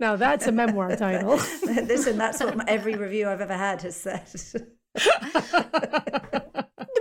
Now 0.00 0.16
that's 0.16 0.46
a 0.46 0.52
memoir 0.52 0.96
title. 0.96 1.36
Listen 1.62 2.16
that's 2.16 2.40
what 2.40 2.68
every 2.68 2.96
review 2.96 3.28
i've 3.28 3.42
ever 3.42 3.56
had 3.56 3.82
has 3.82 3.96
said. 3.96 4.24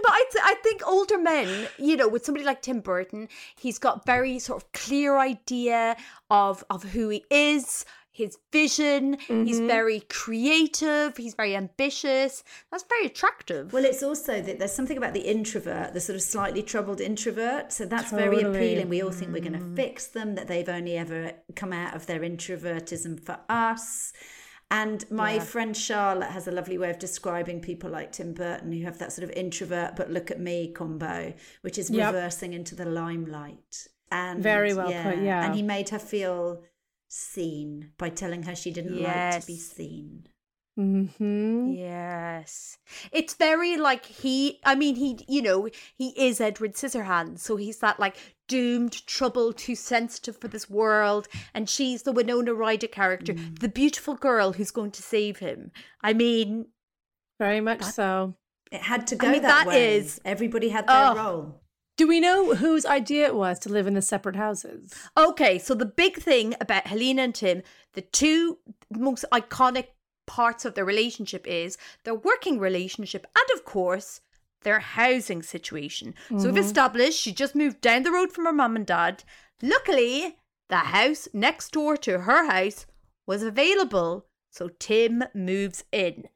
But 0.01 0.11
I, 0.11 0.25
th- 0.31 0.43
I 0.43 0.55
think 0.63 0.85
older 0.87 1.17
men, 1.17 1.67
you 1.77 1.95
know, 1.95 2.07
with 2.07 2.25
somebody 2.25 2.45
like 2.45 2.61
Tim 2.61 2.81
Burton, 2.81 3.29
he's 3.57 3.79
got 3.79 4.05
very 4.05 4.39
sort 4.39 4.63
of 4.63 4.71
clear 4.71 5.17
idea 5.17 5.95
of 6.29 6.63
of 6.69 6.83
who 6.83 7.09
he 7.09 7.23
is, 7.29 7.85
his 8.19 8.37
vision. 8.51 9.17
Mm-hmm. 9.17 9.45
He's 9.45 9.59
very 9.59 10.01
creative. 10.01 11.17
He's 11.17 11.33
very 11.33 11.55
ambitious. 11.55 12.43
That's 12.69 12.83
very 12.87 13.07
attractive. 13.07 13.73
Well, 13.73 13.85
it's 13.85 14.03
also 14.03 14.41
that 14.41 14.59
there's 14.59 14.71
something 14.71 14.97
about 14.97 15.13
the 15.13 15.21
introvert, 15.21 15.93
the 15.93 15.99
sort 15.99 16.15
of 16.15 16.21
slightly 16.21 16.61
troubled 16.61 17.01
introvert. 17.01 17.73
So 17.73 17.85
that's 17.85 18.11
totally. 18.11 18.43
very 18.43 18.43
appealing. 18.43 18.89
We 18.89 19.01
all 19.01 19.11
think 19.11 19.33
we're 19.33 19.41
going 19.41 19.53
to 19.53 19.59
mm. 19.59 19.75
fix 19.75 20.07
them, 20.07 20.35
that 20.35 20.47
they've 20.47 20.69
only 20.69 20.97
ever 20.97 21.31
come 21.55 21.73
out 21.73 21.95
of 21.95 22.05
their 22.05 22.19
introvertism 22.19 23.19
for 23.19 23.39
us. 23.49 24.13
And 24.71 25.09
my 25.09 25.35
yeah. 25.35 25.39
friend 25.39 25.75
Charlotte 25.75 26.29
has 26.29 26.47
a 26.47 26.51
lovely 26.51 26.77
way 26.77 26.91
of 26.91 26.99
describing 26.99 27.59
people 27.59 27.89
like 27.89 28.11
Tim 28.11 28.33
Burton 28.33 28.71
who 28.71 28.83
have 28.83 28.99
that 28.99 29.11
sort 29.11 29.23
of 29.27 29.31
introvert 29.35 29.95
but 29.95 30.11
look 30.11 30.29
at 30.29 30.39
me 30.39 30.71
combo, 30.71 31.33
which 31.61 31.79
is 31.79 31.89
yep. 31.89 32.13
reversing 32.13 32.53
into 32.53 32.75
the 32.75 32.85
limelight. 32.85 33.87
And 34.11 34.41
very 34.41 34.73
well 34.73 34.91
yeah, 34.91 35.03
put, 35.03 35.17
yeah. 35.19 35.45
And 35.45 35.55
he 35.55 35.63
made 35.63 35.89
her 35.89 35.99
feel 35.99 36.63
seen 37.09 37.91
by 37.97 38.09
telling 38.09 38.43
her 38.43 38.55
she 38.55 38.71
didn't 38.71 38.97
yes. 38.97 39.33
like 39.33 39.41
to 39.41 39.47
be 39.47 39.57
seen. 39.57 40.27
Mm-hmm. 40.79 41.73
Yes. 41.73 42.77
It's 43.11 43.33
very 43.33 43.75
like 43.75 44.05
he, 44.05 44.59
I 44.63 44.75
mean, 44.75 44.95
he, 44.95 45.19
you 45.27 45.41
know, 45.41 45.67
he 45.97 46.09
is 46.09 46.39
Edward 46.39 46.75
Scissorhands. 46.75 47.39
So 47.39 47.57
he's 47.57 47.79
that 47.79 47.99
like 47.99 48.15
doomed, 48.47 49.05
troubled, 49.05 49.57
too 49.57 49.75
sensitive 49.75 50.37
for 50.37 50.47
this 50.47 50.69
world. 50.69 51.27
And 51.53 51.69
she's 51.69 52.03
the 52.03 52.13
Winona 52.13 52.53
Ryder 52.53 52.87
character, 52.87 53.33
mm. 53.33 53.59
the 53.59 53.67
beautiful 53.67 54.15
girl 54.15 54.53
who's 54.53 54.71
going 54.71 54.91
to 54.91 55.03
save 55.03 55.39
him. 55.39 55.71
I 56.01 56.13
mean, 56.13 56.67
very 57.39 57.59
much 57.59 57.79
that, 57.79 57.93
so. 57.93 58.35
It 58.71 58.81
had 58.81 59.07
to 59.07 59.15
go 59.15 59.27
I 59.27 59.31
mean, 59.31 59.41
that, 59.41 59.65
that 59.65 59.67
way. 59.67 59.97
Is, 59.97 60.21
Everybody 60.23 60.69
had 60.69 60.87
their 60.87 61.11
oh, 61.11 61.15
role. 61.15 61.61
Do 61.99 62.07
we 62.07 62.21
know 62.21 62.55
whose 62.55 62.85
idea 62.85 63.25
it 63.25 63.35
was 63.35 63.59
to 63.59 63.69
live 63.69 63.85
in 63.85 63.93
the 63.93 64.01
separate 64.01 64.37
houses? 64.37 64.93
Okay, 65.17 65.59
so 65.59 65.75
the 65.75 65.83
big 65.83 66.15
thing 66.15 66.55
about 66.61 66.87
Helena 66.87 67.23
and 67.23 67.35
Tim, 67.35 67.61
the 67.91 67.99
two 67.99 68.57
most 68.89 69.25
iconic 69.33 69.87
parts 70.25 70.63
of 70.63 70.75
their 70.75 70.85
relationship 70.85 71.45
is 71.45 71.77
their 72.05 72.15
working 72.15 72.57
relationship 72.57 73.27
and, 73.35 73.45
of 73.53 73.65
course, 73.65 74.21
their 74.61 74.79
housing 74.79 75.43
situation. 75.43 76.13
Mm-hmm. 76.13 76.39
So 76.39 76.45
we've 76.45 76.53
mm-hmm. 76.53 76.63
established 76.63 77.19
she 77.19 77.33
just 77.33 77.53
moved 77.53 77.81
down 77.81 78.03
the 78.03 78.13
road 78.13 78.31
from 78.31 78.45
her 78.45 78.53
mum 78.53 78.77
and 78.77 78.85
dad. 78.85 79.25
Luckily, 79.61 80.37
the 80.69 80.77
house 80.77 81.27
next 81.33 81.73
door 81.73 81.97
to 81.97 82.19
her 82.19 82.49
house 82.49 82.85
was 83.27 83.43
available. 83.43 84.25
So 84.51 84.69
Tim 84.79 85.25
moves 85.35 85.83
in. 85.91 86.29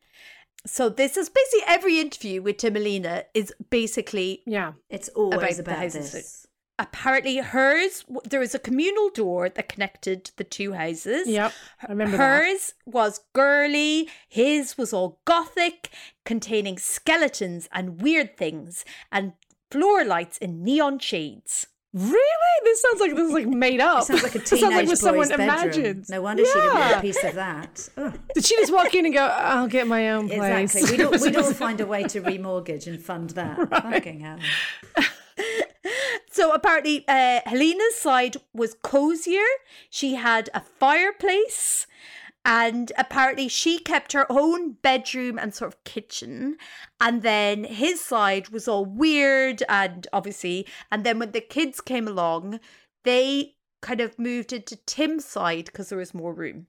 So 0.66 0.90
this 0.90 1.18
is 1.18 1.30
basically 1.30 1.66
every 1.68 2.00
interview 2.00 2.42
with 2.42 2.58
Timalina 2.58 3.26
is 3.34 3.54
basically 3.70 4.44
yeah, 4.46 4.74
it's 4.90 5.10
always 5.10 5.60
about, 5.60 5.78
about 5.78 5.92
this. 5.92 6.48
Apparently, 6.80 7.38
hers 7.38 8.06
there 8.24 8.40
was 8.40 8.56
a 8.56 8.60
communal 8.60 9.10
door 9.10 9.50
that 9.50 9.70
connected 9.70 10.32
the 10.38 10.44
two 10.44 10.74
houses. 10.74 11.28
Yep, 11.28 11.54
I 11.82 11.86
remember. 11.90 12.18
Hers 12.18 12.74
that. 12.86 12.94
was 12.94 13.22
girly. 13.34 14.10
His 14.28 14.78
was 14.78 14.94
all 14.94 15.20
gothic, 15.26 15.90
containing 16.26 16.78
skeletons 16.78 17.68
and 17.72 18.02
weird 18.02 18.38
things, 18.38 18.86
and 19.12 19.34
floor 19.70 20.06
lights 20.06 20.38
in 20.38 20.64
neon 20.64 20.98
shades. 21.00 21.68
Really? 21.94 22.18
This 22.64 22.82
sounds 22.82 23.00
like 23.00 23.16
this 23.16 23.28
is 23.28 23.34
like 23.34 23.48
made 23.48 23.80
up. 23.80 24.02
It 24.02 24.06
sounds 24.06 24.24
like 24.24 24.36
a 24.36 24.40
teenage 24.40 24.62
sounds 24.62 24.76
like 24.76 24.88
boy's 24.88 25.00
someone 25.00 25.28
bedroom. 25.30 25.50
imagined. 25.50 26.10
No 26.10 26.22
wonder 26.24 26.44
yeah. 26.44 26.50
she 26.52 26.60
didn't 26.60 26.76
get 26.76 26.98
a 26.98 27.02
piece 27.02 27.24
of 27.24 27.36
that. 27.36 27.90
Ugh. 27.98 28.20
Did 28.34 28.46
she 28.46 28.56
just 28.56 28.74
walk 28.74 28.96
in 28.96 29.06
and 29.06 29.14
go, 29.14 29.22
"I'll 29.26 29.68
get 29.68 29.86
my 29.86 30.10
own 30.12 30.28
place"? 30.28 30.74
Exactly. 30.76 30.98
We'd 30.98 31.06
all, 31.06 31.20
we'd 31.22 31.36
all 31.36 31.54
find 31.54 31.80
a 31.82 31.86
way 31.86 32.04
to 32.06 32.22
remortgage 32.34 32.88
and 32.88 33.00
fund 33.00 33.32
that. 33.32 33.58
Right. 33.58 33.94
Fucking 33.94 34.22
hell. 34.22 34.40
so 36.32 36.52
apparently, 36.52 37.06
uh, 37.08 37.42
Helena's 37.46 37.96
side 37.96 38.38
was 38.54 38.76
cozier. 38.82 39.46
She 39.90 40.16
had 40.16 40.50
a 40.56 40.62
fireplace 40.62 41.86
and 42.46 42.92
apparently 42.98 43.48
she 43.48 43.80
kept 43.80 44.14
her 44.14 44.26
own 44.30 44.74
bedroom 44.74 45.38
and 45.40 45.54
sort 45.54 45.74
of 45.74 45.84
kitchen 45.84 46.58
and 47.00 47.22
then 47.22 47.64
his 47.64 48.02
side 48.02 48.50
was 48.50 48.68
all 48.68 48.86
weird 48.86 49.64
and 49.70 50.08
obviously 50.14 50.68
and 50.92 51.04
then 51.04 51.20
when 51.20 51.32
the 51.32 51.42
kids 51.42 51.80
came 51.82 52.08
along 52.08 52.60
they 53.04 53.54
kind 53.82 54.02
of 54.02 54.18
moved 54.20 54.54
into 54.54 54.76
tim's 54.86 55.26
side 55.26 55.66
because 55.66 55.90
there 55.90 55.98
was 55.98 56.14
more 56.14 56.34
room 56.34 56.68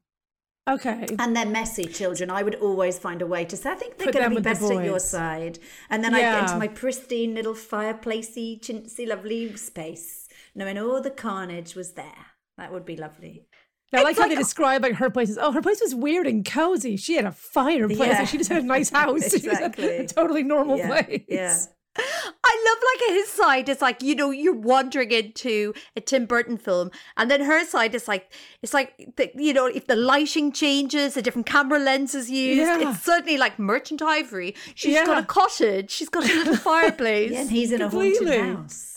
Okay. 0.66 1.06
And 1.18 1.36
they're 1.36 1.44
messy 1.44 1.84
children. 1.84 2.30
I 2.30 2.42
would 2.42 2.54
always 2.54 2.98
find 2.98 3.20
a 3.20 3.26
way 3.26 3.44
to 3.44 3.56
say, 3.56 3.70
I 3.70 3.74
think 3.74 3.98
they're 3.98 4.12
going 4.12 4.30
to 4.30 4.36
be 4.36 4.40
best 4.40 4.62
at 4.62 4.84
your 4.84 4.98
side. 4.98 5.58
And 5.90 6.02
then 6.02 6.12
yeah. 6.12 6.16
I 6.16 6.20
get 6.20 6.42
into 6.44 6.56
my 6.56 6.68
pristine 6.68 7.34
little 7.34 7.52
fireplacey, 7.52 8.60
chintzy, 8.60 9.06
lovely 9.06 9.54
space, 9.56 10.26
knowing 10.54 10.78
all 10.78 11.02
the 11.02 11.10
carnage 11.10 11.74
was 11.74 11.92
there. 11.92 12.26
That 12.56 12.72
would 12.72 12.86
be 12.86 12.96
lovely. 12.96 13.46
I 13.94 14.02
like, 14.02 14.16
like 14.16 14.22
how 14.22 14.28
they 14.28 14.34
describe 14.34 14.82
like 14.82 14.94
her 14.94 15.10
places. 15.10 15.38
Oh, 15.40 15.52
her 15.52 15.62
place 15.62 15.80
was 15.80 15.94
weird 15.94 16.26
and 16.26 16.44
cozy. 16.44 16.96
She 16.96 17.14
had 17.14 17.24
a 17.24 17.32
fireplace. 17.32 17.98
Yeah. 17.98 18.18
Like 18.18 18.28
she 18.28 18.38
just 18.38 18.50
had 18.50 18.62
a 18.62 18.66
nice 18.66 18.90
house. 18.90 19.32
exactly. 19.32 19.86
a, 19.86 20.02
a, 20.02 20.06
totally 20.06 20.42
normal 20.42 20.78
yeah. 20.78 21.02
place. 21.02 21.24
Yeah. 21.28 21.58
I 21.96 22.64
love 22.66 22.78
like 22.82 23.16
his 23.16 23.28
side 23.28 23.68
is 23.68 23.80
like 23.80 24.02
you 24.02 24.16
know 24.16 24.30
you're 24.30 24.52
wandering 24.52 25.12
into 25.12 25.72
a 25.96 26.00
Tim 26.00 26.26
Burton 26.26 26.56
film, 26.58 26.90
and 27.16 27.30
then 27.30 27.40
her 27.40 27.64
side 27.64 27.94
is 27.94 28.08
like 28.08 28.32
it's 28.62 28.74
like 28.74 29.12
the, 29.16 29.30
you 29.36 29.52
know 29.52 29.66
if 29.66 29.86
the 29.86 29.94
lighting 29.94 30.50
changes, 30.50 31.14
the 31.14 31.22
different 31.22 31.46
camera 31.46 31.78
lenses 31.78 32.28
used. 32.28 32.58
Yeah. 32.58 32.90
It's 32.90 33.02
certainly 33.02 33.36
like 33.36 33.60
Merchant 33.60 34.02
Ivory. 34.02 34.56
She's 34.74 34.94
yeah. 34.94 35.06
got 35.06 35.22
a 35.22 35.26
cottage. 35.26 35.90
She's 35.90 36.08
got 36.08 36.28
a 36.28 36.34
little 36.34 36.56
fireplace. 36.56 37.30
yeah, 37.32 37.42
and 37.42 37.50
he's 37.50 37.70
in 37.70 37.78
Completely. 37.78 38.34
a 38.34 38.42
haunted 38.42 38.56
house. 38.56 38.93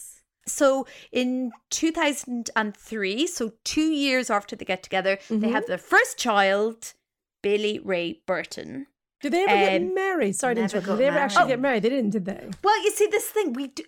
So 0.47 0.87
in 1.11 1.51
2003, 1.69 3.27
so 3.27 3.53
two 3.63 3.91
years 3.91 4.29
after 4.29 4.55
they 4.55 4.65
get 4.65 4.83
together, 4.83 5.17
mm-hmm. 5.17 5.39
they 5.39 5.49
have 5.49 5.67
their 5.67 5.77
first 5.77 6.17
child, 6.17 6.93
Billy 7.41 7.79
Ray 7.79 8.21
Burton. 8.25 8.87
Did 9.21 9.33
they 9.33 9.43
ever 9.45 9.53
um, 9.53 9.59
get 9.59 9.95
married? 9.95 10.35
Sorry 10.35 10.55
to 10.55 10.61
interrupt. 10.61 10.85
Did 10.87 10.97
they 10.97 11.07
ever 11.07 11.15
married. 11.15 11.25
actually 11.25 11.43
oh. 11.43 11.47
get 11.47 11.59
married? 11.59 11.83
They 11.83 11.89
didn't, 11.89 12.11
did 12.11 12.25
they? 12.25 12.49
Well, 12.63 12.83
you 12.83 12.91
see, 12.91 13.07
this 13.07 13.25
thing 13.25 13.53
we 13.53 13.67
do, 13.67 13.83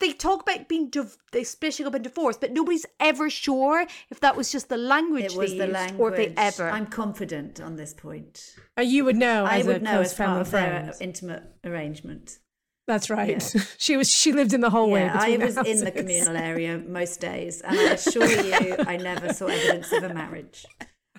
they 0.00 0.12
talk 0.12 0.42
about 0.42 0.68
being 0.68 0.90
div- 0.90 1.16
they 1.32 1.44
splitting 1.44 1.86
up 1.86 1.94
and 1.94 2.02
divorced, 2.02 2.40
but 2.40 2.52
nobody's 2.52 2.86
ever 2.98 3.30
sure 3.30 3.86
if 4.10 4.20
that 4.20 4.36
was 4.36 4.50
just 4.50 4.68
the 4.68 4.76
language 4.76 5.32
it 5.32 5.36
was 5.36 5.52
they 5.52 5.58
the 5.58 5.64
used 5.64 5.74
language. 5.74 6.00
or 6.00 6.10
if 6.10 6.16
they 6.16 6.34
ever. 6.36 6.68
I'm 6.68 6.86
confident 6.86 7.60
on 7.60 7.76
this 7.76 7.94
point. 7.94 8.56
Uh, 8.78 8.82
you 8.82 9.04
would 9.04 9.16
know. 9.16 9.44
I 9.44 9.58
as 9.58 9.66
would 9.66 9.76
a 9.76 9.84
know 9.84 9.90
close 9.92 10.06
as 10.06 10.14
part 10.14 10.28
family 10.28 10.40
of 10.40 10.50
their 10.50 10.94
intimate 11.00 11.44
arrangement. 11.64 12.38
That's 12.86 13.10
right. 13.10 13.42
she 13.78 13.96
was. 13.96 14.12
She 14.12 14.32
lived 14.32 14.52
in 14.52 14.60
the 14.60 14.70
hallway. 14.70 15.00
Yeah, 15.00 15.18
I 15.18 15.36
between 15.36 15.56
was 15.56 15.56
in 15.66 15.84
the 15.84 15.90
communal 15.90 16.36
area 16.50 16.78
most 16.78 17.20
days, 17.20 17.60
and 17.60 17.78
I 17.78 17.92
assure 17.92 18.26
you, 18.26 18.76
I 18.86 18.96
never 18.96 19.32
saw 19.32 19.46
evidence 19.46 19.92
of 19.92 20.04
a 20.04 20.14
marriage. 20.14 20.64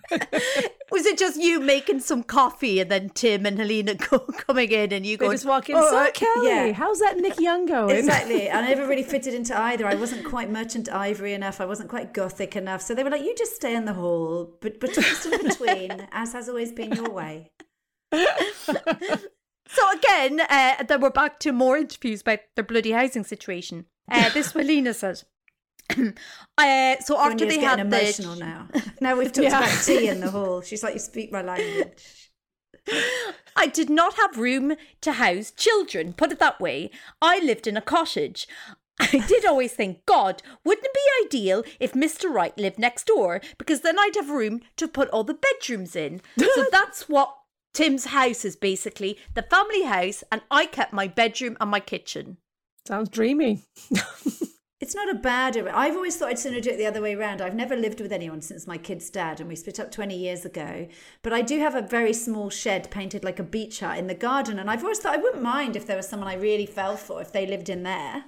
was 0.92 1.06
it 1.06 1.18
just 1.18 1.38
you 1.38 1.60
making 1.60 2.00
some 2.00 2.24
coffee 2.24 2.80
and 2.80 2.90
then 2.90 3.10
Tim 3.10 3.46
and 3.46 3.58
Helena 3.58 3.96
go, 3.96 4.20
coming 4.20 4.72
in 4.72 4.94
and 4.94 5.06
you 5.06 5.18
They 5.18 5.26
go 5.26 5.32
just 5.34 5.46
walk 5.46 5.70
in. 5.70 5.76
"Oh, 5.76 5.90
so 5.90 5.98
uh, 5.98 6.12
Cally, 6.12 6.48
yeah." 6.48 6.72
how's 6.72 7.00
that 7.00 7.18
Nick 7.18 7.40
Young 7.40 7.66
going? 7.66 7.96
Exactly. 7.96 8.50
I 8.50 8.62
never 8.62 8.88
really 8.88 9.04
fitted 9.04 9.34
into 9.34 9.58
either. 9.58 9.86
I 9.86 9.96
wasn't 9.96 10.26
quite 10.26 10.50
merchant 10.50 10.90
ivory 10.90 11.34
enough. 11.34 11.60
I 11.60 11.66
wasn't 11.66 11.90
quite 11.90 12.14
gothic 12.14 12.56
enough. 12.56 12.82
So 12.82 12.96
they 12.96 13.04
were 13.04 13.10
like, 13.10 13.24
you 13.24 13.36
just 13.36 13.56
stay 13.56 13.76
in 13.76 13.84
the 13.84 13.94
hall, 13.94 14.56
but, 14.62 14.80
but 14.80 14.94
just 14.94 15.26
in 15.26 15.46
between, 15.46 16.08
as 16.14 16.32
has 16.32 16.48
always 16.48 16.72
been 16.72 16.94
your 16.94 17.10
way. 17.10 17.52
So 19.70 19.84
again, 19.92 20.40
uh, 20.42 20.84
then 20.88 21.02
we're 21.02 21.10
back 21.10 21.40
to 21.42 21.52
more 21.52 21.78
interviews 21.78 22.22
about 22.22 22.40
their 22.56 22.64
bloody 22.64 22.92
housing 22.92 23.24
situation. 23.24 23.86
Uh, 24.10 24.30
this 24.34 24.52
Helena 24.54 24.94
says. 24.94 25.26
uh, 26.58 26.96
so 27.00 27.18
after 27.20 27.46
they 27.46 27.60
had 27.60 27.78
the 27.78 27.82
emotional 27.84 28.36
now. 28.36 28.68
Now 29.02 29.16
we've 29.18 29.32
talked 29.32 29.48
Yeah. 29.48 29.60
about 29.60 29.84
tea 29.84 30.08
in 30.08 30.20
the 30.22 30.32
hall. 30.32 30.62
She's 30.68 30.84
like, 30.84 30.94
you 30.94 31.00
speak 31.00 31.32
my 31.32 31.42
language. 31.42 32.32
I 33.56 33.68
did 33.68 33.90
not 33.90 34.14
have 34.16 34.38
room 34.38 34.76
to 35.02 35.12
house 35.14 35.52
children, 35.52 36.14
put 36.14 36.32
it 36.32 36.40
that 36.40 36.60
way. 36.60 36.90
I 37.22 37.40
lived 37.40 37.68
in 37.68 37.76
a 37.76 37.82
cottage. 37.82 38.48
I 39.00 39.24
did 39.28 39.46
always 39.46 39.74
think, 39.74 40.06
God, 40.06 40.42
wouldn't 40.66 40.86
it 40.88 40.94
be 40.94 41.26
ideal 41.26 41.64
if 41.80 41.94
Mr. 41.94 42.32
Wright 42.32 42.58
lived 42.58 42.80
next 42.80 43.06
door? 43.06 43.42
Because 43.58 43.82
then 43.82 44.00
I'd 44.00 44.16
have 44.16 44.30
room 44.30 44.62
to 44.78 44.88
put 44.88 45.10
all 45.10 45.24
the 45.24 45.36
bedrooms 45.36 45.96
in. 45.96 46.22
so 46.38 46.66
that's 46.72 47.08
what 47.08 47.36
Tim's 47.74 48.06
house 48.06 48.44
is 48.46 48.56
basically 48.56 49.18
the 49.34 49.44
family 49.44 49.84
house, 49.84 50.24
and 50.32 50.42
I 50.50 50.66
kept 50.66 50.94
my 50.94 51.08
bedroom 51.08 51.58
and 51.60 51.70
my 51.70 51.80
kitchen. 51.80 52.38
Sounds 52.88 53.10
dreamy. 53.10 53.64
It's 54.80 54.94
not 54.94 55.10
a 55.10 55.16
bad. 55.16 55.58
I've 55.58 55.96
always 55.96 56.16
thought 56.16 56.30
I'd 56.30 56.38
sooner 56.38 56.62
do 56.62 56.70
it 56.70 56.78
the 56.78 56.86
other 56.86 57.02
way 57.02 57.16
around. 57.16 57.42
I've 57.42 57.56
never 57.56 57.76
lived 57.76 58.00
with 58.00 58.12
anyone 58.12 58.42
since 58.42 58.68
my 58.68 58.78
kid's 58.78 59.10
dad, 59.10 59.40
and 59.40 59.50
we 59.50 59.56
split 59.56 59.80
up 59.80 59.92
20 59.92 60.16
years 60.16 60.46
ago. 60.46 60.88
But 61.24 61.34
I 61.34 61.42
do 61.42 61.58
have 61.58 61.74
a 61.74 61.82
very 61.82 62.14
small 62.14 62.52
shed 62.52 62.92
painted 62.92 63.24
like 63.24 63.40
a 63.40 63.44
beach 63.44 63.80
hut 63.80 63.98
in 63.98 64.06
the 64.06 64.14
garden, 64.14 64.60
and 64.60 64.70
I've 64.70 64.84
always 64.84 65.00
thought 65.00 65.16
I 65.16 65.22
wouldn't 65.22 65.42
mind 65.42 65.76
if 65.76 65.88
there 65.88 65.98
was 65.98 66.08
someone 66.08 66.30
I 66.30 66.36
really 66.36 66.68
fell 66.68 66.96
for 66.96 67.22
if 67.22 67.32
they 67.32 67.48
lived 67.48 67.70
in 67.70 67.82
there. 67.82 68.26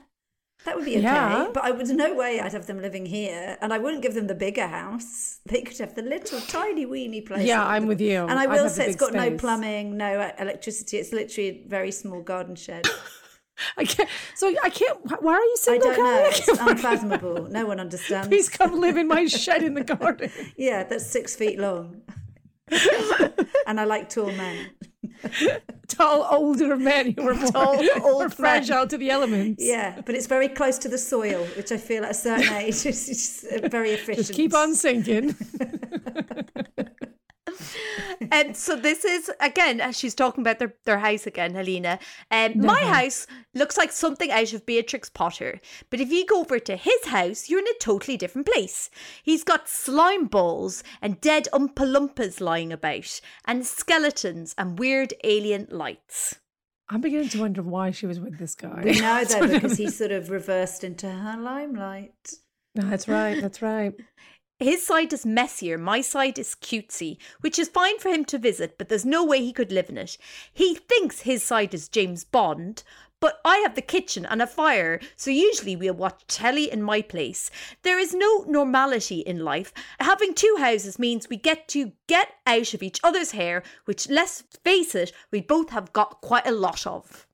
That 0.66 0.76
would 0.76 0.86
be 0.86 0.94
okay. 0.94 1.04
Yeah. 1.04 1.50
But 1.54 1.64
I 1.64 1.72
would 1.72 1.88
no 1.88 2.14
way 2.14 2.40
I'd 2.40 2.52
have 2.52 2.68
them 2.68 2.82
living 2.82 3.06
here, 3.06 3.58
and 3.62 3.72
I 3.74 3.78
wouldn't 3.78 4.04
give 4.04 4.14
them 4.14 4.28
the 4.28 4.36
bigger 4.36 4.68
house. 4.68 5.40
They 5.50 5.62
could 5.62 5.78
have 5.80 5.96
the 5.96 6.04
little 6.04 6.40
tiny 6.42 6.86
weeny 6.86 7.22
place. 7.22 7.48
Yeah, 7.48 7.66
I'm 7.66 7.88
with 7.88 8.00
you. 8.00 8.20
And 8.28 8.38
I 8.38 8.46
will 8.46 8.70
say 8.70 8.86
it's 8.86 8.96
got 8.96 9.14
no 9.14 9.36
plumbing, 9.36 9.98
no 9.98 10.32
electricity. 10.38 10.98
It's 10.98 11.12
literally 11.12 11.50
a 11.50 11.68
very 11.68 11.92
small 11.92 12.22
garden 12.22 12.56
shed. 12.56 12.86
I 13.78 13.84
can't. 13.86 14.10
So 14.36 14.54
I 14.62 14.70
can't. 14.70 15.00
Why 15.22 15.34
are 15.34 15.42
you 15.42 15.58
single? 15.58 15.90
I 15.90 15.96
don't 15.96 16.04
know. 16.04 16.30
Cally? 16.30 16.36
It's 16.38 16.48
unfathomable. 16.48 17.48
No 17.50 17.66
one 17.66 17.80
understands. 17.80 18.28
Please 18.28 18.48
come 18.48 18.80
live 18.80 18.96
in 18.98 19.08
my 19.08 19.26
shed 19.44 19.64
in 19.64 19.74
the 19.74 19.84
garden. 19.84 20.32
Yeah, 20.56 20.84
that's 20.84 21.08
six 21.08 21.36
feet 21.36 21.58
long. 21.60 22.02
and 23.66 23.80
I 23.80 23.86
like 23.86 24.10
tall 24.10 24.32
men. 24.32 24.70
Tall, 25.88 26.28
older 26.32 26.78
men 26.78 27.14
who 27.14 27.28
are 27.28 27.34
more, 27.34 27.52
Tall, 27.52 27.84
old 28.04 28.20
men. 28.22 28.30
fragile 28.30 28.88
to 28.88 28.98
the 28.98 29.10
elements. 29.10 29.64
Yeah, 29.64 30.02
but 30.06 30.16
it's 30.16 30.28
very 30.28 30.48
close 30.48 30.78
to 30.80 30.88
the 30.90 30.98
soil, 30.98 31.46
which 31.58 31.72
I 31.72 31.78
feel 31.78 32.06
at 32.06 32.12
a 32.12 32.14
certain 32.14 32.54
age 32.58 32.86
is 32.86 33.46
very 33.64 33.92
efficient. 33.92 34.28
Just 34.28 34.34
keep 34.34 34.54
on 34.54 34.76
sinking. 34.76 35.36
And 38.32 38.56
so 38.56 38.76
this 38.76 39.06
is 39.06 39.32
again, 39.40 39.94
she's 39.94 40.14
talking 40.14 40.42
about 40.42 40.60
their, 40.60 40.74
their 40.86 41.00
house 41.00 41.26
again, 41.26 41.54
Helena. 41.54 42.00
Um, 42.30 42.54
my 42.58 42.82
house 42.82 43.26
looks 43.54 43.78
like 43.78 43.92
something 43.92 44.30
out 44.30 44.54
of 44.54 44.66
Beatrix 44.66 45.10
Potter, 45.10 45.62
but 45.90 46.00
if 46.00 46.12
you 46.12 46.26
go 46.26 46.42
over 46.42 46.60
to 46.60 46.76
his 46.76 47.06
house, 47.06 47.50
you're 47.50 47.60
in 47.60 47.68
a 47.68 47.80
totally 47.80 48.18
different 48.18 48.48
place. 48.48 48.90
He's 49.24 49.44
got 49.44 49.70
slime 49.70 50.26
balls 50.26 50.84
and 51.02 51.22
dead 51.22 51.48
Oompa 51.54 51.76
Loompas 51.76 52.42
lying 52.42 52.74
about, 52.74 53.22
and 53.46 53.66
skeletons 53.66 54.54
and 54.58 54.78
weird 54.78 55.14
alien 55.24 55.68
lights. 55.70 56.40
I'm 56.90 57.02
beginning 57.02 57.30
to 57.30 57.42
wonder 57.42 57.62
why 57.62 57.92
she 57.92 58.08
was 58.08 58.20
with 58.20 58.40
this 58.40 58.56
guy. 58.56 58.82
We 58.84 59.00
know 59.00 59.24
though 59.24 59.48
because 59.54 59.78
he 59.78 59.90
sort 59.90 60.12
of 60.12 60.30
reversed 60.30 60.84
into 60.84 61.10
her 61.10 61.38
limelight. 61.38 62.34
No, 62.76 62.90
that's 62.90 63.08
right. 63.08 63.40
That's 63.42 63.62
right. 63.62 63.94
His 64.60 64.86
side 64.86 65.14
is 65.14 65.26
messier, 65.26 65.78
my 65.78 66.02
side 66.02 66.38
is 66.38 66.54
cutesy, 66.54 67.18
which 67.40 67.58
is 67.58 67.70
fine 67.70 67.98
for 67.98 68.10
him 68.10 68.26
to 68.26 68.38
visit, 68.38 68.78
but 68.78 68.90
there's 68.90 69.06
no 69.06 69.24
way 69.24 69.40
he 69.40 69.54
could 69.54 69.72
live 69.72 69.90
in 69.90 69.98
it. 69.98 70.18
He 70.52 70.76
thinks 70.76 71.22
his 71.22 71.44
side 71.44 71.74
is 71.74 71.88
James 71.88 72.26
Bond, 72.26 72.84
but 73.22 73.40
I 73.46 73.58
have 73.60 73.76
the 73.76 73.82
kitchen 73.82 74.26
and 74.26 74.42
a 74.42 74.48
fire, 74.48 75.00
so 75.16 75.32
usually 75.32 75.78
we'll 75.78 75.94
watch 75.94 76.24
telly 76.28 76.70
in 76.70 76.82
my 76.82 77.02
place. 77.02 77.50
There 77.84 78.00
is 78.00 78.14
no 78.14 78.44
normality 78.48 79.20
in 79.20 79.40
life. 79.40 79.74
Having 80.00 80.34
two 80.34 80.56
houses 80.60 81.00
means 81.00 81.30
we 81.30 81.38
get 81.38 81.70
to 81.70 81.94
get 82.08 82.34
out 82.46 82.74
of 82.74 82.84
each 82.84 83.00
other's 83.04 83.32
hair, 83.32 83.64
which, 83.86 84.10
let's 84.10 84.44
face 84.64 84.94
it, 84.94 85.14
we 85.32 85.40
both 85.40 85.70
have 85.70 85.94
got 85.94 86.22
quite 86.22 86.48
a 86.48 86.52
lot 86.52 86.86
of. 86.86 87.28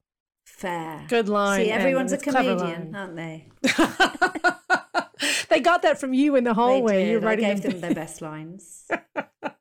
Fair. 0.46 1.06
Good 1.08 1.28
line. 1.28 1.66
See, 1.66 1.72
everyone's 1.72 2.14
a 2.14 2.18
comedian, 2.18 2.96
aren't 2.96 3.16
they? 3.16 3.48
they 5.56 5.62
got 5.62 5.82
that 5.84 6.00
from 6.00 6.14
you 6.14 6.36
in 6.36 6.44
the 6.44 6.54
hallway. 6.54 7.16
I 7.16 7.36
gave 7.36 7.62
them. 7.62 7.72
them 7.72 7.82
their 7.82 7.94
best 7.96 8.22
lines. 8.22 8.86
but 8.90 9.56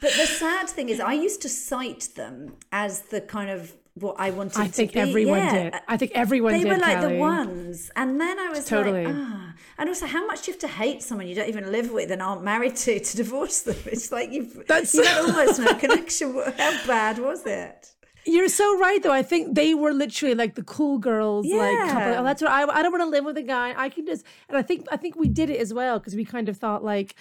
the 0.00 0.26
sad 0.26 0.68
thing 0.68 0.88
is, 0.88 1.00
I 1.00 1.14
used 1.14 1.42
to 1.42 1.48
cite 1.48 2.10
them 2.14 2.54
as 2.72 3.00
the 3.02 3.20
kind 3.20 3.50
of 3.50 3.72
what 3.94 4.16
I 4.18 4.28
wanted 4.30 4.58
I 4.58 4.66
to 4.66 4.72
think 4.72 4.92
be. 4.92 5.00
everyone 5.00 5.38
Yeah. 5.38 5.52
did. 5.70 5.74
I 5.88 5.96
think 5.96 6.12
everyone 6.14 6.52
did. 6.52 6.60
they 6.60 6.68
did. 6.68 6.72
were 6.74 6.78
like 6.82 7.00
Cally. 7.00 7.14
the 7.14 7.18
ones 7.18 7.90
and 7.96 8.20
then 8.20 8.38
i 8.38 8.50
was 8.50 8.66
Totally. 8.66 9.06
like 9.06 9.14
ah 9.16 9.54
and 9.78 9.88
also 9.88 10.04
how 10.04 10.26
much 10.26 10.46
you 10.46 10.52
have 10.52 10.60
to 10.60 10.68
hate 10.68 11.02
someone 11.02 11.26
you 11.26 11.34
don't 11.34 11.48
even 11.48 11.72
live 11.72 11.90
with 11.90 12.10
and 12.10 12.20
aren't 12.20 12.42
married 12.42 12.76
to 12.76 13.00
to 13.00 13.16
divorce 13.16 13.62
them 13.62 13.76
it's 13.86 14.12
like 14.12 14.30
you've 14.30 14.66
That's- 14.66 14.92
you 14.94 15.02
almost 15.22 15.58
no 15.60 15.72
connection 15.74 16.34
how 16.58 16.86
bad 16.86 17.18
was 17.18 17.46
it 17.46 17.95
You're 18.26 18.48
so 18.48 18.78
right, 18.78 19.02
though. 19.02 19.12
I 19.12 19.22
think 19.22 19.54
they 19.54 19.72
were 19.74 19.92
literally 19.92 20.34
like 20.34 20.56
the 20.56 20.62
cool 20.62 20.98
girls, 20.98 21.46
like 21.46 21.78
couple. 21.88 22.12
Yeah. 22.12 22.20
Oh, 22.20 22.24
that's 22.24 22.42
what 22.42 22.50
I. 22.50 22.62
I 22.62 22.82
don't 22.82 22.92
want 22.92 23.04
to 23.04 23.08
live 23.08 23.24
with 23.24 23.36
a 23.36 23.42
guy. 23.42 23.72
I 23.76 23.88
can 23.88 24.04
just, 24.04 24.24
and 24.48 24.58
I 24.58 24.62
think 24.62 24.86
I 24.90 24.96
think 24.96 25.16
we 25.16 25.28
did 25.28 25.48
it 25.48 25.60
as 25.60 25.72
well 25.72 25.98
because 25.98 26.16
we 26.16 26.24
kind 26.24 26.48
of 26.48 26.56
thought 26.56 26.82
like, 26.82 27.14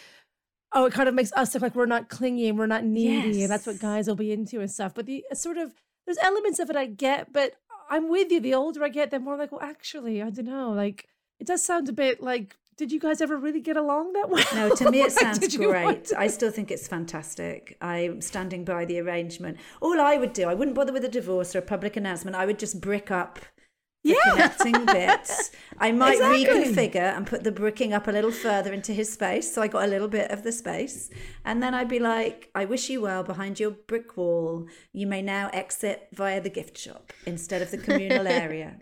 oh, 0.74 0.86
it 0.86 0.94
kind 0.94 1.08
of 1.08 1.14
makes 1.14 1.32
us 1.34 1.54
look 1.54 1.62
like 1.62 1.76
we're 1.76 1.86
not 1.86 2.10
clingy 2.10 2.50
and 2.50 2.58
we're 2.58 2.66
not 2.66 2.84
needy, 2.84 3.44
and 3.44 3.52
that's 3.52 3.68
what 3.68 3.80
guys 3.80 4.08
will 4.08 4.16
be 4.16 4.32
into 4.32 4.60
and 4.60 4.72
stuff. 4.72 4.94
But 4.96 5.06
the 5.06 5.24
uh, 5.32 5.36
sort 5.36 5.58
of 5.58 5.74
there's 6.06 6.18
elements 6.22 6.60
of 6.60 6.70
it 6.70 6.76
I 6.76 6.88
get, 6.88 7.32
but 7.32 7.54
I'm 7.90 8.10
with 8.10 8.32
you. 8.32 8.40
The 8.40 8.56
older 8.56 8.84
I 8.84 8.90
get, 8.90 9.12
the 9.12 9.20
more 9.20 9.38
like, 9.38 9.52
well, 9.52 9.62
actually, 9.62 10.24
I 10.24 10.32
don't 10.32 10.46
know. 10.46 10.72
Like 10.72 11.08
it 11.40 11.48
does 11.48 11.64
sound 11.64 11.88
a 11.88 11.94
bit 11.94 12.22
like. 12.22 12.56
Did 12.78 12.92
you 12.92 13.00
guys 13.00 13.22
ever 13.22 13.38
really 13.38 13.62
get 13.62 13.78
along 13.78 14.14
that 14.14 14.30
well? 14.30 14.46
no 14.54 14.76
to 14.76 14.92
me 14.92 15.02
it 15.02 15.12
sounds 15.22 15.56
great 15.56 16.12
i 16.18 16.28
still 16.28 16.52
think 16.52 16.70
it's 16.72 16.88
fantastic 16.88 17.78
i'm 17.82 18.20
standing 18.22 18.66
by 18.66 18.84
the 18.86 19.00
arrangement 19.00 19.58
all 19.82 20.00
i 20.02 20.18
would 20.18 20.34
do 20.34 20.44
i 20.50 20.54
wouldn't 20.54 20.76
bother 20.76 20.92
with 20.94 21.06
a 21.06 21.10
divorce 21.10 21.56
or 21.56 21.60
a 21.60 21.62
public 21.62 21.96
announcement 21.96 22.36
i 22.36 22.46
would 22.46 22.60
just 22.60 22.82
brick 22.82 23.10
up 23.12 23.40
the 24.04 24.16
connecting 24.30 24.86
bits. 24.98 25.50
I 25.80 25.92
might 25.92 26.20
Exactly. 26.20 26.46
reconfigure 26.46 27.18
and 27.18 27.26
put 27.26 27.44
the 27.44 27.52
bricking 27.52 27.92
up 27.92 28.08
a 28.08 28.12
little 28.12 28.32
further 28.32 28.72
into 28.72 28.94
his 28.94 29.12
space, 29.12 29.52
so 29.52 29.64
I 29.64 29.68
got 29.68 29.84
a 29.84 29.88
little 29.88 30.08
bit 30.08 30.30
of 30.30 30.44
the 30.44 30.52
space. 30.52 31.10
And 31.44 31.64
then 31.64 31.74
I'd 31.74 31.90
be 31.90 31.98
like, 31.98 32.52
"I 32.54 32.66
wish 32.66 32.88
you 32.88 33.02
well 33.02 33.24
behind 33.24 33.60
your 33.60 33.72
brick 33.72 34.16
wall. 34.16 34.68
You 34.94 35.08
may 35.08 35.24
now 35.24 35.50
exit 35.54 36.08
via 36.14 36.40
the 36.40 36.52
gift 36.52 36.78
shop 36.78 37.14
instead 37.26 37.64
of 37.64 37.72
the 37.72 37.80
communal 37.80 38.28
area." 38.44 38.78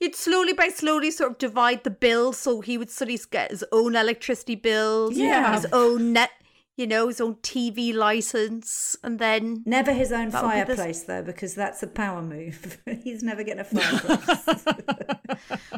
You'd 0.00 0.14
slowly 0.14 0.52
by 0.52 0.68
slowly 0.68 1.10
sort 1.10 1.32
of 1.32 1.38
divide 1.38 1.82
the 1.84 1.90
bill 1.90 2.32
so 2.32 2.60
he 2.60 2.78
would 2.78 2.90
suddenly 2.90 3.20
get 3.30 3.50
his 3.50 3.64
own 3.72 3.96
electricity 3.96 4.54
bills, 4.54 5.16
Yeah. 5.16 5.54
his 5.54 5.66
own 5.72 6.12
net, 6.12 6.30
you 6.76 6.86
know, 6.86 7.08
his 7.08 7.20
own 7.20 7.36
TV 7.36 7.92
license, 7.94 8.96
and 9.02 9.18
then 9.18 9.62
Never 9.66 9.92
his 9.92 10.12
own 10.12 10.26
be 10.26 10.32
the- 10.32 10.38
fireplace 10.38 11.02
though, 11.02 11.22
because 11.22 11.54
that's 11.54 11.82
a 11.82 11.86
power 11.86 12.22
move. 12.22 12.78
He's 13.02 13.22
never 13.22 13.42
getting 13.42 13.60
a 13.60 13.64
fireplace. 13.64 14.64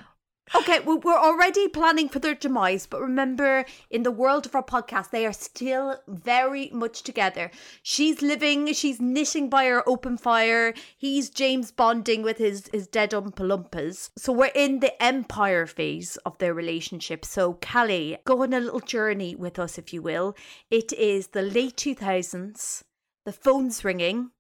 Okay, 0.57 0.79
we- 0.81 0.95
we're 0.95 1.19
already 1.19 1.67
planning 1.67 2.09
for 2.09 2.21
their 2.21 2.35
demise, 2.35 2.87
but 2.87 3.01
remember, 3.01 3.65
in 3.91 4.05
the 4.05 4.13
world 4.13 4.47
of 4.47 4.55
our 4.55 4.63
podcast, 4.63 5.11
they 5.11 5.27
are 5.27 5.33
still 5.33 5.97
very 6.07 6.71
much 6.73 7.03
together. 7.03 7.51
She's 7.83 8.23
living, 8.23 8.73
she's 8.73 9.01
knitting 9.01 9.49
by 9.51 9.67
her 9.67 9.87
open 9.89 10.17
fire. 10.17 10.73
He's 10.97 11.29
James 11.29 11.73
bonding 11.73 12.23
with 12.23 12.39
his, 12.39 12.69
his 12.73 12.87
dead 12.87 13.11
Oompa 13.11 13.45
Loompas. 13.45 14.11
So 14.17 14.33
we're 14.33 14.53
in 14.55 14.79
the 14.79 15.01
empire 15.03 15.67
phase 15.67 16.17
of 16.19 16.39
their 16.39 16.55
relationship. 16.55 17.25
So, 17.25 17.55
Cally, 17.55 18.19
go 18.25 18.43
on 18.45 18.53
a 18.53 18.61
little 18.61 18.81
journey 18.81 19.35
with 19.35 19.59
us, 19.59 19.77
if 19.77 19.93
you 19.93 20.03
will. 20.03 20.37
It 20.71 20.93
is 20.93 21.29
the 21.29 21.43
late 21.43 21.77
2000s, 21.77 22.85
the 23.27 23.33
phone's 23.33 23.85
ringing. 23.85 24.31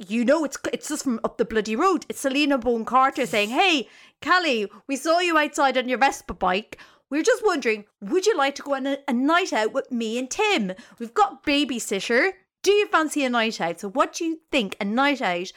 you 0.00 0.24
know 0.24 0.44
it's 0.44 0.56
it's 0.72 0.88
just 0.90 1.02
from 1.02 1.18
up 1.24 1.38
the 1.38 1.44
bloody 1.44 1.74
road. 1.74 2.06
It's 2.08 2.22
Helena 2.22 2.56
Bonham 2.56 2.84
Carter 2.84 3.26
saying, 3.26 3.48
"Hey, 3.50 3.88
Cally, 4.20 4.70
we 4.86 4.96
saw 4.96 5.20
you 5.20 5.38
outside 5.38 5.78
on 5.78 5.88
your 5.88 5.98
Vespa 5.98 6.34
bike. 6.34 6.78
We're 7.10 7.22
just 7.22 7.44
wondering, 7.44 7.84
would 8.00 8.26
you 8.26 8.36
like 8.36 8.54
to 8.56 8.62
go 8.62 8.74
on 8.74 8.86
a, 8.86 8.98
a 9.08 9.12
night 9.12 9.52
out 9.52 9.72
with 9.72 9.90
me 9.90 10.18
and 10.18 10.30
Tim? 10.30 10.72
We've 10.98 11.14
got 11.14 11.44
babysitter. 11.44 12.32
Do 12.62 12.72
you 12.72 12.86
fancy 12.88 13.24
a 13.24 13.30
night 13.30 13.60
out? 13.60 13.80
So, 13.80 13.88
what 13.88 14.12
do 14.12 14.24
you 14.24 14.40
think 14.50 14.76
a 14.80 14.84
night 14.84 15.22
out 15.22 15.52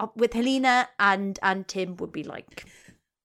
uh, 0.00 0.08
with 0.16 0.32
Helena 0.32 0.88
and 0.98 1.38
and 1.42 1.68
Tim 1.68 1.96
would 1.96 2.12
be 2.12 2.24
like?" 2.24 2.66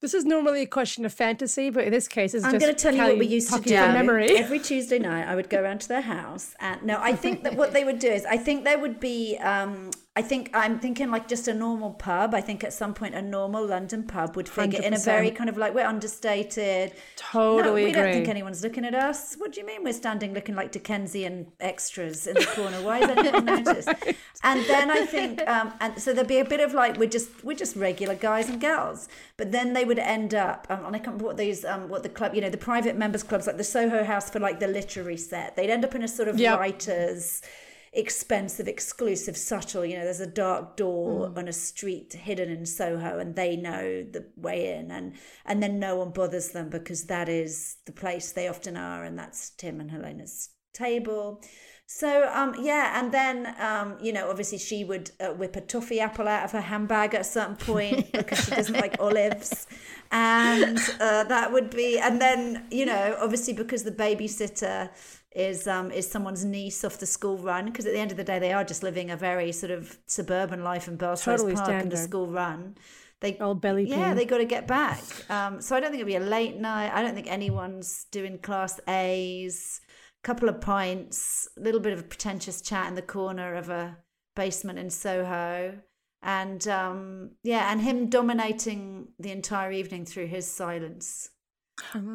This 0.02 0.14
is 0.14 0.24
normally 0.24 0.62
a 0.62 0.66
question 0.66 1.04
of 1.06 1.14
fantasy, 1.14 1.70
but 1.70 1.84
in 1.84 1.92
this 1.92 2.08
case, 2.08 2.34
it's 2.34 2.46
I'm 2.46 2.58
going 2.58 2.74
to 2.74 2.82
tell 2.82 2.96
you 2.96 3.04
what 3.04 3.18
we 3.18 3.26
used 3.26 3.52
to 3.54 3.60
do. 3.60 3.76
Memory. 3.76 4.30
Every 4.38 4.60
Tuesday 4.60 4.98
night, 4.98 5.28
I 5.28 5.36
would 5.36 5.50
go 5.50 5.62
around 5.62 5.82
to 5.82 5.88
their 5.90 6.02
house, 6.02 6.56
and 6.60 6.84
no, 6.84 7.00
I 7.02 7.14
think 7.14 7.44
that 7.44 7.56
what 7.56 7.74
they 7.74 7.84
would 7.84 8.00
do 8.00 8.08
is, 8.10 8.26
I 8.26 8.38
think 8.38 8.64
there 8.64 8.80
would 8.80 9.02
be 9.02 9.38
um, 9.40 9.92
I 10.16 10.22
think 10.22 10.50
I'm 10.54 10.80
thinking 10.80 11.12
like 11.12 11.28
just 11.28 11.48
a 11.48 11.54
normal 11.54 11.92
pub. 11.92 12.34
I 12.34 12.42
think 12.42 12.64
at 12.64 12.74
some 12.74 12.94
point 12.94 13.16
a 13.16 13.22
normal 13.22 13.66
London 13.66 14.04
pub 14.04 14.36
would 14.36 14.50
figure 14.50 14.80
100%. 14.80 14.84
in 14.84 14.94
a 14.94 14.98
very 14.98 15.32
kind 15.32 15.50
of 15.50 15.56
like 15.56 15.74
we're 15.74 15.86
understated. 15.86 16.94
Totally, 17.16 17.64
no, 17.64 17.74
we 17.74 17.82
agree. 17.84 17.94
don't 17.94 18.12
think 18.12 18.28
anyone's 18.28 18.64
looking 18.64 18.84
at 18.84 18.96
us. 18.96 19.36
What 19.36 19.54
do 19.54 19.62
you 19.62 19.66
mean 19.66 19.84
we're 19.84 19.94
standing 19.94 20.34
looking 20.34 20.56
like 20.56 20.72
Dickensian 20.72 21.52
extras 21.60 22.28
in 22.28 22.34
the 22.34 22.46
corner? 22.48 22.82
Why 22.82 23.00
is 23.00 23.10
anyone 23.10 23.46
notice? 23.64 23.86
right. 23.86 24.18
And 24.44 24.66
then 24.66 24.92
I 24.92 25.06
think, 25.06 25.48
um, 25.48 25.74
and 25.80 26.02
so 26.02 26.12
there'd 26.12 26.28
be 26.28 26.40
a 26.40 26.46
bit 26.46 26.60
of 26.60 26.74
like 26.74 26.98
we're 26.98 27.08
just 27.08 27.44
we're 27.44 27.56
just 27.56 27.76
regular 27.76 28.16
guys 28.16 28.50
and 28.50 28.60
girls. 28.60 29.08
But 29.38 29.52
then 29.52 29.74
they 29.74 29.86
would 29.86 30.00
end 30.00 30.34
up, 30.34 30.68
um, 30.70 30.86
and 30.86 30.96
I 30.96 31.00
can't 31.00 31.08
remember 31.08 31.26
what 31.26 31.38
these 31.38 31.64
um, 31.64 31.88
what 31.88 32.04
the 32.04 32.10
club, 32.10 32.34
you 32.34 32.42
know, 32.42 32.50
the 32.50 32.58
private 32.58 32.98
members 32.98 33.24
clubs 33.24 33.48
like 33.48 33.58
the 33.58 33.64
Soho 33.64 34.04
House 34.04 34.30
for 34.30 34.40
like 34.40 34.60
the 34.60 34.68
literary 34.68 35.18
set. 35.18 35.56
They'd 35.56 35.70
end 35.70 35.86
up 35.86 35.96
in 35.96 36.04
a 36.04 36.10
sort 36.10 36.28
of 36.28 36.40
yep. 36.40 36.60
writers 36.60 37.42
expensive, 37.94 38.68
exclusive, 38.68 39.38
subtle. 39.38 39.86
You 39.86 39.98
know, 39.98 40.04
there's 40.04 40.20
a 40.20 40.28
dark 40.28 40.78
door 40.78 41.30
mm. 41.30 41.38
on 41.38 41.48
a 41.48 41.54
street 41.54 42.14
hidden 42.14 42.50
in 42.50 42.66
Soho, 42.66 43.20
and 43.20 43.36
they 43.36 43.56
know 43.56 44.04
the 44.04 44.26
way 44.36 44.76
in, 44.76 44.92
and 44.92 45.14
and 45.46 45.62
then 45.62 45.80
no 45.80 45.98
one 45.98 46.12
bothers 46.12 46.50
them 46.50 46.70
because 46.70 47.06
that 47.06 47.30
is 47.30 47.78
the 47.86 47.92
place 47.92 48.32
they 48.32 48.48
often 48.48 48.78
are, 48.78 49.04
and 49.04 49.18
that's 49.18 49.52
Tim 49.52 49.80
and 49.80 49.92
Helena's 49.92 50.50
table. 50.74 51.42
So 51.92 52.30
um 52.32 52.54
yeah, 52.62 53.00
and 53.00 53.12
then 53.12 53.56
um 53.60 53.98
you 54.00 54.14
know 54.14 54.30
obviously 54.30 54.60
she 54.60 54.84
would 54.84 55.10
uh, 55.20 55.30
whip 55.30 55.56
a 55.56 55.62
toffee 55.62 56.00
apple 56.00 56.28
out 56.28 56.44
of 56.44 56.52
her 56.52 56.62
handbag 56.62 57.16
at 57.16 57.22
a 57.22 57.24
certain 57.24 57.56
point 57.56 58.12
because 58.14 58.46
she 58.46 58.52
doesn't 58.52 58.76
like 58.76 58.98
olives, 59.00 59.66
and 60.12 60.78
uh, 61.00 61.24
that 61.24 61.52
would 61.52 61.72
be 61.72 61.98
and 61.98 62.22
then 62.22 62.68
you 62.70 62.86
know 62.86 63.18
obviously 63.20 63.54
because 63.54 63.84
the 63.84 63.92
babysitter 63.92 64.92
is 65.40 65.68
um 65.68 65.92
is 65.92 66.10
someone's 66.10 66.46
niece 66.46 66.84
off 66.84 66.98
the 66.98 67.06
school 67.06 67.38
run 67.38 67.66
because 67.66 67.86
at 67.86 67.94
the 67.94 68.00
end 68.00 68.12
of 68.12 68.18
the 68.18 68.24
day 68.24 68.40
they 68.40 68.54
are 68.54 68.64
just 68.64 68.84
living 68.84 69.10
a 69.12 69.18
very 69.18 69.52
sort 69.52 69.72
of 69.72 69.98
suburban 70.06 70.64
life 70.64 70.88
in 70.88 70.96
Belsize 70.98 71.40
totally 71.40 71.54
Park 71.54 71.66
standard. 71.66 71.84
and 71.84 71.92
the 71.92 71.98
school 71.98 72.28
run. 72.28 72.76
They 73.22 73.38
old 73.40 73.62
belly 73.62 73.88
yeah 73.88 74.14
they 74.14 74.26
got 74.26 74.38
to 74.38 74.46
get 74.46 74.68
back. 74.68 75.04
Um, 75.30 75.62
so 75.62 75.76
I 75.76 75.80
don't 75.80 75.92
think 75.92 76.02
it'll 76.02 76.08
be 76.08 76.16
a 76.16 76.20
late 76.20 76.58
night. 76.58 76.92
I 76.94 77.02
don't 77.02 77.16
think 77.16 77.32
anyone's 77.32 78.06
doing 78.12 78.38
class 78.40 78.80
A's. 78.88 79.82
A 80.22 80.28
couple 80.28 80.50
of 80.50 80.60
pints, 80.60 81.48
a 81.58 81.62
little 81.62 81.80
bit 81.80 81.94
of 81.94 82.00
a 82.02 82.04
pretentious 82.04 82.62
chat 82.62 82.88
in 82.90 82.96
the 82.96 83.02
corner 83.02 83.56
of 83.56 83.70
a 83.70 83.98
basement 84.36 84.78
in 84.78 84.90
Soho 84.90 85.80
and 86.22 86.68
um, 86.68 87.32
yeah, 87.44 87.72
and 87.72 87.82
him 87.82 88.10
dominating 88.10 89.10
the 89.20 89.32
entire 89.32 89.72
evening 89.72 90.06
through 90.06 90.28
his 90.28 90.48
silence. 90.48 91.30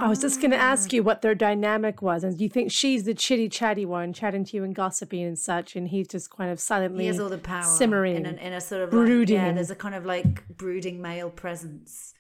I 0.01 0.09
was 0.09 0.21
just 0.21 0.41
going 0.41 0.51
to 0.51 0.57
ask 0.57 0.93
you 0.93 1.03
what 1.03 1.23
their 1.23 1.35
dynamic 1.35 2.03
was, 2.03 2.25
and 2.25 2.37
do 2.37 2.45
you 2.45 2.51
think 2.51 2.71
she's 2.71 3.05
the 3.05 3.15
chitty 3.15 3.49
chatty 3.49 3.85
one, 3.85 4.13
chatting 4.13 4.45
to 4.45 4.57
you 4.57 4.65
and 4.65 4.75
gossiping 4.75 5.23
and 5.25 5.39
such, 5.39 5.77
and 5.77 5.89
he's 5.89 6.09
just 6.09 6.31
kind 6.31 6.51
of 6.51 6.61
silently 6.61 7.05
he 7.05 7.09
has 7.09 7.21
all 7.21 7.29
the 7.29 7.39
power, 7.39 7.63
simmering, 7.63 8.25
in, 8.27 8.39
in 8.39 8.53
a 8.53 8.61
sort 8.61 8.83
of 8.83 8.91
brooding. 8.91 9.39
Like, 9.39 9.47
yeah, 9.47 9.53
there's 9.53 9.71
a 9.71 9.75
kind 9.77 9.95
of 9.95 10.05
like 10.05 10.47
brooding 10.49 11.01
male 11.03 11.31
presence. 11.31 12.15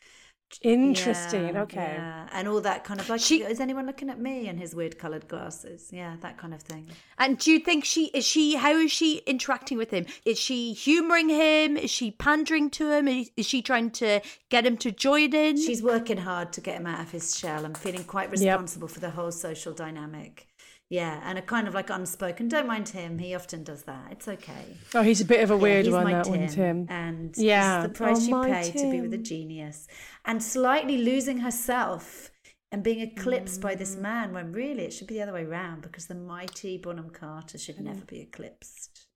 Interesting. 0.62 1.54
Yeah, 1.54 1.62
okay. 1.62 1.94
Yeah. 1.96 2.28
And 2.32 2.48
all 2.48 2.60
that 2.60 2.84
kind 2.84 3.00
of 3.00 3.08
like, 3.08 3.20
she, 3.20 3.42
is 3.42 3.60
anyone 3.60 3.86
looking 3.86 4.10
at 4.10 4.18
me 4.18 4.48
and 4.48 4.58
his 4.58 4.74
weird 4.74 4.98
coloured 4.98 5.28
glasses? 5.28 5.90
Yeah, 5.92 6.16
that 6.20 6.38
kind 6.38 6.54
of 6.54 6.62
thing. 6.62 6.86
And 7.18 7.38
do 7.38 7.50
you 7.50 7.60
think 7.60 7.84
she 7.84 8.06
is 8.06 8.24
she? 8.24 8.54
How 8.56 8.72
is 8.72 8.92
she 8.92 9.18
interacting 9.26 9.78
with 9.78 9.90
him? 9.90 10.06
Is 10.24 10.38
she 10.38 10.72
humouring 10.72 11.28
him? 11.28 11.76
Is 11.76 11.90
she 11.90 12.10
pandering 12.10 12.70
to 12.70 12.90
him? 12.90 13.08
Is, 13.08 13.30
is 13.36 13.46
she 13.46 13.62
trying 13.62 13.90
to 13.92 14.20
get 14.48 14.66
him 14.66 14.76
to 14.78 14.90
join 14.90 15.34
in? 15.34 15.56
She's 15.56 15.82
working 15.82 16.18
hard 16.18 16.52
to 16.54 16.60
get 16.60 16.76
him 16.76 16.86
out 16.86 17.00
of 17.00 17.10
his 17.10 17.36
shell 17.36 17.64
and 17.64 17.76
feeling 17.76 18.04
quite 18.04 18.30
responsible 18.30 18.88
yep. 18.88 18.94
for 18.94 19.00
the 19.00 19.10
whole 19.10 19.32
social 19.32 19.72
dynamic. 19.72 20.48
Yeah, 20.94 21.20
and 21.24 21.36
a 21.36 21.42
kind 21.42 21.66
of 21.66 21.74
like 21.74 21.90
unspoken. 21.90 22.46
Don't 22.46 22.68
mind 22.68 22.88
him. 22.88 23.18
He 23.18 23.34
often 23.34 23.64
does 23.64 23.82
that. 23.82 24.12
It's 24.12 24.28
okay. 24.28 24.76
Oh, 24.94 25.02
he's 25.02 25.20
a 25.20 25.24
bit 25.24 25.42
of 25.42 25.50
a 25.50 25.56
weird 25.56 25.86
yeah, 25.86 25.92
one. 25.92 26.12
that 26.12 26.24
Tim. 26.24 26.40
one, 26.40 26.48
Tim. 26.48 26.86
And 26.88 27.34
yeah, 27.36 27.82
the 27.82 27.88
price 27.88 28.28
oh, 28.30 28.44
you 28.44 28.52
pay 28.52 28.70
Tim. 28.70 28.80
to 28.80 28.90
be 28.92 29.00
with 29.00 29.12
a 29.12 29.18
genius, 29.18 29.88
and 30.24 30.40
slightly 30.40 30.98
losing 30.98 31.38
herself 31.38 32.30
and 32.70 32.84
being 32.84 33.00
eclipsed 33.00 33.58
mm. 33.58 33.62
by 33.64 33.74
this 33.74 33.96
mm. 33.96 34.02
man 34.02 34.32
when 34.32 34.52
really 34.52 34.84
it 34.84 34.92
should 34.92 35.08
be 35.08 35.14
the 35.14 35.22
other 35.22 35.32
way 35.32 35.42
around 35.42 35.82
because 35.82 36.06
the 36.06 36.14
mighty 36.14 36.78
Bonham 36.78 37.10
Carter 37.10 37.58
should 37.58 37.78
mm. 37.78 37.86
never 37.86 38.04
be 38.04 38.20
eclipsed. 38.20 39.08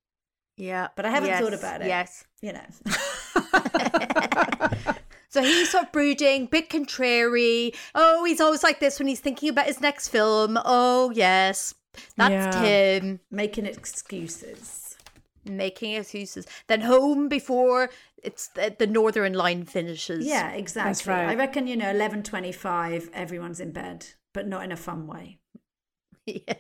Yeah, 0.57 0.89
but 0.97 1.07
I 1.07 1.11
haven't 1.11 1.29
yes, 1.29 1.41
thought 1.41 1.55
about 1.55 1.83
it. 1.83 1.87
Yes, 1.87 2.25
you 2.43 2.55
know. 2.55 2.67
So 5.31 5.43
he's 5.43 5.71
sort 5.71 5.85
of 5.85 5.93
brooding, 5.93 6.47
bit 6.47 6.71
contrary. 6.71 7.73
Oh, 7.95 8.25
he's 8.25 8.41
always 8.41 8.63
like 8.63 8.81
this 8.81 8.99
when 8.99 9.09
he's 9.09 9.21
thinking 9.21 9.51
about 9.51 9.67
his 9.67 9.81
next 9.81 10.09
film. 10.09 10.59
Oh, 10.65 11.11
yes, 11.15 11.75
that's 12.17 12.57
yeah. 12.57 12.63
him. 12.63 13.21
Making 13.31 13.67
excuses. 13.67 14.97
Making 15.45 15.95
excuses. 15.95 16.47
Then 16.67 16.81
home 16.81 17.29
before 17.29 17.91
it's 18.23 18.49
the, 18.49 18.75
the 18.79 18.87
northern 18.87 19.35
line 19.35 19.65
finishes. 19.65 20.27
Yeah, 20.27 20.51
exactly. 20.53 20.91
That's 20.91 21.07
right. 21.07 21.29
I 21.29 21.35
reckon, 21.35 21.67
you 21.67 21.77
know, 21.77 21.93
11.25, 21.93 23.11
everyone's 23.13 23.61
in 23.61 23.73
bed, 23.73 24.07
but 24.33 24.47
not 24.47 24.65
in 24.65 24.73
a 24.73 24.77
fun 24.77 25.07
way. 25.07 25.39
Yeah. 26.27 26.57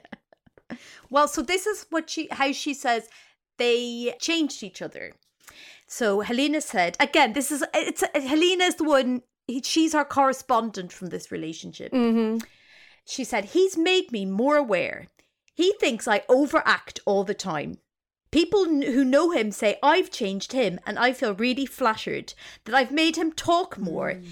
Well, 1.10 1.28
so 1.28 1.42
this 1.42 1.66
is 1.66 1.84
what 1.90 2.08
she, 2.08 2.28
how 2.30 2.52
she 2.52 2.72
says 2.72 3.06
they 3.58 4.14
changed 4.18 4.62
each 4.62 4.80
other. 4.80 5.12
So 5.88 6.20
Helena 6.20 6.60
said, 6.60 6.96
again, 7.00 7.32
this 7.32 7.50
is 7.50 7.64
it's 7.74 8.04
Helena's 8.14 8.76
the 8.76 8.84
one. 8.84 9.22
She's 9.62 9.94
our 9.94 10.04
correspondent 10.04 10.92
from 10.92 11.08
this 11.08 11.32
relationship. 11.32 11.92
Mm-hmm. 11.92 12.44
She 13.06 13.24
said 13.24 13.46
he's 13.46 13.78
made 13.78 14.12
me 14.12 14.26
more 14.26 14.56
aware. 14.56 15.06
He 15.54 15.72
thinks 15.80 16.06
I 16.06 16.22
overact 16.28 17.00
all 17.06 17.24
the 17.24 17.34
time. 17.34 17.78
People 18.30 18.66
who 18.66 19.02
know 19.02 19.30
him 19.30 19.50
say 19.50 19.78
I've 19.82 20.10
changed 20.10 20.52
him, 20.52 20.78
and 20.86 20.98
I 20.98 21.14
feel 21.14 21.34
really 21.34 21.64
flattered 21.64 22.34
that 22.66 22.74
I've 22.74 22.92
made 22.92 23.16
him 23.16 23.32
talk 23.32 23.78
more. 23.78 24.12
Mm. 24.12 24.26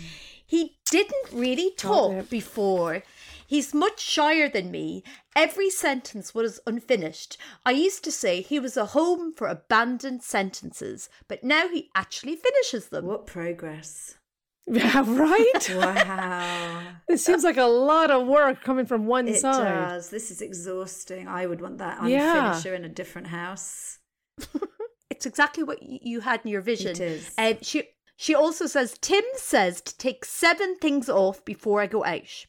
He 0.46 0.76
didn't 0.90 1.32
really 1.32 1.72
talk 1.76 2.28
before. 2.28 3.02
He's 3.46 3.74
much 3.74 4.00
shyer 4.00 4.48
than 4.48 4.70
me. 4.70 5.04
Every 5.34 5.70
sentence 5.70 6.34
was 6.34 6.60
unfinished. 6.66 7.36
I 7.64 7.72
used 7.72 8.02
to 8.04 8.12
say 8.12 8.40
he 8.40 8.58
was 8.58 8.76
a 8.76 8.86
home 8.86 9.32
for 9.32 9.46
abandoned 9.46 10.22
sentences, 10.22 11.08
but 11.28 11.44
now 11.44 11.68
he 11.68 11.90
actually 11.94 12.36
finishes 12.36 12.88
them. 12.88 13.06
What 13.06 13.26
progress. 13.26 14.16
Yeah, 14.68 15.04
right? 15.06 15.70
wow. 15.76 16.82
It 17.08 17.18
seems 17.18 17.44
like 17.44 17.56
a 17.56 17.66
lot 17.66 18.10
of 18.10 18.26
work 18.26 18.64
coming 18.64 18.84
from 18.84 19.06
one 19.06 19.28
it 19.28 19.40
side. 19.40 19.60
It 19.60 19.74
does. 19.74 20.10
This 20.10 20.32
is 20.32 20.42
exhausting. 20.42 21.28
I 21.28 21.46
would 21.46 21.60
want 21.60 21.78
that 21.78 22.00
unfinisher 22.00 22.64
yeah. 22.64 22.74
in 22.74 22.84
a 22.84 22.88
different 22.88 23.28
house. 23.28 24.00
it's 25.08 25.24
exactly 25.24 25.62
what 25.62 25.84
you 25.84 26.18
had 26.18 26.40
in 26.42 26.50
your 26.50 26.62
vision. 26.62 26.90
It 26.90 27.00
is. 27.00 27.30
Um, 27.38 27.58
she, 27.62 27.84
she 28.16 28.34
also 28.34 28.66
says, 28.66 28.98
Tim 29.00 29.22
says 29.36 29.80
to 29.82 29.96
take 29.98 30.24
seven 30.24 30.76
things 30.78 31.08
off 31.08 31.44
before 31.44 31.80
I 31.80 31.86
go 31.86 32.04
out. 32.04 32.46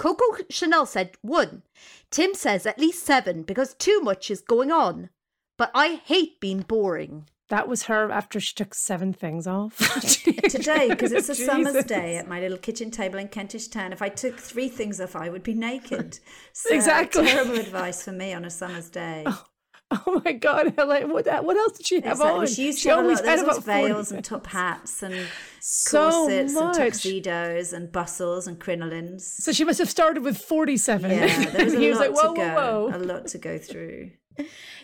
Coco 0.00 0.24
Chanel 0.48 0.86
said 0.86 1.10
one. 1.20 1.62
Tim 2.10 2.32
says 2.32 2.64
at 2.64 2.78
least 2.78 3.04
seven 3.04 3.42
because 3.42 3.74
too 3.74 4.00
much 4.00 4.30
is 4.30 4.40
going 4.40 4.72
on. 4.72 5.10
But 5.58 5.70
I 5.74 6.00
hate 6.06 6.40
being 6.40 6.60
boring. 6.60 7.26
That 7.50 7.68
was 7.68 7.82
her 7.82 8.10
after 8.10 8.40
she 8.40 8.54
took 8.54 8.72
seven 8.72 9.12
things 9.12 9.46
off. 9.46 9.76
Today, 10.48 10.88
because 10.88 11.12
it's 11.12 11.28
a 11.28 11.34
Jesus. 11.34 11.44
summer's 11.44 11.84
day 11.84 12.16
at 12.16 12.26
my 12.26 12.40
little 12.40 12.56
kitchen 12.56 12.90
table 12.90 13.18
in 13.18 13.28
Kentish 13.28 13.68
Town. 13.68 13.92
If 13.92 14.00
I 14.00 14.08
took 14.08 14.38
three 14.38 14.68
things 14.68 15.02
off, 15.02 15.16
I 15.16 15.28
would 15.28 15.42
be 15.42 15.54
naked. 15.54 16.18
So, 16.52 16.74
exactly. 16.74 17.26
Terrible 17.26 17.58
advice 17.58 18.02
for 18.02 18.12
me 18.12 18.32
on 18.32 18.44
a 18.44 18.50
summer's 18.50 18.88
day. 18.90 19.24
Oh. 19.26 19.44
Oh 20.06 20.22
my 20.24 20.32
God, 20.32 20.72
Helen, 20.78 21.10
what, 21.10 21.26
what 21.44 21.56
else 21.56 21.78
did 21.78 21.86
she 21.86 21.96
have 21.96 22.12
exactly. 22.12 22.40
on? 22.40 22.46
She 22.46 22.66
used 22.66 22.78
she 22.78 22.88
to 22.88 22.96
always 22.96 23.20
had 23.20 23.40
about 23.40 23.64
veils 23.64 24.12
and 24.12 24.24
top 24.24 24.46
hats 24.46 25.02
and 25.02 25.26
so 25.60 26.10
corsets 26.10 26.54
much. 26.54 26.64
and 26.64 26.92
tuxedos 26.92 27.72
and 27.72 27.90
bustles 27.90 28.46
and 28.46 28.60
crinolines. 28.60 29.22
So 29.22 29.52
she 29.52 29.64
must 29.64 29.80
have 29.80 29.90
started 29.90 30.22
with 30.22 30.38
47. 30.38 31.10
Yeah, 31.10 31.44
there 31.50 31.64
was 31.64 31.74
a 31.74 31.90
lot 31.90 32.00
like, 32.00 32.14
whoa, 32.14 32.34
to 32.34 32.40
go. 32.40 32.54
Whoa, 32.54 32.88
whoa. 32.88 32.96
A 32.96 32.98
lot 32.98 33.26
to 33.28 33.38
go 33.38 33.58
through. 33.58 34.10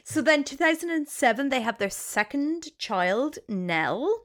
So 0.02 0.22
then 0.22 0.42
2007, 0.42 1.48
they 1.50 1.61
have 1.61 1.78
their 1.78 1.90
second 1.90 2.76
child, 2.78 3.38
Nell. 3.48 4.24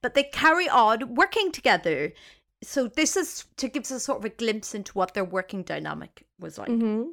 But 0.00 0.14
they 0.14 0.22
carry 0.22 0.68
on 0.68 1.16
working 1.16 1.52
together. 1.52 2.12
So 2.62 2.88
this 2.88 3.16
is 3.16 3.44
to 3.58 3.68
give 3.68 3.82
us 3.82 4.04
sort 4.04 4.18
of 4.18 4.24
a 4.24 4.30
glimpse 4.30 4.74
into 4.74 4.92
what 4.92 5.12
their 5.12 5.24
working 5.24 5.64
dynamic 5.64 6.24
was 6.38 6.56
like. 6.56 6.70
Mm-hmm 6.70 7.10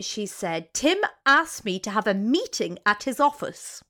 she 0.00 0.26
said, 0.26 0.72
Tim 0.72 0.98
asked 1.26 1.64
me 1.64 1.78
to 1.80 1.90
have 1.90 2.06
a 2.06 2.14
meeting 2.14 2.78
at 2.86 3.04
his 3.04 3.20
office. 3.20 3.82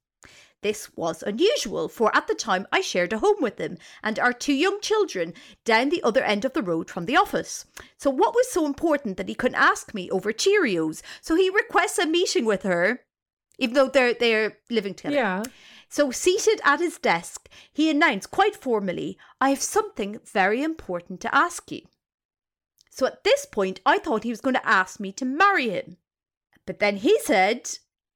This 0.60 0.96
was 0.96 1.22
unusual, 1.22 1.88
for 1.88 2.14
at 2.16 2.26
the 2.26 2.34
time 2.34 2.66
I 2.72 2.80
shared 2.80 3.12
a 3.12 3.18
home 3.18 3.36
with 3.40 3.58
him 3.58 3.78
and 4.02 4.18
our 4.18 4.32
two 4.32 4.52
young 4.52 4.80
children 4.80 5.34
down 5.64 5.90
the 5.90 6.02
other 6.02 6.22
end 6.24 6.44
of 6.44 6.52
the 6.52 6.62
road 6.62 6.90
from 6.90 7.06
the 7.06 7.16
office. 7.16 7.64
So, 7.96 8.10
what 8.10 8.34
was 8.34 8.50
so 8.50 8.66
important 8.66 9.16
that 9.16 9.28
he 9.28 9.36
couldn't 9.36 9.60
ask 9.60 9.94
me 9.94 10.10
over 10.10 10.32
Cheerios? 10.32 11.00
So, 11.20 11.36
he 11.36 11.48
requests 11.48 11.98
a 11.98 12.06
meeting 12.06 12.44
with 12.44 12.64
her, 12.64 13.04
even 13.58 13.74
though 13.74 13.88
they're, 13.88 14.14
they're 14.14 14.58
living 14.68 14.94
together. 14.94 15.16
Yeah. 15.16 15.42
So, 15.88 16.10
seated 16.10 16.60
at 16.64 16.80
his 16.80 16.98
desk, 16.98 17.48
he 17.72 17.88
announced 17.88 18.32
quite 18.32 18.56
formally, 18.56 19.16
I 19.40 19.50
have 19.50 19.62
something 19.62 20.18
very 20.24 20.64
important 20.64 21.20
to 21.20 21.32
ask 21.32 21.70
you. 21.70 21.82
So, 22.98 23.06
at 23.06 23.22
this 23.22 23.46
point, 23.46 23.80
I 23.86 23.98
thought 23.98 24.24
he 24.24 24.30
was 24.30 24.40
going 24.40 24.56
to 24.56 24.68
ask 24.68 24.98
me 24.98 25.12
to 25.12 25.24
marry 25.24 25.68
him. 25.68 25.98
But 26.66 26.80
then 26.80 26.96
he 26.96 27.16
said, 27.20 27.70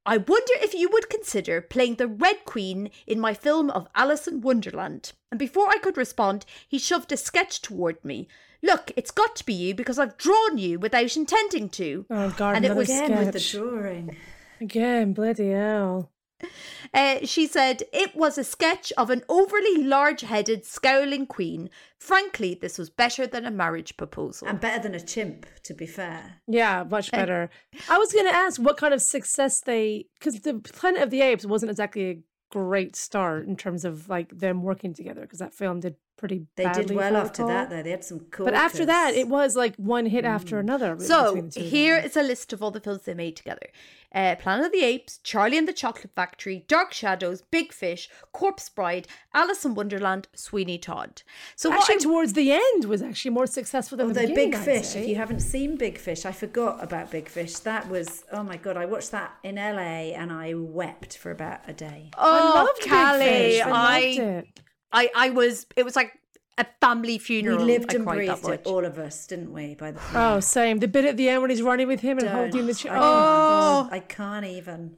I 0.05 0.17
wonder 0.17 0.55
if 0.57 0.75
you 0.75 0.89
would 0.93 1.09
consider 1.09 1.61
playing 1.61 1.95
the 1.95 2.09
Red 2.09 2.45
Queen 2.45 2.91
in 3.07 3.21
my 3.21 3.33
film 3.33 3.71
of 3.71 3.87
Alice 3.95 4.27
in 4.27 4.41
Wonderland. 4.41 5.13
And 5.31 5.39
before 5.39 5.69
I 5.69 5.79
could 5.79 5.97
respond, 5.97 6.45
he 6.67 6.81
shoved 6.81 7.13
a 7.13 7.17
sketch 7.17 7.63
toward 7.63 8.05
me. 8.05 8.27
Look, 8.61 8.91
it's 8.97 9.13
got 9.13 9.37
to 9.37 9.47
be 9.47 9.55
you 9.55 9.73
because 9.73 10.01
I've 10.01 10.17
drawn 10.17 10.59
you 10.59 10.81
without 10.81 11.17
intending 11.17 11.69
to. 11.71 12.05
Oh 12.11 12.35
God! 12.37 12.57
And 12.57 12.65
it 12.65 12.75
was 12.75 12.89
again 12.89 13.17
with 13.17 13.35
the 13.35 13.39
drawing. 13.39 14.17
Again, 14.61 15.13
bloody 15.13 15.51
hell. 15.51 16.11
Uh, 16.95 17.25
she 17.25 17.47
said 17.47 17.83
it 17.91 18.15
was 18.15 18.37
a 18.37 18.45
sketch 18.45 18.93
of 18.99 19.09
an 19.09 19.23
overly 19.27 19.83
large 19.83 20.21
headed, 20.21 20.67
scowling 20.67 21.25
queen. 21.25 21.71
Frankly, 21.99 22.53
this 22.61 22.77
was 22.77 22.91
better 22.91 23.27
than 23.27 23.47
a 23.47 23.51
marriage 23.51 23.97
proposal. 23.97 24.47
And 24.47 24.61
better 24.61 24.83
than 24.83 24.95
a 24.95 25.01
chimp, 25.01 25.47
to 25.63 25.73
be 25.73 25.87
fair. 25.87 26.41
Yeah, 26.47 26.85
much 26.85 27.11
better. 27.11 27.49
I 27.89 27.97
was 27.97 28.13
going 28.13 28.27
to 28.27 28.35
ask 28.35 28.61
what 28.61 28.77
kind 28.77 28.93
of 28.93 29.01
success 29.01 29.63
they. 29.63 30.09
Because 30.19 30.41
the 30.41 30.55
Planet 30.55 31.03
of 31.03 31.09
the 31.09 31.23
Apes 31.23 31.47
wasn't 31.47 31.71
exactly 31.71 32.11
a 32.11 32.23
great 32.51 32.95
start 32.95 33.47
in 33.47 33.57
terms 33.57 33.87
of 33.87 34.11
like 34.11 34.29
them 34.39 34.63
working 34.63 34.93
together, 34.93 35.23
because 35.23 35.39
that 35.39 35.55
film 35.55 35.81
did 35.81 35.97
pretty 36.17 36.47
They 36.57 36.71
did 36.73 36.91
well 36.91 37.17
after 37.17 37.47
that, 37.47 37.71
though. 37.71 37.83
They 37.83 37.91
had 37.91 38.05
some 38.05 38.21
cool. 38.31 38.45
But 38.47 38.55
after 38.55 38.85
that, 38.87 39.15
it 39.15 39.29
was 39.29 39.57
like 39.57 39.77
one 39.77 40.07
hit 40.07 40.25
after 40.25 40.59
another. 40.59 40.99
So 40.99 41.49
here 41.55 41.97
is 41.97 42.17
a 42.17 42.23
list 42.23 42.53
of 42.53 42.63
all 42.63 42.71
the 42.71 42.81
films 42.81 43.03
they 43.03 43.15
made 43.15 43.37
together: 43.37 43.67
uh, 44.15 44.37
Planet 44.37 44.67
of 44.67 44.73
the 44.73 44.85
Apes, 44.85 45.19
Charlie 45.19 45.59
and 45.59 45.67
the 45.67 45.73
Chocolate 45.73 46.13
Factory, 46.15 46.65
Dark 46.69 46.93
Shadows, 46.93 47.43
Big 47.51 47.73
Fish, 47.73 48.09
Corpse 48.33 48.69
Bride, 48.69 49.09
Alice 49.35 49.65
in 49.65 49.75
Wonderland, 49.75 50.29
Sweeney 50.35 50.79
Todd. 50.79 51.23
So 51.57 51.73
actually, 51.73 51.97
I, 51.97 51.99
towards 51.99 52.33
the 52.35 52.53
end 52.53 52.85
was 52.85 53.03
actually 53.03 53.33
more 53.33 53.47
successful 53.47 53.99
than 53.99 54.09
although 54.09 54.27
the 54.27 54.35
Big 54.35 54.57
Fish. 54.57 54.95
If 54.95 55.09
you 55.09 55.17
haven't 55.17 55.41
seen 55.41 55.77
Big 55.77 55.99
Fish, 55.99 56.25
I 56.25 56.33
forgot 56.33 56.83
about 56.83 57.11
Big 57.11 57.29
Fish. 57.29 57.55
That 57.61 57.89
was 57.89 58.25
oh 58.33 58.43
my 58.43 58.57
god! 58.57 58.77
I 58.77 58.87
watched 58.87 59.11
that 59.13 59.33
in 59.43 59.57
LA 59.57 60.13
and 60.15 60.33
I 60.33 60.55
wept 60.55 61.17
for 61.17 61.31
about 61.31 61.61
a 61.69 61.73
day. 61.73 62.11
Oh, 62.17 62.53
I 62.55 62.63
loved 62.63 62.81
Cally, 62.81 63.25
Big 63.25 63.53
Fish. 63.53 63.63
I, 63.67 63.71
I, 63.71 63.99
it. 63.99 64.61
I, 64.93 65.11
I 65.15 65.31
was. 65.31 65.67
It 65.77 65.85
was 65.85 65.97
like 65.97 66.13
a 66.59 66.67
family 66.81 67.19
funeral. 67.19 67.59
We 67.59 67.65
lived 67.65 67.93
I 67.93 67.97
and 67.97 68.05
cried 68.05 68.29
that 68.29 68.43
breathed 68.43 68.43
much. 68.45 68.61
it, 68.61 68.67
all 68.67 68.85
of 68.85 68.99
us, 68.99 69.27
didn't 69.27 69.53
we? 69.53 69.75
By 69.75 69.93
the 69.93 70.01
Oh, 70.15 70.41
same. 70.41 70.79
The 70.79 70.89
bit 70.89 71.05
at 71.05 71.17
the 71.17 71.29
end 71.29 71.41
when 71.43 71.51
he's 71.51 71.63
running 71.63 71.89
with 71.89 72.01
him 72.01 72.19
and 72.19 72.27
Don't. 72.27 72.37
holding 72.37 72.67
the 72.67 72.75
chair. 72.75 72.93
I 72.93 72.97
Oh, 72.99 73.01
can't, 73.01 73.93
oh! 73.93 73.97
I 73.97 74.01
can't 74.01 74.47
even. 74.47 74.97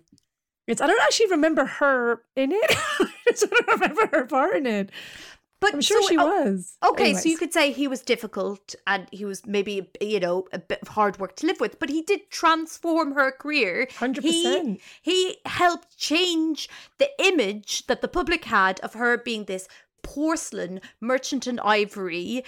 it's. 0.67 0.81
I 0.81 0.87
don't 0.87 1.01
actually 1.03 1.31
remember 1.31 1.65
her 1.65 2.23
in 2.37 2.53
it. 2.53 2.65
I 3.01 3.33
don't 3.33 3.69
remember 3.69 4.07
her 4.09 4.27
part 4.27 4.57
in 4.57 4.67
it. 4.67 4.91
But 5.61 5.73
I'm 5.75 5.81
sure 5.81 6.03
so, 6.03 6.09
she 6.09 6.19
oh, 6.19 6.27
was. 6.27 6.77
Okay, 6.85 7.05
Anyways. 7.05 7.23
so 7.23 7.29
you 7.31 7.39
could 7.39 7.55
say 7.55 7.73
he 7.73 7.89
was 7.89 8.03
difficult 8.03 8.75
and 8.87 9.07
he 9.13 9.25
was 9.25 9.47
maybe, 9.47 9.89
you 9.99 10.21
know, 10.21 10.47
a 10.53 10.59
bit 10.59 10.83
of 10.83 10.89
hard 10.89 11.19
work 11.19 11.37
to 11.37 11.47
live 11.47 11.59
with, 11.59 11.79
but 11.79 11.89
he 11.89 12.03
did 12.03 12.29
transform 12.31 13.13
her 13.15 13.33
career. 13.33 13.87
100%. 13.93 14.21
He, 14.21 14.81
he 15.01 15.37
helped 15.47 15.97
change 15.97 16.69
the 16.99 17.09
image 17.19 17.87
that 17.87 18.03
the 18.03 18.09
public 18.09 18.45
had 18.45 18.79
of 18.81 18.93
her 18.93 19.17
being 19.17 19.45
this 19.45 19.67
porcelain 20.05 20.81
merchant 21.01 21.49
and 21.49 21.59
ivory 21.61 22.45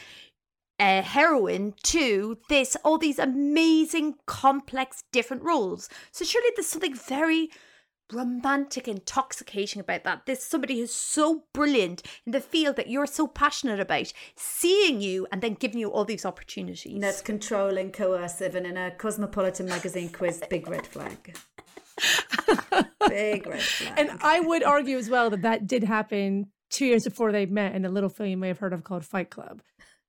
uh, 0.78 1.02
heroine 1.02 1.74
to 1.82 2.38
this, 2.48 2.76
all 2.84 2.98
these 2.98 3.18
amazing, 3.18 4.14
complex, 4.26 5.02
different 5.10 5.42
roles. 5.42 5.88
So 6.12 6.24
surely 6.24 6.50
there's 6.54 6.66
something 6.66 6.94
very 6.94 7.50
romantic, 8.12 8.86
intoxicating 8.86 9.80
about 9.80 10.04
that. 10.04 10.26
This 10.26 10.44
somebody 10.44 10.78
who's 10.78 10.92
so 10.92 11.44
brilliant 11.52 12.02
in 12.24 12.32
the 12.32 12.40
field 12.40 12.76
that 12.76 12.88
you're 12.88 13.06
so 13.06 13.26
passionate 13.26 13.80
about, 13.80 14.12
seeing 14.36 15.00
you 15.00 15.26
and 15.32 15.42
then 15.42 15.54
giving 15.54 15.80
you 15.80 15.90
all 15.90 16.04
these 16.04 16.24
opportunities. 16.24 17.00
That's 17.00 17.22
controlling, 17.22 17.92
coercive, 17.92 18.54
and 18.54 18.66
in 18.66 18.76
a 18.76 18.90
Cosmopolitan 18.92 19.66
magazine 19.66 20.10
quiz, 20.10 20.42
big 20.48 20.68
red 20.68 20.86
flag. 20.86 21.36
big 23.08 23.46
red 23.46 23.62
flag. 23.62 23.94
And 23.96 24.10
I 24.22 24.40
would 24.40 24.62
argue 24.62 24.98
as 24.98 25.10
well 25.10 25.30
that 25.30 25.42
that 25.42 25.66
did 25.66 25.84
happen 25.84 26.48
two 26.70 26.86
years 26.86 27.04
before 27.04 27.32
they 27.32 27.46
met 27.46 27.74
in 27.74 27.84
a 27.84 27.88
little 27.88 28.08
film 28.08 28.28
you 28.30 28.36
may 28.36 28.48
have 28.48 28.58
heard 28.58 28.72
of 28.72 28.84
called 28.84 29.04
Fight 29.04 29.30
Club. 29.30 29.62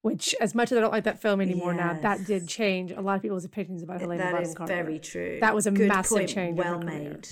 Which, 0.04 0.36
as 0.40 0.54
much 0.56 0.72
as 0.72 0.78
I 0.78 0.82
don't 0.82 0.92
like 0.94 1.06
that 1.06 1.22
film 1.22 1.42
anymore 1.42 1.74
now, 1.74 2.00
that 2.02 2.24
did 2.24 2.48
change 2.48 2.92
a 2.92 3.02
lot 3.02 3.16
of 3.18 3.22
people's 3.24 3.44
opinions 3.46 3.82
about 3.84 4.00
Helena 4.00 4.24
that 4.24 4.32
Bonham 4.32 4.50
is 4.50 4.56
Carter. 4.56 4.74
very 4.76 5.00
true. 5.00 5.40
That 5.42 5.56
was 5.56 5.66
a 5.66 5.72
Good 5.72 5.88
massive 5.88 6.18
point, 6.18 6.30
change. 6.30 6.58
Well 6.58 6.80
made. 6.80 7.28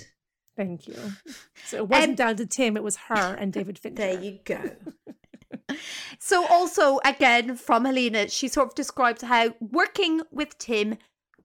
Thank 0.58 0.88
you. 0.88 0.96
So 1.66 1.78
it 1.78 1.88
wasn't 1.88 2.10
Um, 2.12 2.16
down 2.16 2.36
to 2.38 2.46
Tim; 2.46 2.76
it 2.76 2.84
was 2.84 2.96
her 3.08 3.36
and 3.36 3.54
David 3.58 3.78
Fincher. 3.80 3.96
There 4.04 4.20
you 4.20 4.40
go. 4.44 4.62
So 6.20 6.46
also 6.48 7.00
again 7.06 7.56
from 7.56 7.86
Helena, 7.86 8.28
she 8.30 8.48
sort 8.48 8.70
of 8.70 8.76
describes 8.76 9.22
how 9.22 9.54
working 9.60 10.22
with 10.32 10.58
Tim 10.58 10.98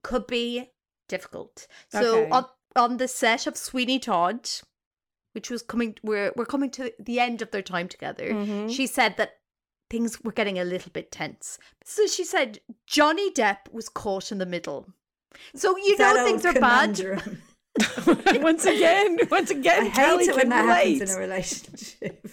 could 0.03 0.27
be 0.27 0.71
difficult. 1.07 1.67
So 1.89 2.21
Okay. 2.21 2.29
on 2.31 2.45
on 2.75 2.97
the 2.97 3.07
set 3.07 3.47
of 3.47 3.57
Sweeney 3.57 3.99
Todd, 3.99 4.49
which 5.33 5.49
was 5.49 5.61
coming 5.61 5.95
we're 6.03 6.31
we're 6.35 6.45
coming 6.45 6.69
to 6.71 6.91
the 6.99 7.19
end 7.19 7.41
of 7.41 7.51
their 7.51 7.61
time 7.61 7.87
together, 7.87 8.31
Mhm. 8.31 8.69
she 8.73 8.87
said 8.87 9.15
that 9.17 9.33
things 9.89 10.21
were 10.23 10.31
getting 10.31 10.57
a 10.59 10.63
little 10.63 10.91
bit 10.91 11.11
tense. 11.11 11.57
So 11.83 12.07
she 12.07 12.23
said 12.23 12.59
Johnny 12.87 13.31
Depp 13.31 13.71
was 13.71 13.89
caught 13.89 14.31
in 14.31 14.37
the 14.37 14.45
middle. 14.45 14.87
So 15.55 15.75
you 15.77 15.97
That 15.97 16.15
know 16.15 16.25
things 16.25 16.45
are 16.45 16.49
old 16.49 16.59
bad. 16.61 17.37
once 18.43 18.65
again, 18.65 19.17
once 19.29 19.49
again, 19.49 19.85
I 19.85 19.89
hate 19.89 20.27
it 20.29 20.35
when 20.35 20.49
that 20.49 20.61
relate. 20.63 20.93
happens 20.93 21.11
in 21.11 21.17
a 21.17 21.19
relationship. 21.19 22.27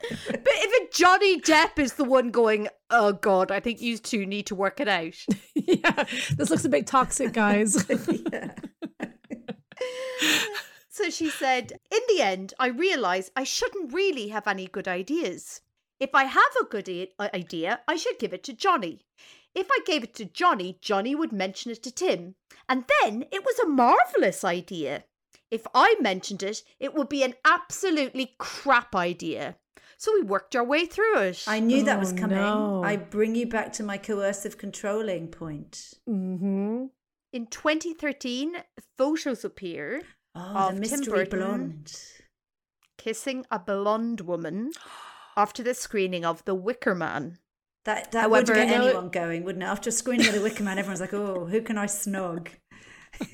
But 0.00 0.42
if 0.46 0.88
a 0.88 0.96
Johnny 0.96 1.40
Depp 1.40 1.78
is 1.78 1.94
the 1.94 2.04
one 2.04 2.30
going, 2.30 2.68
oh 2.90 3.12
god, 3.14 3.50
I 3.50 3.60
think 3.60 3.80
you 3.82 3.98
two 3.98 4.24
need 4.26 4.46
to 4.46 4.54
work 4.54 4.80
it 4.80 4.88
out. 4.88 5.14
yeah, 5.54 6.04
this 6.36 6.50
looks 6.50 6.64
a 6.64 6.68
bit 6.68 6.86
toxic, 6.86 7.32
guys. 7.32 7.84
yeah. 8.32 8.54
So 10.98 11.10
she 11.10 11.30
said, 11.30 11.78
In 11.92 12.00
the 12.08 12.20
end, 12.22 12.54
I 12.58 12.66
realised 12.68 13.30
I 13.36 13.44
shouldn't 13.44 13.92
really 13.92 14.28
have 14.28 14.48
any 14.48 14.66
good 14.66 14.88
ideas. 14.88 15.60
If 16.00 16.10
I 16.12 16.24
have 16.24 16.54
a 16.60 16.64
good 16.64 16.88
i- 16.88 17.30
idea, 17.32 17.80
I 17.86 17.94
should 17.96 18.18
give 18.18 18.32
it 18.34 18.42
to 18.44 18.52
Johnny. 18.52 19.02
If 19.54 19.68
I 19.70 19.78
gave 19.86 20.02
it 20.02 20.14
to 20.16 20.24
Johnny, 20.24 20.78
Johnny 20.82 21.14
would 21.14 21.32
mention 21.32 21.70
it 21.70 21.82
to 21.84 21.92
Tim. 21.92 22.34
And 22.68 22.84
then 23.00 23.24
it 23.30 23.44
was 23.44 23.58
a 23.60 23.66
marvellous 23.68 24.42
idea. 24.44 25.04
If 25.52 25.66
I 25.72 25.94
mentioned 26.00 26.42
it, 26.42 26.62
it 26.80 26.94
would 26.94 27.08
be 27.08 27.22
an 27.22 27.34
absolutely 27.44 28.34
crap 28.38 28.94
idea. 28.96 29.56
So 29.96 30.12
we 30.14 30.22
worked 30.22 30.54
our 30.56 30.64
way 30.64 30.84
through 30.86 31.18
it. 31.18 31.44
I 31.46 31.60
knew 31.60 31.84
that 31.84 31.98
was 32.00 32.12
Oh, 32.12 32.16
coming. 32.16 32.38
no. 32.38 32.82
I 32.84 32.96
bring 32.96 33.34
you 33.36 33.46
back 33.46 33.72
to 33.74 33.82
my 33.82 33.98
coercive 33.98 34.58
controlling 34.58 35.28
point. 35.28 35.94
mm-hmm. 36.08 36.86
In 37.32 37.46
2013, 37.46 38.56
photos 38.96 39.44
appear 39.44 40.02
Oh, 40.38 40.68
Of 40.68 40.76
the 40.76 40.80
Tim 40.88 40.98
mystery 41.00 41.24
Burton. 41.24 41.38
blonde. 41.40 42.02
kissing 42.96 43.44
a 43.50 43.58
blonde 43.58 44.20
woman 44.22 44.70
after 45.36 45.62
the 45.62 45.74
screening 45.74 46.24
of 46.24 46.44
The 46.44 46.54
Wicker 46.54 46.94
Man. 46.94 47.38
That 47.84 48.12
that 48.12 48.22
However, 48.22 48.52
would 48.52 48.58
get 48.58 48.68
you 48.68 48.78
know- 48.78 48.84
anyone 48.86 49.08
going, 49.10 49.44
wouldn't 49.44 49.62
it? 49.62 49.66
After 49.66 49.90
screening 49.90 50.28
of 50.28 50.34
The 50.34 50.42
Wicker 50.42 50.62
Man, 50.62 50.78
everyone's 50.78 51.00
like, 51.00 51.14
"Oh, 51.14 51.46
who 51.46 51.60
can 51.62 51.78
I 51.78 51.86
snog?" 51.86 52.48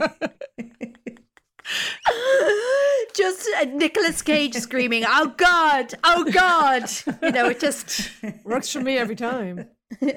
just 3.14 3.48
uh, 3.60 3.64
Nicolas 3.64 4.22
Cage 4.22 4.54
screaming, 4.54 5.04
"Oh 5.06 5.34
God! 5.36 5.94
Oh 6.04 6.24
God!" 6.30 6.84
You 7.22 7.32
know, 7.32 7.48
it 7.48 7.60
just. 7.60 8.10
Works 8.44 8.70
for 8.70 8.80
me 8.80 8.96
every 8.98 9.16
time. 9.16 9.68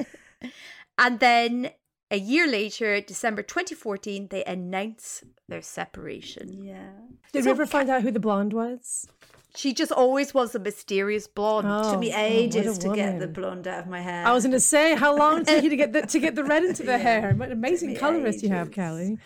And 0.99 1.19
then 1.19 1.69
a 2.09 2.17
year 2.17 2.47
later, 2.47 3.01
December 3.01 3.41
2014, 3.43 4.27
they 4.29 4.43
announce 4.45 5.23
their 5.47 5.61
separation. 5.61 6.63
Yeah. 6.63 6.89
Did 7.33 7.45
we 7.45 7.51
ever 7.51 7.65
find 7.65 7.89
out 7.89 8.01
who 8.01 8.11
the 8.11 8.19
blonde 8.19 8.53
was? 8.53 9.07
She 9.55 9.73
just 9.73 9.91
always 9.91 10.33
was 10.33 10.53
a 10.53 10.59
mysterious 10.59 11.27
blonde. 11.27 11.67
Oh. 11.69 11.91
took 11.91 11.99
me 11.99 12.09
what 12.11 12.19
a 12.19 12.23
ages 12.23 12.77
to 12.79 12.93
get 12.93 13.19
the 13.19 13.27
blonde 13.27 13.67
out 13.67 13.79
of 13.79 13.87
my 13.87 14.01
hair. 14.01 14.25
I 14.25 14.31
was 14.31 14.43
going 14.43 14.51
to 14.51 14.59
say, 14.59 14.95
how 14.95 15.17
long 15.17 15.43
did 15.43 15.47
it 15.49 15.51
take 15.55 15.63
you 15.63 15.69
to 15.71 15.75
get 15.75 15.93
the 15.93 16.01
to 16.01 16.19
get 16.19 16.35
the 16.35 16.43
red 16.43 16.63
into 16.63 16.83
the 16.83 16.91
Yeah. 16.97 16.97
hair? 16.97 17.33
What 17.35 17.51
amazing 17.51 17.89
me 17.93 17.95
colorist 17.95 18.43
you 18.43 18.49
have, 18.49 18.67
ages. 18.67 18.75
Cally. 18.75 19.17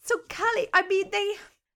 So 0.00 0.16
Cally, 0.28 0.68
I 0.74 0.86
mean, 0.86 1.10
they 1.10 1.34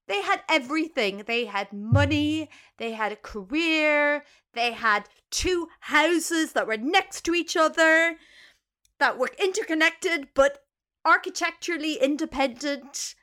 they 0.08 0.20
had 0.22 0.40
everything. 0.50 1.22
They 1.26 1.46
had 1.46 1.72
money. 1.72 2.50
They 2.78 2.92
had 2.92 3.12
a 3.12 3.16
career. 3.16 4.24
They 4.52 4.72
had 4.72 5.08
two 5.30 5.68
houses 5.80 6.52
that 6.52 6.66
were 6.66 6.76
next 6.76 7.22
to 7.22 7.34
each 7.34 7.56
other, 7.56 8.16
that 9.02 9.18
were 9.18 9.32
interconnected 9.36 10.28
but 10.32 10.60
architecturally 11.04 11.94
independent. 11.94 13.16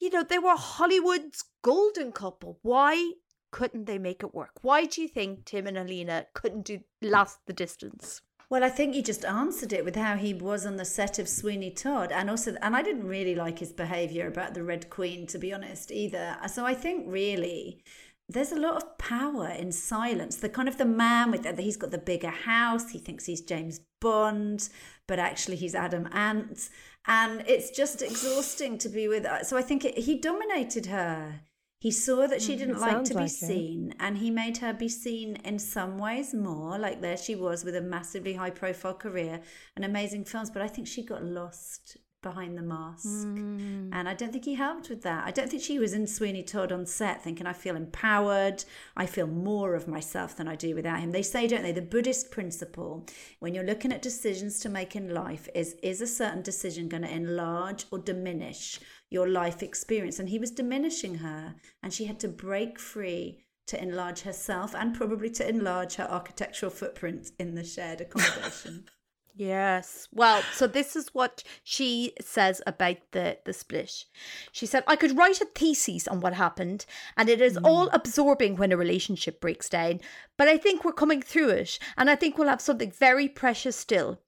You 0.00 0.10
know, 0.10 0.24
they 0.24 0.40
were 0.40 0.56
Hollywood's 0.56 1.44
golden 1.62 2.10
couple. 2.10 2.58
Why 2.62 3.12
couldn't 3.52 3.84
they 3.84 3.98
make 3.98 4.24
it 4.24 4.34
work? 4.34 4.50
Why 4.62 4.86
do 4.86 5.00
you 5.00 5.06
think 5.06 5.44
Tim 5.44 5.68
and 5.68 5.78
Alina 5.78 6.26
couldn't 6.34 6.64
do 6.64 6.80
last 7.00 7.38
the 7.46 7.52
distance? 7.52 8.22
Well, 8.50 8.64
I 8.64 8.70
think 8.70 8.96
you 8.96 9.02
just 9.02 9.24
answered 9.24 9.72
it 9.72 9.84
with 9.84 9.94
how 9.94 10.16
he 10.16 10.34
was 10.34 10.66
on 10.66 10.78
the 10.78 10.84
set 10.84 11.20
of 11.20 11.28
Sweeney 11.28 11.70
Todd, 11.70 12.10
and 12.10 12.28
also, 12.28 12.56
and 12.60 12.74
I 12.74 12.82
didn't 12.82 13.06
really 13.06 13.36
like 13.36 13.60
his 13.60 13.72
behaviour 13.72 14.26
about 14.26 14.54
the 14.54 14.64
Red 14.64 14.90
Queen, 14.90 15.28
to 15.28 15.38
be 15.38 15.52
honest, 15.52 15.92
either. 15.92 16.36
So 16.48 16.66
I 16.66 16.74
think 16.74 17.04
really 17.06 17.84
there's 18.28 18.50
a 18.50 18.56
lot 18.60 18.82
of 18.82 18.98
power 18.98 19.48
in 19.48 19.70
silence. 19.70 20.36
The 20.36 20.48
kind 20.48 20.68
of 20.68 20.76
the 20.76 20.84
man 20.84 21.30
with 21.30 21.44
the, 21.44 21.62
he's 21.62 21.76
got 21.76 21.92
the 21.92 21.98
bigger 21.98 22.30
house. 22.30 22.90
He 22.90 22.98
thinks 22.98 23.26
he's 23.26 23.42
James 23.42 23.80
Bond, 24.00 24.68
but 25.06 25.18
actually 25.18 25.56
he's 25.56 25.74
Adam 25.74 26.08
Ant, 26.12 26.68
and 27.06 27.42
it's 27.46 27.70
just 27.70 28.02
exhausting 28.02 28.78
to 28.78 28.88
be 28.88 29.08
with. 29.08 29.24
Her. 29.24 29.40
So 29.42 29.56
I 29.56 29.62
think 29.62 29.84
it, 29.84 29.98
he 29.98 30.18
dominated 30.18 30.86
her. 30.86 31.40
He 31.80 31.92
saw 31.92 32.26
that 32.26 32.42
she 32.42 32.56
mm, 32.56 32.58
didn't 32.58 32.80
like 32.80 33.04
to 33.04 33.14
be 33.14 33.20
like 33.20 33.30
seen, 33.30 33.94
and 34.00 34.18
he 34.18 34.30
made 34.30 34.58
her 34.58 34.72
be 34.72 34.88
seen 34.88 35.36
in 35.44 35.58
some 35.58 35.96
ways 35.98 36.34
more. 36.34 36.78
Like 36.78 37.00
there 37.00 37.16
she 37.16 37.36
was 37.36 37.64
with 37.64 37.76
a 37.76 37.80
massively 37.80 38.34
high 38.34 38.50
profile 38.50 38.94
career 38.94 39.40
and 39.76 39.84
amazing 39.84 40.24
films, 40.24 40.50
but 40.50 40.62
I 40.62 40.68
think 40.68 40.88
she 40.88 41.04
got 41.04 41.22
lost 41.22 41.96
behind 42.22 42.58
the 42.58 42.62
mask. 42.62 43.06
Mm. 43.06 43.90
And 43.92 44.08
I 44.08 44.14
don't 44.14 44.32
think 44.32 44.44
he 44.44 44.54
helped 44.54 44.88
with 44.88 45.02
that. 45.02 45.26
I 45.26 45.30
don't 45.30 45.48
think 45.48 45.62
she 45.62 45.78
was 45.78 45.92
in 45.92 46.06
Sweeney 46.06 46.42
Todd 46.42 46.72
on 46.72 46.84
set 46.84 47.22
thinking, 47.22 47.46
I 47.46 47.52
feel 47.52 47.76
empowered. 47.76 48.64
I 48.96 49.06
feel 49.06 49.26
more 49.26 49.74
of 49.74 49.86
myself 49.86 50.36
than 50.36 50.48
I 50.48 50.56
do 50.56 50.74
without 50.74 51.00
him. 51.00 51.12
They 51.12 51.22
say, 51.22 51.46
don't 51.46 51.62
they, 51.62 51.72
the 51.72 51.82
Buddhist 51.82 52.30
principle 52.30 53.06
when 53.38 53.54
you're 53.54 53.64
looking 53.64 53.92
at 53.92 54.02
decisions 54.02 54.58
to 54.60 54.68
make 54.68 54.96
in 54.96 55.14
life 55.14 55.48
is 55.54 55.76
is 55.82 56.00
a 56.00 56.06
certain 56.06 56.42
decision 56.42 56.88
going 56.88 57.02
to 57.02 57.14
enlarge 57.14 57.86
or 57.90 57.98
diminish 57.98 58.80
your 59.10 59.28
life 59.28 59.62
experience. 59.62 60.18
And 60.18 60.28
he 60.28 60.38
was 60.38 60.50
diminishing 60.50 61.16
her, 61.16 61.54
and 61.82 61.92
she 61.92 62.06
had 62.06 62.18
to 62.20 62.28
break 62.28 62.78
free 62.78 63.44
to 63.68 63.80
enlarge 63.80 64.22
herself 64.22 64.74
and 64.74 64.94
probably 64.94 65.30
to 65.30 65.48
enlarge 65.48 65.96
her 65.96 66.10
architectural 66.10 66.70
footprint 66.70 67.30
in 67.38 67.54
the 67.54 67.64
shared 67.64 68.00
accommodation. 68.00 68.84
Yes. 69.38 70.08
Well, 70.12 70.42
so 70.52 70.66
this 70.66 70.96
is 70.96 71.14
what 71.14 71.44
she 71.62 72.12
says 72.20 72.60
about 72.66 72.96
the 73.12 73.38
the 73.44 73.52
split. 73.52 74.04
She 74.50 74.66
said, 74.66 74.82
"I 74.88 74.96
could 74.96 75.16
write 75.16 75.40
a 75.40 75.44
thesis 75.44 76.08
on 76.08 76.18
what 76.20 76.34
happened, 76.34 76.86
and 77.16 77.28
it 77.28 77.40
is 77.40 77.56
mm. 77.56 77.60
all 77.62 77.88
absorbing 77.92 78.56
when 78.56 78.72
a 78.72 78.76
relationship 78.76 79.40
breaks 79.40 79.68
down. 79.68 80.00
But 80.36 80.48
I 80.48 80.58
think 80.58 80.84
we're 80.84 80.92
coming 80.92 81.22
through 81.22 81.50
it, 81.50 81.78
and 81.96 82.10
I 82.10 82.16
think 82.16 82.36
we'll 82.36 82.48
have 82.48 82.60
something 82.60 82.90
very 82.90 83.28
precious 83.28 83.76
still. 83.76 84.18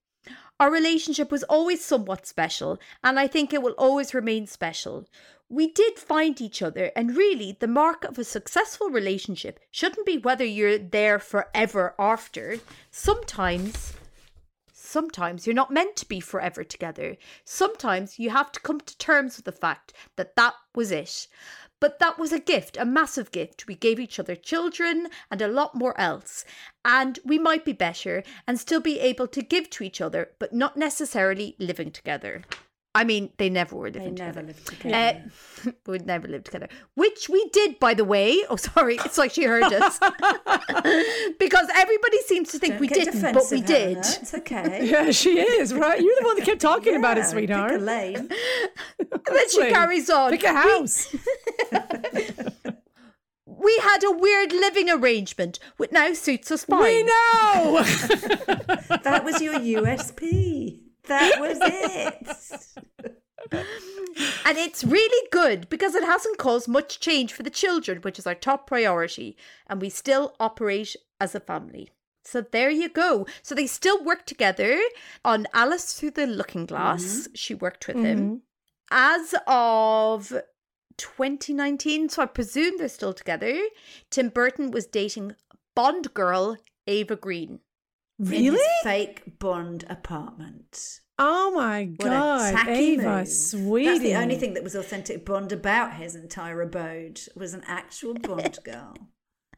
Our 0.61 0.70
relationship 0.70 1.32
was 1.32 1.42
always 1.42 1.84
somewhat 1.84 2.24
special, 2.24 2.78
and 3.02 3.18
I 3.18 3.26
think 3.26 3.52
it 3.52 3.62
will 3.62 3.74
always 3.78 4.14
remain 4.14 4.46
special. 4.46 5.08
We 5.48 5.72
did 5.72 5.98
find 5.98 6.40
each 6.40 6.62
other, 6.62 6.92
and 6.94 7.16
really, 7.16 7.56
the 7.58 7.66
mark 7.66 8.04
of 8.04 8.16
a 8.16 8.22
successful 8.22 8.90
relationship 8.90 9.58
shouldn't 9.72 10.06
be 10.06 10.18
whether 10.18 10.44
you're 10.44 10.78
there 10.78 11.18
forever 11.18 11.96
after. 11.98 12.61
Sometimes, 12.92 13.94
sometimes 14.91 15.47
you're 15.47 15.55
not 15.55 15.70
meant 15.70 15.95
to 15.97 16.07
be 16.07 16.18
forever 16.20 16.64
together. 16.64 17.16
Sometimes 17.45 18.18
you 18.18 18.30
have 18.30 18.51
to 18.53 18.61
come 18.61 18.80
to 18.80 18.99
terms 18.99 19.36
with 19.36 19.45
the 19.45 19.53
fact 19.53 19.93
that 20.16 20.34
that 20.36 20.55
was 20.74 20.91
it. 20.91 21.28
But 21.80 21.99
that 21.99 22.18
was 22.18 22.32
a 22.32 22.38
gift, 22.38 22.76
a 22.76 22.84
massive 22.84 23.30
gift. 23.30 23.66
We 23.66 23.74
gave 23.74 23.99
each 23.99 24.18
other 24.18 24.36
children 24.36 25.09
and 25.30 25.41
a 25.41 25.49
lot 25.49 25.74
more 25.74 25.99
else. 25.99 26.45
And 26.84 27.18
we 27.24 27.38
might 27.38 27.64
be 27.64 27.72
better 27.72 28.22
and 28.47 28.61
still 28.61 28.80
be 28.80 29.01
able 29.01 29.28
to 29.28 29.43
give 29.43 29.70
to 29.70 29.84
each 29.84 30.01
other, 30.01 30.32
but 30.38 30.53
not 30.53 30.76
necessarily 30.76 31.57
living 31.59 31.91
together. 31.91 32.43
I 32.93 33.05
mean, 33.05 33.30
they 33.36 33.49
never 33.49 33.76
were 33.76 33.88
living 33.88 34.16
they 34.16 34.24
together. 34.24 34.43
Never 34.43 34.47
lived 34.49 34.66
together. 34.66 35.22
Uh, 35.66 35.70
would 35.86 36.07
never 36.07 36.26
live 36.26 36.43
together. 36.43 36.68
Which 36.95 37.28
we 37.28 37.49
did, 37.51 37.78
by 37.78 37.95
the 37.95 38.05
way. 38.05 38.43
Oh, 38.51 38.57
sorry. 38.57 38.97
It's 38.97 39.16
like 39.16 39.30
she 39.32 39.45
heard 39.45 39.72
us. 39.72 39.99
because 41.38 41.68
everybody 41.76 42.18
seems 42.22 42.51
to 42.51 42.59
think 42.59 42.74
Don't 42.74 42.80
we 42.80 42.88
didn't, 42.88 43.20
but 43.32 43.45
we 43.51 43.61
did. 43.61 43.99
It's 43.99 44.34
okay. 44.34 44.80
yeah, 44.91 45.12
she 45.12 45.38
is, 45.38 45.72
right? 45.72 46.01
You're 46.01 46.16
the 46.18 46.26
one 46.26 46.36
that 46.36 46.45
kept 46.45 46.61
talking 46.61 46.95
yeah, 46.95 46.99
about 46.99 47.18
it, 47.18 47.26
sweetheart. 47.26 47.70
Pick 47.70 47.80
a 47.80 47.84
lane. 47.84 48.16
and 48.16 48.28
then 49.24 49.51
she 49.51 49.70
carries 49.70 50.11
on. 50.11 50.32
Pick 50.32 50.43
a 50.43 50.53
house. 50.53 51.14
we 53.47 53.78
had 53.82 54.03
a 54.03 54.11
weird 54.11 54.53
living 54.53 54.91
arrangement 54.91 55.61
which 55.76 55.93
now 55.93 56.12
suits 56.12 56.51
us 56.51 56.64
fine. 56.64 56.82
We 56.82 57.03
know. 57.05 57.84
that 59.05 59.22
was 59.24 59.41
your 59.41 59.55
USP. 59.55 60.89
That 61.07 61.40
was 61.40 61.59
it. 61.61 62.66
and 63.53 64.59
it's 64.59 64.84
really 64.84 65.28
good 65.32 65.68
because 65.68 65.94
it 65.94 66.05
hasn't 66.05 66.38
caused 66.38 66.68
much 66.68 67.01
change 67.01 67.32
for 67.32 67.42
the 67.42 67.51
children, 67.51 67.98
which 68.03 68.18
is 68.18 68.26
our 68.26 68.34
top 68.34 68.66
priority, 68.66 69.36
and 69.66 69.80
we 69.80 69.90
still 69.90 70.34
operate 70.38 70.96
as 71.20 71.34
a 71.34 71.40
family. 71.40 71.90
So 72.24 72.42
there 72.42 72.70
you 72.70 72.88
go. 72.88 73.26
So 73.42 73.55
they 73.55 73.66
still 73.66 74.05
work 74.05 74.26
together 74.26 74.78
on 75.24 75.46
Alice 75.55 75.94
Through 75.94 76.12
the 76.12 76.26
Looking 76.26 76.66
Glass. 76.66 77.03
Mm-hmm. 77.03 77.34
She 77.34 77.55
worked 77.55 77.86
with 77.86 77.96
mm-hmm. 77.96 78.07
him. 78.07 78.42
As 78.90 79.34
of 79.46 80.32
2019, 80.96 82.09
so 82.09 82.22
I 82.22 82.26
presume 82.26 82.76
they're 82.78 82.88
still 82.88 83.14
together, 83.14 83.59
Tim 84.11 84.28
Burton 84.28 84.70
was 84.70 84.86
dating 84.86 85.34
Bond 85.74 86.12
girl 86.12 86.57
Eva 86.86 87.16
Green. 87.16 87.61
Really? 88.20 88.58
fake 88.82 89.38
Bond 89.38 89.84
apartment. 89.88 91.00
Oh 91.18 91.52
my 91.54 91.84
god, 91.84 92.68
Eva, 92.68 93.18
move. 93.18 93.28
sweetie. 93.28 93.88
That's 93.88 94.00
the 94.00 94.14
only 94.14 94.36
thing 94.36 94.54
that 94.54 94.62
was 94.62 94.74
authentic 94.74 95.24
Bond 95.24 95.52
about 95.52 95.94
his 95.94 96.14
entire 96.14 96.60
abode 96.62 97.20
was 97.34 97.54
an 97.54 97.62
actual 97.66 98.14
Bond 98.14 98.58
girl. 98.64 98.94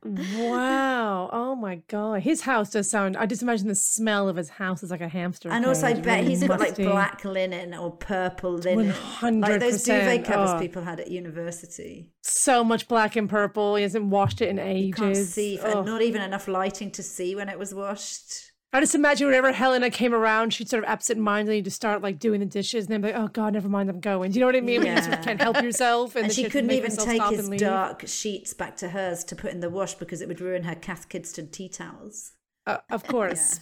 wow. 0.04 1.30
Oh 1.32 1.54
my 1.54 1.82
god. 1.86 2.22
His 2.22 2.40
house 2.40 2.70
does 2.70 2.90
sound 2.90 3.16
I 3.16 3.26
just 3.26 3.42
imagine 3.42 3.68
the 3.68 3.76
smell 3.76 4.28
of 4.28 4.34
his 4.36 4.48
house 4.48 4.82
is 4.82 4.90
like 4.90 5.00
a 5.00 5.08
hamster. 5.08 5.48
And 5.50 5.64
also 5.64 5.86
I 5.86 5.94
bet 5.94 6.24
he's 6.24 6.42
got 6.42 6.58
like 6.58 6.74
black 6.76 7.24
linen 7.24 7.74
or 7.74 7.92
purple 7.92 8.54
linen. 8.54 8.92
100%. 8.92 9.40
Like 9.40 9.60
those 9.60 9.84
duvet 9.84 10.24
covers 10.24 10.50
oh. 10.50 10.58
people 10.58 10.82
had 10.82 10.98
at 10.98 11.10
university. 11.10 12.10
So 12.22 12.64
much 12.64 12.88
black 12.88 13.14
and 13.14 13.30
purple. 13.30 13.76
He 13.76 13.82
hasn't 13.82 14.06
washed 14.06 14.40
it 14.40 14.48
in 14.48 14.58
ages. 14.58 14.86
You 14.86 14.94
can't 14.94 15.16
see 15.16 15.60
oh. 15.62 15.78
and 15.78 15.86
not 15.86 16.02
even 16.02 16.22
enough 16.22 16.48
lighting 16.48 16.90
to 16.92 17.02
see 17.04 17.36
when 17.36 17.48
it 17.48 17.58
was 17.58 17.72
washed. 17.72 18.51
I 18.74 18.80
just 18.80 18.94
imagine 18.94 19.26
whenever 19.26 19.52
Helena 19.52 19.90
came 19.90 20.14
around, 20.14 20.54
she'd 20.54 20.68
sort 20.68 20.82
of 20.82 20.88
absent-mindedly 20.88 21.60
just 21.60 21.76
start 21.76 22.00
like 22.00 22.18
doing 22.18 22.40
the 22.40 22.46
dishes, 22.46 22.86
and 22.86 22.92
then 22.92 23.00
be 23.02 23.08
like, 23.08 23.16
"Oh 23.16 23.28
God, 23.28 23.52
never 23.52 23.68
mind, 23.68 23.90
I'm 23.90 24.00
going." 24.00 24.30
Do 24.30 24.38
you 24.38 24.40
know 24.40 24.46
what 24.46 24.56
I 24.56 24.60
mean? 24.60 24.82
Yeah. 24.82 24.94
When 24.94 24.96
you 24.96 25.02
sort 25.02 25.18
of 25.18 25.24
can't 25.24 25.40
help 25.40 25.62
yourself, 25.62 26.16
and, 26.16 26.24
and 26.24 26.32
she 26.32 26.48
couldn't 26.48 26.70
even 26.70 26.96
take 26.96 27.22
his 27.24 27.48
dark 27.60 28.06
sheets 28.06 28.54
back 28.54 28.76
to 28.78 28.88
hers 28.88 29.24
to 29.24 29.36
put 29.36 29.50
in 29.50 29.60
the 29.60 29.68
wash 29.68 29.94
because 29.94 30.22
it 30.22 30.28
would 30.28 30.40
ruin 30.40 30.62
her 30.62 30.74
Cath 30.74 31.08
Kidston 31.08 31.50
tea 31.50 31.68
towels. 31.68 32.32
Uh, 32.66 32.78
of 32.90 33.04
course. 33.04 33.60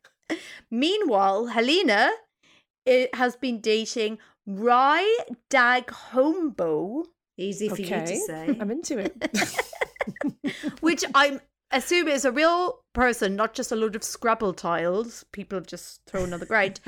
Meanwhile, 0.70 1.46
Helena 1.48 2.12
it 2.84 3.14
has 3.14 3.36
been 3.36 3.60
dating 3.60 4.18
Rye 4.46 5.18
Dag 5.50 5.86
Holmboe. 5.86 7.04
Easy 7.38 7.68
for 7.68 7.74
okay. 7.74 8.00
you 8.00 8.06
to 8.06 8.16
say. 8.16 8.56
I'm 8.60 8.70
into 8.70 8.98
it. 8.98 9.14
Which 10.80 11.04
I'm 11.14 11.40
assume 11.72 12.08
it's 12.08 12.24
a 12.24 12.32
real 12.32 12.80
person, 12.92 13.36
not 13.36 13.54
just 13.54 13.72
a 13.72 13.76
load 13.76 13.96
of 13.96 14.04
Scrabble 14.04 14.52
tiles 14.52 15.24
people 15.32 15.56
have 15.58 15.66
just 15.66 16.04
thrown 16.06 16.32
on 16.32 16.40
the 16.40 16.46
ground. 16.46 16.80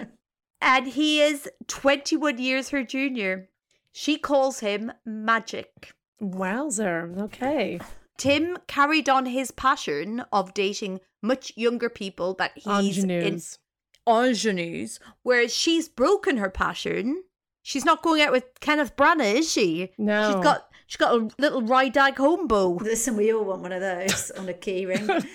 and 0.60 0.86
he 0.86 1.20
is 1.20 1.48
21 1.66 2.38
years 2.38 2.70
her 2.70 2.82
junior. 2.82 3.48
She 3.92 4.16
calls 4.16 4.60
him 4.60 4.92
Magic. 5.04 5.92
Wowzer. 6.20 7.12
Okay. 7.18 7.80
Tim 8.16 8.58
carried 8.66 9.08
on 9.08 9.26
his 9.26 9.50
passion 9.50 10.24
of 10.32 10.54
dating 10.54 11.00
much 11.22 11.52
younger 11.56 11.88
people 11.88 12.34
that 12.34 12.52
he's 12.56 12.98
ingenues. 12.98 13.58
in 14.06 14.14
ingenues, 14.14 15.00
whereas 15.22 15.54
she's 15.54 15.88
broken 15.88 16.36
her 16.36 16.50
passion. 16.50 17.22
She's 17.62 17.84
not 17.84 18.02
going 18.02 18.22
out 18.22 18.32
with 18.32 18.44
Kenneth 18.60 18.96
Branagh, 18.96 19.34
is 19.34 19.50
she? 19.50 19.90
No. 19.98 20.32
She's 20.32 20.42
got 20.42 20.67
She's 20.88 20.96
got 20.96 21.14
a 21.14 21.28
little 21.38 21.60
Rye 21.60 21.90
Dag 21.90 22.16
Holmboe. 22.16 22.80
Listen, 22.80 23.14
we 23.18 23.30
all 23.30 23.44
want 23.44 23.60
one 23.60 23.72
of 23.72 23.82
those 23.82 24.30
on 24.30 24.48
a 24.48 24.54
keyring. 24.54 25.06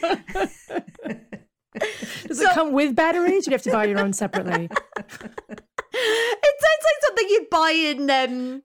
Does 2.27 2.39
so, 2.39 2.49
it 2.49 2.53
come 2.55 2.71
with 2.71 2.95
batteries? 2.95 3.45
You 3.45 3.51
have 3.51 3.61
to 3.61 3.71
buy 3.71 3.85
your 3.85 3.99
own 3.99 4.13
separately. 4.13 4.63
it 4.97 4.97
sounds 4.97 5.59
like 5.93 6.99
something 7.01 7.27
you'd 7.29 7.51
buy 7.51 7.69
in. 7.69 8.09
Um, 8.09 8.63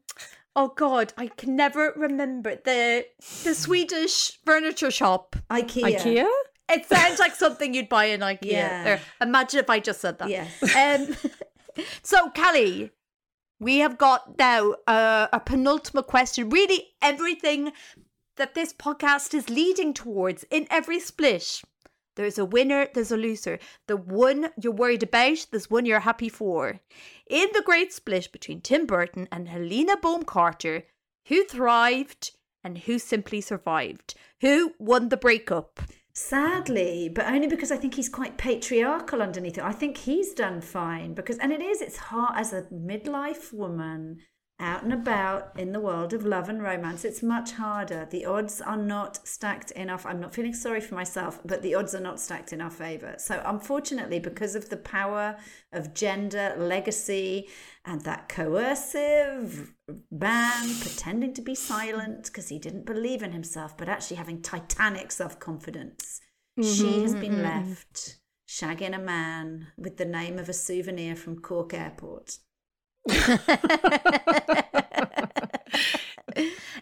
oh 0.57 0.69
God, 0.69 1.13
I 1.19 1.27
can 1.27 1.57
never 1.57 1.93
remember 1.95 2.55
the 2.57 3.05
the 3.45 3.55
Swedish 3.55 4.39
furniture 4.47 4.91
shop. 4.91 5.37
IKEA. 5.51 5.95
IKEA. 5.95 6.27
It 6.71 6.87
sounds 6.87 7.19
like 7.19 7.35
something 7.35 7.75
you'd 7.75 7.91
buy 7.91 8.07
in 8.07 8.21
IKEA. 8.21 8.51
Yeah. 8.51 8.99
imagine 9.21 9.61
if 9.61 9.69
I 9.69 9.79
just 9.79 10.01
said 10.01 10.19
that. 10.21 10.31
Yes. 10.31 10.75
Um, 10.75 11.17
so, 12.03 12.31
Cally, 12.31 12.93
we 13.61 13.79
have 13.79 13.99
got 13.99 14.39
now 14.39 14.75
a 14.87 15.41
penultimate 15.45 16.07
question. 16.07 16.49
Really, 16.51 16.89
everything 17.03 17.73
that 18.37 18.55
this 18.55 18.73
podcast 18.73 19.35
is 19.35 19.51
leading 19.51 19.93
towards 19.93 20.45
in 20.51 20.67
every 20.71 21.01
split. 21.01 21.63
There's 22.15 22.39
a 22.39 22.45
winner, 22.45 22.89
there's 22.95 23.13
a 23.13 23.17
loser. 23.17 23.59
The 23.87 23.97
one 23.97 24.51
you're 24.61 24.73
worried 24.73 25.03
about, 25.05 25.47
there's 25.51 25.71
one 25.71 25.87
you're 25.87 26.01
happy 26.01 26.29
for. 26.29 26.81
In 27.29 27.49
the 27.53 27.63
great 27.63 27.93
split 27.93 28.33
between 28.33 28.61
Tim 28.61 28.87
Burton 28.87 29.29
and 29.31 29.49
Helena 29.49 29.97
Bonham 29.97 30.25
Carter, 30.25 30.85
who 31.27 31.45
thrived 31.45 32.33
and 32.65 32.79
who 32.79 32.99
simply 32.99 33.41
survived? 33.41 34.15
Who 34.41 34.75
won 34.79 35.11
the 35.11 35.17
breakup? 35.17 35.81
Sadly, 36.21 37.09
but 37.09 37.27
only 37.29 37.47
because 37.47 37.71
I 37.71 37.77
think 37.77 37.95
he's 37.95 38.09
quite 38.09 38.37
patriarchal 38.37 39.23
underneath 39.23 39.57
it. 39.57 39.63
I 39.63 39.71
think 39.71 39.97
he's 39.97 40.35
done 40.35 40.61
fine 40.61 41.15
because, 41.15 41.39
and 41.39 41.53
it 41.53 41.63
is, 41.63 41.81
it's 41.81 41.97
hard 41.97 42.37
as 42.37 42.53
a 42.53 42.63
midlife 42.63 43.53
woman 43.53 44.19
out 44.61 44.83
and 44.83 44.93
about 44.93 45.53
in 45.57 45.73
the 45.73 45.81
world 45.81 46.13
of 46.13 46.25
love 46.25 46.49
and 46.49 46.61
romance, 46.63 47.05
it's 47.05 47.23
much 47.23 47.53
harder. 47.53 48.09
The 48.11 48.25
odds 48.25 48.61
are 48.61 48.77
not 48.77 49.27
stacked 49.27 49.71
enough. 49.73 50.05
I'm 50.05 50.21
not 50.21 50.35
feeling 50.35 50.53
sorry 50.53 50.81
for 50.81 50.97
myself, 50.97 51.41
but 51.45 51.63
the 51.63 51.77
odds 51.77 51.95
are 51.95 52.01
not 52.01 52.19
stacked 52.19 52.53
in 52.53 52.61
our 52.61 52.71
favor. 52.71 53.15
So, 53.19 53.41
unfortunately, 53.45 54.19
because 54.19 54.57
of 54.57 54.69
the 54.69 54.77
power 54.77 55.37
of 55.73 55.95
gender, 55.95 56.55
legacy, 56.59 57.49
and 57.85 58.01
that 58.03 58.29
coercive 58.29 59.75
man 60.11 60.75
pretending 60.81 61.35
to 61.35 61.43
be 61.43 61.55
silent 61.55 62.27
because 62.27 62.49
he 62.49 62.59
didn't 62.59 62.85
believe 62.85 63.23
in 63.23 63.33
himself, 63.33 63.77
but 63.77 63.89
actually 63.89 64.17
having 64.17 64.43
titanic 64.43 65.13
self 65.13 65.39
confidence, 65.39 66.21
mm-hmm, 66.59 66.69
she 66.69 67.03
has 67.03 67.15
been 67.15 67.35
mm-hmm. 67.35 67.43
left 67.43 68.19
shagging 68.49 68.95
a 68.95 68.99
man 68.99 69.69
with 69.77 69.99
the 69.99 70.05
name 70.05 70.39
of 70.39 70.49
a 70.49 70.55
souvenir 70.55 71.15
from 71.15 71.39
Cork 71.39 71.75
Airport. 71.75 72.39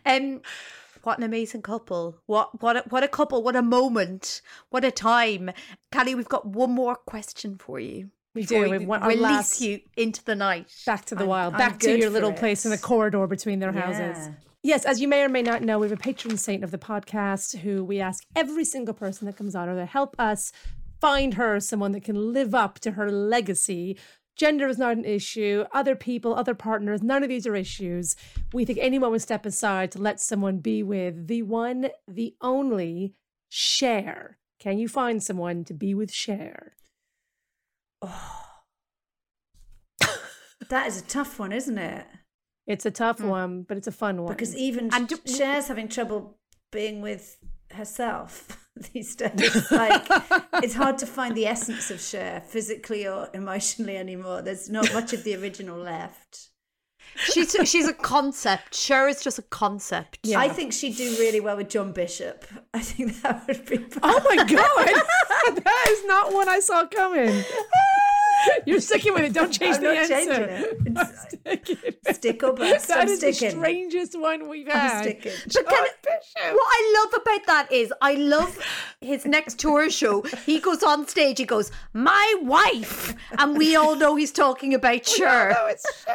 Um, 0.04 0.40
what 1.02 1.18
an 1.18 1.24
amazing 1.24 1.62
couple! 1.62 2.18
What 2.26 2.60
what 2.60 2.76
a, 2.76 2.84
what 2.88 3.02
a 3.02 3.08
couple! 3.08 3.42
What 3.42 3.56
a 3.56 3.62
moment! 3.62 4.40
What 4.70 4.84
a 4.84 4.90
time! 4.90 5.50
Cally, 5.90 6.14
we've 6.14 6.28
got 6.28 6.46
one 6.46 6.70
more 6.70 6.94
question 6.94 7.58
for 7.58 7.80
you. 7.80 8.10
We 8.34 8.44
do. 8.44 8.68
We 8.68 8.78
want 8.84 9.04
release 9.04 9.22
last... 9.22 9.60
you 9.60 9.80
into 9.96 10.22
the 10.24 10.34
night, 10.34 10.72
back 10.84 11.04
to 11.06 11.14
the 11.14 11.22
I'm, 11.22 11.28
wild, 11.28 11.56
back 11.56 11.74
I'm 11.74 11.78
to 11.80 11.98
your 11.98 12.10
little 12.10 12.30
it. 12.30 12.36
place 12.36 12.64
in 12.64 12.70
the 12.70 12.78
corridor 12.78 13.26
between 13.26 13.58
their 13.58 13.72
houses. 13.72 14.26
Yeah. 14.26 14.32
Yes, 14.62 14.84
as 14.84 15.00
you 15.00 15.06
may 15.06 15.22
or 15.22 15.28
may 15.28 15.42
not 15.42 15.62
know, 15.62 15.78
we 15.78 15.88
have 15.88 15.98
a 15.98 16.02
patron 16.02 16.36
saint 16.36 16.64
of 16.64 16.72
the 16.72 16.78
podcast 16.78 17.58
who 17.58 17.84
we 17.84 18.00
ask 18.00 18.24
every 18.34 18.64
single 18.64 18.94
person 18.94 19.26
that 19.26 19.36
comes 19.36 19.54
on 19.54 19.68
or 19.68 19.76
to 19.76 19.86
help 19.86 20.16
us 20.18 20.50
find 21.00 21.34
her 21.34 21.60
someone 21.60 21.92
that 21.92 22.02
can 22.02 22.32
live 22.32 22.54
up 22.54 22.80
to 22.80 22.92
her 22.92 23.10
legacy 23.10 23.96
Gender 24.36 24.68
is 24.68 24.78
not 24.78 24.96
an 24.96 25.04
issue. 25.04 25.64
Other 25.72 25.96
people, 25.96 26.34
other 26.34 26.54
partners, 26.54 27.02
none 27.02 27.22
of 27.22 27.30
these 27.30 27.46
are 27.46 27.56
issues. 27.56 28.16
We 28.52 28.64
think 28.64 28.78
anyone 28.80 29.10
would 29.10 29.22
step 29.22 29.46
aside 29.46 29.90
to 29.92 29.98
let 29.98 30.20
someone 30.20 30.58
be 30.58 30.82
with 30.82 31.26
the 31.26 31.42
one, 31.42 31.88
the 32.06 32.36
only 32.42 33.14
Cher. 33.48 34.38
Can 34.60 34.78
you 34.78 34.88
find 34.88 35.22
someone 35.22 35.64
to 35.64 35.74
be 35.74 35.94
with 35.94 36.12
Cher? 36.12 36.74
Oh. 38.02 38.42
that 40.68 40.86
is 40.86 41.00
a 41.00 41.04
tough 41.04 41.38
one, 41.38 41.52
isn't 41.52 41.78
it? 41.78 42.06
It's 42.66 42.84
a 42.84 42.90
tough 42.90 43.18
mm. 43.18 43.28
one, 43.28 43.62
but 43.62 43.78
it's 43.78 43.86
a 43.86 43.92
fun 43.92 44.22
one. 44.22 44.32
Because 44.32 44.54
even 44.54 44.90
and 44.92 45.08
Cher's 45.26 45.68
having 45.68 45.88
trouble 45.88 46.38
being 46.72 47.00
with 47.00 47.38
herself. 47.70 48.65
these 48.92 49.16
days. 49.16 49.70
Like 49.70 50.06
it's 50.62 50.74
hard 50.74 50.98
to 50.98 51.06
find 51.06 51.34
the 51.34 51.46
essence 51.46 51.90
of 51.90 52.00
Cher 52.00 52.42
physically 52.46 53.06
or 53.06 53.28
emotionally 53.34 53.96
anymore. 53.96 54.42
There's 54.42 54.68
not 54.68 54.92
much 54.92 55.12
of 55.12 55.24
the 55.24 55.34
original 55.36 55.78
left. 55.78 56.50
She's 57.14 57.56
she's 57.64 57.88
a 57.88 57.94
concept. 57.94 58.74
Cher 58.74 59.08
is 59.08 59.22
just 59.22 59.38
a 59.38 59.42
concept. 59.42 60.18
Yeah. 60.22 60.40
I 60.40 60.48
think 60.48 60.72
she'd 60.72 60.96
do 60.96 61.16
really 61.18 61.40
well 61.40 61.56
with 61.56 61.70
John 61.70 61.92
Bishop. 61.92 62.44
I 62.74 62.80
think 62.80 63.22
that 63.22 63.46
would 63.46 63.64
be. 63.64 63.78
Bad. 63.78 63.98
Oh 64.02 64.20
my 64.28 64.36
god, 64.36 64.46
that 65.64 65.86
is 65.88 66.04
not 66.04 66.32
one 66.32 66.48
I 66.48 66.60
saw 66.60 66.86
coming. 66.86 67.44
You're 68.66 68.80
sticking 68.80 69.14
with 69.14 69.24
it. 69.24 69.32
Don't 69.32 69.52
change 69.52 69.76
I'm 69.76 69.82
the 69.82 69.90
answer. 69.90 70.46
It. 70.96 71.98
Stick 72.16 72.42
or 72.42 72.52
bust. 72.52 72.88
That 72.88 73.00
I'm 73.00 73.08
is 73.08 73.18
sticking. 73.18 73.50
the 73.50 73.56
strangest 73.56 74.18
one 74.18 74.48
we've 74.48 74.66
had. 74.66 74.92
I'm 74.92 75.02
sticking. 75.02 75.32
But 75.54 75.66
can, 75.68 76.54
what 76.54 76.68
I 76.68 77.04
love 77.04 77.22
about 77.22 77.46
that 77.46 77.72
is 77.72 77.92
I 78.00 78.14
love 78.14 78.58
his 79.00 79.24
next 79.24 79.58
tour 79.58 79.90
show. 79.90 80.22
He 80.22 80.60
goes 80.60 80.82
on 80.82 81.06
stage. 81.06 81.38
He 81.38 81.44
goes, 81.44 81.70
"My 81.92 82.34
wife," 82.42 83.14
and 83.38 83.56
we 83.56 83.76
all 83.76 83.96
know 83.96 84.16
he's 84.16 84.32
talking 84.32 84.74
about 84.74 85.06
Cher. 85.06 85.56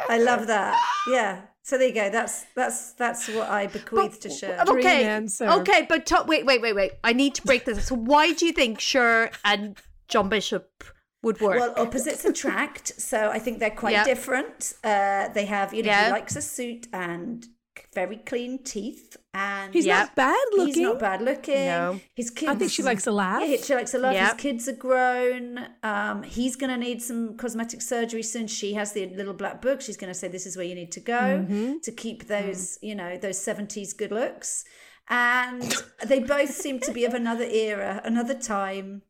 I 0.10 0.18
love 0.18 0.48
that. 0.48 0.80
Yeah. 1.08 1.42
So 1.64 1.78
there 1.78 1.88
you 1.88 1.94
go. 1.94 2.10
That's 2.10 2.46
that's 2.56 2.94
that's 2.94 3.28
what 3.30 3.50
I 3.50 3.68
bequeath 3.68 4.14
but, 4.14 4.22
to 4.22 4.30
Cher. 4.30 4.64
Okay, 4.68 5.26
okay, 5.42 5.86
but 5.88 6.06
to- 6.08 6.26
wait, 6.28 6.46
wait, 6.46 6.62
wait, 6.62 6.74
wait. 6.74 6.94
I 7.04 7.14
need 7.14 7.36
to 7.36 7.44
break 7.44 7.66
this. 7.66 7.86
So 7.88 7.96
why 7.96 8.34
do 8.34 8.46
you 8.46 8.52
think 8.52 8.80
Cher 8.80 9.32
and 9.46 9.78
John 10.08 10.28
Bishop 10.28 10.84
would 11.24 11.40
work. 11.40 11.60
Well, 11.60 11.74
opposites 11.78 12.26
attract, 12.26 13.00
so 13.00 13.30
I 13.30 13.40
think 13.40 13.60
they're 13.60 13.70
quite 13.70 13.94
yep. 13.94 14.06
different. 14.06 14.74
Uh, 14.84 15.28
they 15.30 15.46
have, 15.46 15.74
you 15.74 15.84
know, 15.84 15.90
yep. 15.90 16.06
he 16.06 16.12
likes 16.12 16.36
a 16.36 16.42
suit 16.42 16.88
and 16.92 17.46
very 17.94 18.18
clean 18.18 18.64
teeth, 18.64 19.18
and 19.34 19.74
he's 19.74 19.86
yep. 19.86 20.08
not 20.08 20.16
bad 20.16 20.48
looking. 20.52 20.74
He's 20.74 20.84
not 20.84 21.00
bad 21.00 21.22
looking. 21.22 21.66
No, 21.66 22.00
his 22.16 22.30
kids. 22.30 22.52
I 22.52 22.56
think 22.56 22.72
she 22.72 22.84
likes 22.84 23.08
a 23.08 23.12
laugh. 23.12 23.44
Yeah, 23.46 23.58
she 23.58 23.76
likes 23.76 23.94
a 23.94 23.98
laugh. 23.98 24.16
His 24.16 24.42
kids 24.42 24.68
are 24.68 24.76
grown. 24.76 25.68
Um, 25.84 26.24
he's 26.24 26.56
going 26.56 26.70
to 26.70 26.78
need 26.78 27.02
some 27.02 27.38
cosmetic 27.38 27.82
surgery 27.82 28.24
soon. 28.24 28.48
She 28.48 28.74
has 28.74 28.94
the 28.94 29.08
little 29.08 29.34
black 29.34 29.62
book. 29.62 29.82
She's 29.82 29.98
going 29.98 30.12
to 30.12 30.18
say 30.18 30.28
this 30.28 30.46
is 30.46 30.58
where 30.58 30.66
you 30.66 30.76
need 30.76 30.92
to 30.94 31.00
go 31.00 31.14
mm-hmm. 31.14 31.80
to 31.84 31.92
keep 31.92 32.28
those, 32.28 32.78
mm. 32.78 32.90
you 32.90 32.96
know, 32.96 33.18
those 33.18 33.38
seventies 33.38 33.94
good 33.94 34.12
looks. 34.12 34.64
And 35.10 35.76
they 36.06 36.20
both 36.20 36.52
seem 36.52 36.80
to 36.82 36.92
be 36.92 37.04
of 37.06 37.14
another 37.14 37.44
era, 37.44 38.02
another 38.06 38.34
time 38.34 39.02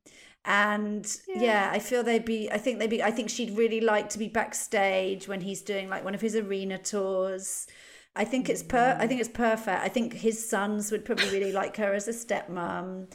and 0.45 1.17
yeah. 1.27 1.41
yeah. 1.41 1.69
i 1.71 1.79
feel 1.79 2.03
they'd 2.03 2.25
be 2.25 2.51
i 2.51 2.57
think 2.57 2.79
they'd 2.79 2.89
be 2.89 3.03
i 3.03 3.11
think 3.11 3.29
she'd 3.29 3.55
really 3.55 3.79
like 3.79 4.09
to 4.09 4.17
be 4.17 4.27
backstage 4.27 5.27
when 5.27 5.41
he's 5.41 5.61
doing 5.61 5.89
like 5.89 6.03
one 6.03 6.15
of 6.15 6.21
his 6.21 6.35
arena 6.35 6.77
tours 6.79 7.67
i 8.15 8.25
think 8.25 8.49
it's 8.49 8.63
per 8.63 8.97
i 8.99 9.05
think 9.05 9.19
it's 9.19 9.29
perfect 9.29 9.83
i 9.83 9.87
think 9.87 10.13
his 10.13 10.49
sons 10.49 10.91
would 10.91 11.05
probably 11.05 11.29
really 11.29 11.51
like 11.51 11.77
her 11.77 11.93
as 11.93 12.07
a 12.07 12.11
stepmom 12.11 13.07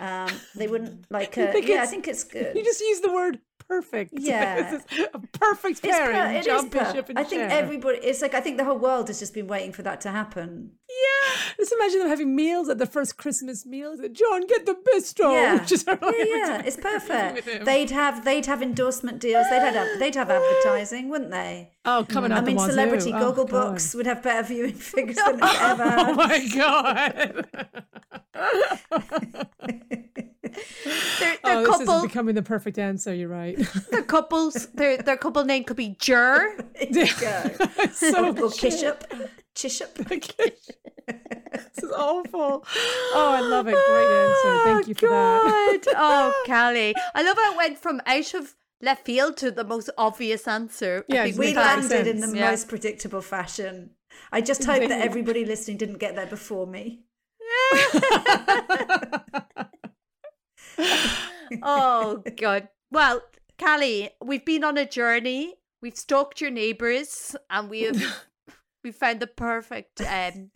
um 0.00 0.30
they 0.56 0.66
wouldn't 0.66 1.04
like 1.10 1.36
her 1.36 1.56
yeah 1.58 1.82
i 1.82 1.86
think 1.86 2.08
it's 2.08 2.24
good 2.34 2.54
you 2.56 2.64
just 2.64 2.80
use 2.80 3.00
the 3.00 3.12
word 3.12 3.38
perfect. 3.68 4.12
Yeah, 4.22 4.78
a 5.14 5.18
perfect 5.18 5.82
pairing. 5.82 6.36
It 6.36 6.44
John 6.44 6.68
Bishop 6.68 7.08
and 7.08 7.18
I 7.18 7.24
think 7.24 7.42
Cher. 7.42 7.50
everybody. 7.50 7.98
It's 7.98 8.22
like 8.22 8.34
I 8.34 8.40
think 8.40 8.56
the 8.56 8.64
whole 8.64 8.78
world 8.78 9.08
has 9.08 9.18
just 9.18 9.34
been 9.34 9.46
waiting 9.46 9.72
for 9.72 9.82
that 9.82 10.00
to 10.02 10.10
happen. 10.10 10.72
Yeah, 10.88 11.54
just 11.56 11.72
imagine 11.72 12.00
them 12.00 12.08
having 12.08 12.36
meals 12.36 12.68
at 12.68 12.78
the 12.78 12.86
first 12.86 13.16
Christmas 13.16 13.66
meals. 13.66 14.00
John, 14.12 14.46
get 14.46 14.66
the 14.66 14.74
bistro. 14.74 15.32
Yeah, 15.32 15.66
yeah, 16.18 16.24
yeah. 16.24 16.62
it's 16.66 16.76
perfect. 16.76 17.64
They'd 17.64 17.90
have 17.90 18.24
they'd 18.24 18.46
have 18.46 18.62
endorsement 18.62 19.20
deals. 19.20 19.46
They'd 19.50 19.60
have 19.60 19.98
they'd 19.98 20.14
have 20.14 20.30
advertising, 20.38 21.08
wouldn't 21.08 21.30
they? 21.30 21.72
Oh, 21.84 22.06
coming 22.08 22.30
mm. 22.30 22.36
I 22.36 22.40
mean, 22.42 22.58
Celebrity 22.58 23.12
oh, 23.12 23.32
Gogglebox 23.32 23.94
would 23.94 24.06
have 24.06 24.22
better 24.22 24.46
viewing 24.46 24.74
figures 24.74 25.16
than 25.16 25.42
ever. 25.42 25.94
Oh 25.98 26.14
my 26.14 26.46
god. 26.54 27.46
Their, 31.18 31.36
their 31.44 31.58
oh, 31.58 31.66
couple, 31.66 31.86
this 31.86 31.96
is 31.96 32.02
becoming 32.02 32.34
the 32.34 32.42
perfect 32.42 32.78
answer. 32.78 33.14
You're 33.14 33.28
right. 33.28 33.58
Their 33.90 34.02
couples, 34.02 34.66
their 34.74 34.98
their 34.98 35.16
couple 35.16 35.44
name 35.44 35.64
could 35.64 35.76
be 35.76 35.96
Jur. 35.98 36.56
so 37.92 38.50
Kishop. 38.50 39.04
Chishop. 39.54 39.94
this 39.94 41.78
is 41.82 41.92
awful. 41.92 42.64
Oh, 43.14 43.32
I 43.34 43.40
love 43.40 43.66
it. 43.68 43.76
Great 43.86 44.08
answer. 44.24 44.64
Thank 44.64 44.88
you 44.88 44.94
for 44.94 45.08
God. 45.08 45.82
that. 45.82 45.94
oh, 45.96 46.42
Cally. 46.46 46.94
I 47.14 47.22
love 47.22 47.36
how 47.36 47.52
it 47.52 47.56
went 47.56 47.78
from 47.78 48.00
out 48.06 48.34
of 48.34 48.54
left 48.80 49.04
field 49.04 49.36
to 49.38 49.50
the 49.50 49.64
most 49.64 49.90
obvious 49.98 50.48
answer. 50.48 51.04
Yeah, 51.08 51.24
we 51.36 51.54
landed 51.54 51.88
sense. 51.88 52.08
in 52.08 52.20
the 52.20 52.36
yeah. 52.36 52.50
most 52.50 52.68
predictable 52.68 53.22
fashion. 53.22 53.90
I 54.30 54.40
just 54.40 54.64
hope 54.64 54.88
that 54.88 55.00
everybody 55.00 55.44
listening 55.44 55.76
didn't 55.78 55.98
get 55.98 56.16
there 56.16 56.26
before 56.26 56.66
me. 56.66 57.04
Oh 61.62 62.22
god. 62.36 62.68
Well, 62.90 63.22
Cally, 63.58 64.10
we've 64.24 64.44
been 64.44 64.64
on 64.64 64.78
a 64.78 64.86
journey. 64.86 65.54
We've 65.80 65.96
stalked 65.96 66.40
your 66.40 66.50
neighbours, 66.50 67.36
and 67.50 67.68
we 67.68 67.82
have 67.82 68.02
we 68.84 68.90
found 68.90 69.20
the 69.20 69.26
perfect 69.26 70.00
um 70.00 70.50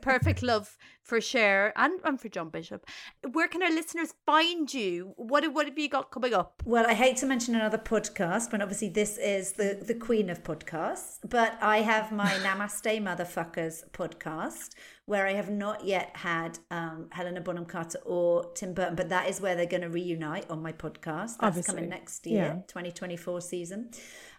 perfect 0.00 0.42
love 0.42 0.76
for 1.02 1.20
Cher 1.20 1.72
and, 1.76 2.00
and 2.04 2.20
for 2.20 2.28
John 2.28 2.50
Bishop. 2.50 2.86
Where 3.32 3.48
can 3.48 3.62
our 3.62 3.70
listeners 3.70 4.14
find 4.26 4.72
you? 4.72 5.14
What 5.16 5.52
what 5.52 5.66
have 5.66 5.78
you 5.78 5.88
got 5.88 6.10
coming 6.10 6.34
up? 6.34 6.62
Well, 6.64 6.86
I 6.86 6.94
hate 6.94 7.16
to 7.18 7.26
mention 7.26 7.54
another 7.54 7.78
podcast, 7.78 8.50
but 8.50 8.60
obviously 8.60 8.88
this 8.88 9.18
is 9.18 9.52
the 9.52 9.82
the 9.86 9.94
queen 9.94 10.30
of 10.30 10.42
podcasts. 10.42 11.18
But 11.28 11.58
I 11.60 11.78
have 11.78 12.12
my 12.12 12.30
Namaste 12.46 13.02
Motherfuckers 13.02 13.88
podcast, 13.90 14.70
where 15.12 15.26
I 15.26 15.34
have 15.34 15.50
not 15.50 15.84
yet 15.84 16.10
had 16.14 16.58
um, 16.70 17.08
Helena 17.10 17.42
Bonham 17.42 17.66
Carter 17.66 17.98
or 18.06 18.50
Tim 18.54 18.72
Burton, 18.72 18.94
but 18.94 19.10
that 19.10 19.28
is 19.28 19.42
where 19.42 19.54
they're 19.54 19.66
going 19.66 19.82
to 19.82 19.90
reunite 19.90 20.50
on 20.50 20.62
my 20.62 20.72
podcast. 20.72 21.36
That's 21.36 21.36
Obviously. 21.40 21.74
coming 21.74 21.90
next 21.90 22.26
year, 22.26 22.54
yeah. 22.56 22.62
2024 22.66 23.42
season. 23.42 23.90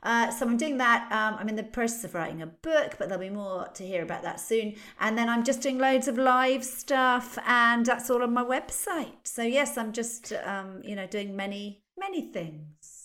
Uh, 0.01 0.31
so 0.31 0.47
I'm 0.47 0.57
doing 0.57 0.79
that. 0.79 1.11
Um, 1.11 1.37
I'm 1.39 1.47
in 1.47 1.55
the 1.55 1.63
process 1.63 2.03
of 2.05 2.15
writing 2.15 2.41
a 2.41 2.47
book, 2.47 2.95
but 2.97 3.07
there'll 3.07 3.23
be 3.23 3.29
more 3.29 3.67
to 3.75 3.85
hear 3.85 4.01
about 4.01 4.23
that 4.23 4.39
soon. 4.39 4.73
And 4.99 5.15
then 5.15 5.29
I'm 5.29 5.43
just 5.43 5.61
doing 5.61 5.77
loads 5.77 6.07
of 6.07 6.17
live 6.17 6.65
stuff, 6.65 7.37
and 7.45 7.85
that's 7.85 8.09
all 8.09 8.23
on 8.23 8.33
my 8.33 8.43
website. 8.43 9.17
So 9.25 9.43
yes, 9.43 9.77
I'm 9.77 9.93
just 9.93 10.33
um, 10.43 10.81
you 10.83 10.95
know 10.95 11.05
doing 11.05 11.35
many 11.35 11.83
many 11.99 12.21
things. 12.31 13.03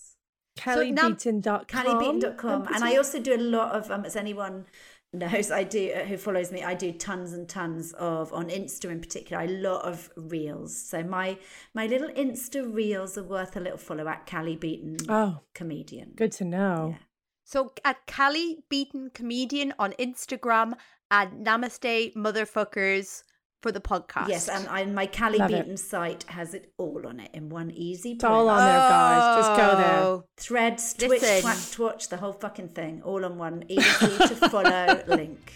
CallyBeaton.com. 0.57 1.67
CallyBeaton.com. 1.67 2.67
And 2.75 2.83
I 2.83 2.97
also 2.97 3.21
do 3.21 3.35
a 3.35 3.39
lot 3.39 3.77
of, 3.77 3.91
um, 3.93 4.05
as 4.05 4.17
anyone 4.17 4.65
knows, 5.13 5.51
I 5.51 5.65
do, 5.65 5.93
uh, 5.93 6.05
who 6.05 6.17
follows 6.17 6.53
me, 6.53 6.63
I 6.63 6.75
do 6.75 6.93
tons 6.93 7.33
and 7.33 7.49
tons 7.49 7.93
of, 7.95 8.33
on 8.33 8.49
Insta 8.49 8.91
in 8.91 9.01
particular, 9.01 9.45
a 9.45 9.49
lot 9.49 9.85
of 9.85 10.11
reels. 10.17 10.77
So 10.77 11.03
my 11.03 11.39
my 11.75 11.87
little 11.87 12.11
Insta 12.11 12.73
reels 12.73 13.17
are 13.17 13.23
worth 13.23 13.57
a 13.57 13.61
little 13.61 13.79
follow 13.79 14.07
at 14.09 14.27
Cally 14.27 14.57
Beaton 14.57 14.99
oh, 15.09 15.41
comedian. 15.55 16.13
Good 16.17 16.33
to 16.33 16.45
know. 16.45 16.91
Yeah. 16.93 17.05
So 17.45 17.73
at 17.85 18.07
Cally 18.07 18.59
Beaton 18.69 19.11
comedian 19.15 19.73
on 19.79 19.93
Instagram 19.93 20.75
and 21.11 21.47
Namaste 21.47 22.15
Motherfuckers 22.15 23.23
for 23.61 23.73
the 23.73 23.81
podcast. 23.81 24.29
Yes, 24.29 24.49
and 24.49 24.67
I, 24.69 24.85
my 24.87 25.07
Cally 25.07 25.39
Love 25.39 25.49
Beaton 25.49 25.73
it. 25.73 25.79
site 25.79 26.25
has 26.25 26.55
it 26.55 26.73
all 26.79 27.07
on 27.07 27.21
it 27.21 27.31
in 27.35 27.49
one 27.49 27.71
easy. 27.73 28.13
It's 28.13 28.25
all 28.25 28.49
on 28.49 28.59
there, 28.59 28.79
guys. 28.79 29.37
Just 29.47 29.57
go 29.61 29.77
there. 29.77 29.99
Oh. 29.99 30.25
Threads, 30.37 30.95
Twitch, 30.95 31.21
Twitch, 31.21 31.71
Twitch, 31.73 32.09
the 32.09 32.17
whole 32.17 32.33
fucking 32.33 32.69
thing, 32.69 33.03
all 33.05 33.25
on 33.25 33.39
one 33.39 33.65
easy 33.69 33.81
to 34.19 34.49
follow 34.49 35.03
link. 35.09 35.53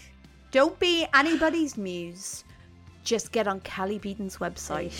Don't 0.51 0.77
be 0.79 1.07
anybody's 1.13 1.77
muse. 1.77 2.43
Just 3.03 3.31
get 3.31 3.47
on 3.47 3.59
Cally 3.61 3.99
Beaton's 3.99 4.37
website. 4.37 4.93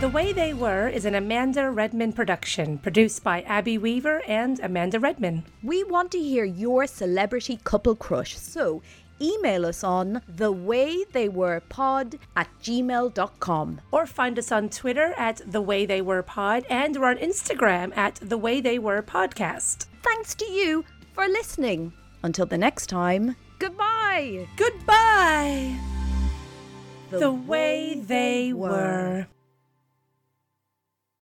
The 0.00 0.08
Way 0.08 0.32
They 0.32 0.52
Were 0.52 0.88
is 0.88 1.06
an 1.06 1.14
Amanda 1.14 1.70
Redman 1.70 2.12
production, 2.12 2.78
produced 2.78 3.24
by 3.24 3.40
Abby 3.42 3.78
Weaver 3.78 4.22
and 4.26 4.60
Amanda 4.60 5.00
Redman. 5.00 5.44
We 5.62 5.84
want 5.84 6.10
to 6.12 6.18
hear 6.18 6.44
your 6.44 6.86
celebrity 6.86 7.58
couple 7.64 7.94
crush, 7.96 8.36
so 8.36 8.82
email 9.20 9.66
us 9.66 9.82
on 9.84 10.22
thewaytheywerepod 10.32 12.18
at 12.36 12.48
gmail.com. 12.62 13.80
Or 13.92 14.06
find 14.06 14.38
us 14.38 14.52
on 14.52 14.68
Twitter 14.68 15.14
at 15.16 15.38
thewaytheywerepod 15.38 16.64
and 16.70 16.96
we're 16.96 17.10
on 17.10 17.18
Instagram 17.18 17.96
at 17.96 18.16
thewaytheywerepodcast. 18.16 19.86
Thanks 20.02 20.34
to 20.36 20.44
you 20.44 20.84
for 21.12 21.26
listening. 21.28 21.92
Until 22.22 22.46
the 22.46 22.58
next 22.58 22.86
time, 22.88 23.36
goodbye. 23.58 24.48
Goodbye. 24.56 25.78
The, 27.10 27.18
the 27.18 27.30
way, 27.30 27.94
way 27.94 28.00
they 28.00 28.52
were. 28.52 28.68
were. 28.70 29.26